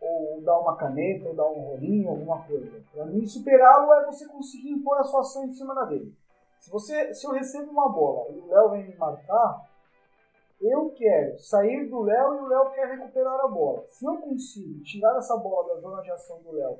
ou 0.00 0.40
dar 0.42 0.58
uma 0.58 0.76
caneta, 0.76 1.28
ou 1.28 1.34
dar 1.34 1.46
um 1.46 1.60
rolinho, 1.60 2.10
alguma 2.10 2.42
coisa. 2.42 2.82
Para 2.92 3.06
mim, 3.06 3.26
superá-lo 3.26 3.92
é 3.92 4.06
você 4.06 4.26
conseguir 4.26 4.70
impor 4.70 4.98
a 4.98 5.04
sua 5.04 5.20
ação 5.20 5.44
em 5.44 5.52
cima 5.52 5.86
dele. 5.86 6.14
Se, 6.60 6.70
você, 6.70 7.14
se 7.14 7.26
eu 7.26 7.32
recebo 7.32 7.70
uma 7.70 7.88
bola 7.88 8.30
e 8.30 8.38
o 8.38 8.46
Léo 8.48 8.70
vem 8.70 8.88
me 8.88 8.96
marcar, 8.96 9.68
eu 10.60 10.90
quero 10.90 11.38
sair 11.38 11.88
do 11.88 12.02
Léo 12.02 12.34
e 12.34 12.38
o 12.40 12.46
Léo 12.46 12.70
quer 12.70 12.88
recuperar 12.88 13.40
a 13.40 13.48
bola. 13.48 13.84
Se 13.88 14.04
eu 14.04 14.16
consigo 14.16 14.82
tirar 14.82 15.16
essa 15.16 15.36
bola 15.36 15.74
da 15.74 15.80
zona 15.80 16.02
de 16.02 16.10
ação 16.10 16.40
do 16.42 16.52
Léo 16.52 16.78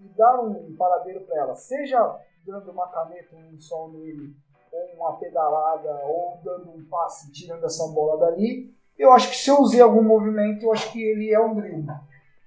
e 0.00 0.08
dar 0.08 0.40
um 0.40 0.74
paradeiro 0.76 1.20
para 1.22 1.38
ela, 1.38 1.54
seja 1.54 2.18
dando 2.46 2.70
uma 2.70 2.88
caneta, 2.88 3.36
um 3.36 3.58
sol 3.60 3.90
nele 3.90 4.34
ou 4.72 4.96
uma 4.96 5.16
pedalada, 5.18 6.00
ou 6.04 6.38
dando 6.42 6.70
um 6.70 6.84
passe, 6.86 7.30
tirando 7.32 7.64
essa 7.64 7.86
bola 7.88 8.18
dali. 8.18 8.74
Eu 8.98 9.12
acho 9.12 9.30
que 9.30 9.36
se 9.36 9.50
eu 9.50 9.60
usei 9.60 9.80
algum 9.80 10.02
movimento, 10.02 10.64
eu 10.64 10.72
acho 10.72 10.90
que 10.92 11.02
ele 11.02 11.32
é 11.32 11.40
um 11.40 11.54
drible. 11.54 11.86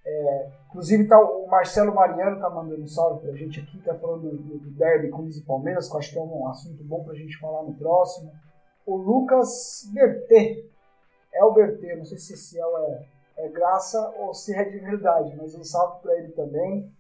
É, 0.03 0.49
inclusive 0.67 1.07
tá, 1.07 1.19
o 1.19 1.47
Marcelo 1.47 1.93
Mariano 1.93 2.39
tá 2.39 2.49
mandando 2.49 2.81
um 2.81 2.87
salve 2.87 3.21
pra 3.21 3.35
gente 3.35 3.59
aqui, 3.59 3.79
tá 3.81 3.93
falando 3.95 4.31
do, 4.31 4.57
do 4.57 4.71
derby 4.71 5.09
com 5.09 5.27
e 5.27 5.41
Palmeiras, 5.41 5.87
que 5.87 5.95
eu 5.95 5.99
acho 5.99 6.11
que 6.11 6.17
é 6.17 6.21
um 6.21 6.47
assunto 6.47 6.83
bom 6.83 7.03
pra 7.03 7.13
gente 7.13 7.37
falar 7.37 7.63
no 7.63 7.73
próximo. 7.75 8.31
O 8.85 8.95
Lucas 8.95 9.87
Bertê, 9.93 10.65
é 11.31 11.43
o 11.43 11.53
Bertê, 11.53 11.95
não 11.95 12.05
sei 12.05 12.17
se 12.17 12.33
esse 12.33 12.59
é, 12.59 13.05
é 13.37 13.47
graça 13.49 14.13
ou 14.17 14.33
se 14.33 14.55
é 14.55 14.63
de 14.63 14.79
verdade, 14.79 15.35
mas 15.37 15.53
um 15.53 15.63
salve 15.63 16.01
pra 16.01 16.15
ele 16.17 16.29
também. 16.29 16.91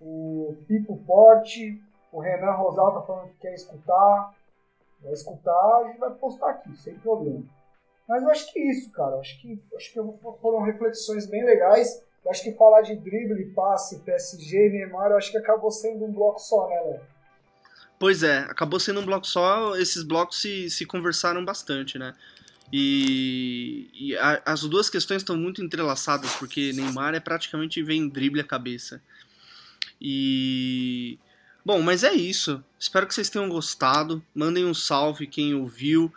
O 0.00 0.56
Pipo 0.66 0.96
Porte, 1.06 1.80
o 2.12 2.20
Renan 2.20 2.52
Rosal 2.52 2.94
tá 2.94 3.02
falando 3.02 3.28
que 3.30 3.38
quer 3.38 3.54
escutar. 3.54 4.34
Vai 5.02 5.12
escutar, 5.12 5.76
a 5.78 5.84
gente 5.88 5.98
vai 5.98 6.10
postar 6.10 6.50
aqui, 6.50 6.76
sem 6.76 6.98
problema. 6.98 7.42
Mas 8.08 8.22
eu 8.22 8.30
acho 8.30 8.52
que 8.52 8.58
é 8.58 8.70
isso, 8.70 8.90
cara. 8.90 9.16
Eu 9.16 9.20
acho 9.20 9.40
que, 9.40 9.62
acho 9.76 9.92
que 9.92 10.00
foram 10.40 10.62
reflexões 10.62 11.26
bem 11.26 11.44
legais. 11.44 12.04
Eu 12.24 12.30
acho 12.30 12.42
que 12.42 12.52
falar 12.52 12.82
de 12.82 12.96
drible, 12.96 13.46
passe, 13.54 14.00
PSG, 14.00 14.68
Neymar, 14.70 15.10
eu 15.10 15.16
acho 15.16 15.30
que 15.30 15.38
acabou 15.38 15.70
sendo 15.70 16.04
um 16.04 16.12
bloco 16.12 16.38
só, 16.38 16.68
né, 16.68 16.80
Léo? 16.80 17.00
Pois 17.98 18.22
é, 18.22 18.38
acabou 18.40 18.80
sendo 18.80 19.00
um 19.00 19.04
bloco 19.04 19.26
só, 19.26 19.76
esses 19.76 20.02
blocos 20.02 20.40
se, 20.40 20.70
se 20.70 20.86
conversaram 20.86 21.44
bastante, 21.44 21.98
né? 21.98 22.14
E, 22.72 23.90
e 23.92 24.16
a, 24.16 24.42
as 24.46 24.62
duas 24.62 24.88
questões 24.88 25.22
estão 25.22 25.36
muito 25.36 25.62
entrelaçadas, 25.62 26.34
porque 26.36 26.72
Neymar 26.72 27.14
é 27.14 27.20
praticamente 27.20 27.82
vem 27.82 28.08
drible 28.08 28.40
a 28.40 28.44
cabeça. 28.44 29.02
E 30.00 31.18
Bom, 31.64 31.82
mas 31.82 32.04
é 32.04 32.12
isso. 32.12 32.62
Espero 32.78 33.06
que 33.06 33.14
vocês 33.14 33.28
tenham 33.28 33.48
gostado. 33.48 34.22
Mandem 34.34 34.64
um 34.64 34.74
salve 34.74 35.26
quem 35.26 35.54
ouviu. 35.54 36.12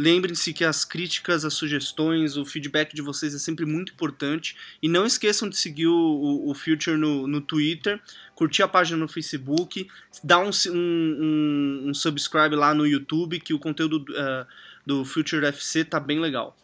Lembrem-se 0.00 0.52
que 0.52 0.64
as 0.64 0.84
críticas, 0.84 1.44
as 1.44 1.54
sugestões, 1.54 2.36
o 2.36 2.44
feedback 2.44 2.94
de 2.94 3.02
vocês 3.02 3.34
é 3.34 3.38
sempre 3.38 3.66
muito 3.66 3.92
importante. 3.92 4.56
E 4.80 4.88
não 4.88 5.04
esqueçam 5.04 5.48
de 5.48 5.56
seguir 5.56 5.88
o, 5.88 5.92
o, 5.92 6.50
o 6.50 6.54
Future 6.54 6.96
no, 6.96 7.26
no 7.26 7.40
Twitter, 7.40 8.00
curtir 8.36 8.62
a 8.62 8.68
página 8.68 8.96
no 8.96 9.08
Facebook, 9.08 9.88
dar 10.22 10.38
um, 10.38 10.50
um, 10.70 11.88
um 11.88 11.94
subscribe 11.94 12.54
lá 12.54 12.72
no 12.72 12.86
YouTube, 12.86 13.40
que 13.40 13.52
o 13.52 13.58
conteúdo 13.58 14.04
uh, 14.12 14.46
do 14.86 15.04
Future 15.04 15.44
FC 15.44 15.84
tá 15.84 15.98
bem 15.98 16.20
legal. 16.20 16.56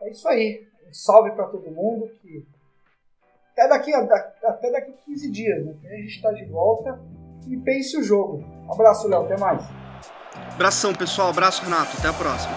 É 0.00 0.10
isso 0.10 0.28
aí. 0.28 0.64
Um 0.88 0.94
salve 0.94 1.32
para 1.32 1.46
todo 1.46 1.68
mundo. 1.72 2.08
Que 2.22 2.46
até 3.54 3.68
daqui, 3.70 3.92
até 3.92 4.70
daqui 4.70 4.92
15 5.04 5.30
dias, 5.32 5.66
né? 5.66 5.74
A 5.84 5.96
gente 5.96 6.14
está 6.14 6.30
de 6.30 6.44
volta 6.44 6.96
e 7.48 7.56
pense 7.56 7.98
o 7.98 8.04
jogo. 8.04 8.38
Um 8.38 8.72
abraço, 8.72 9.08
Léo. 9.08 9.24
Até 9.24 9.36
mais. 9.36 9.87
Abração, 10.54 10.92
pessoal. 10.92 11.30
Abraço, 11.30 11.62
Renato. 11.62 11.96
Até 11.98 12.08
a 12.08 12.12
próxima. 12.12 12.56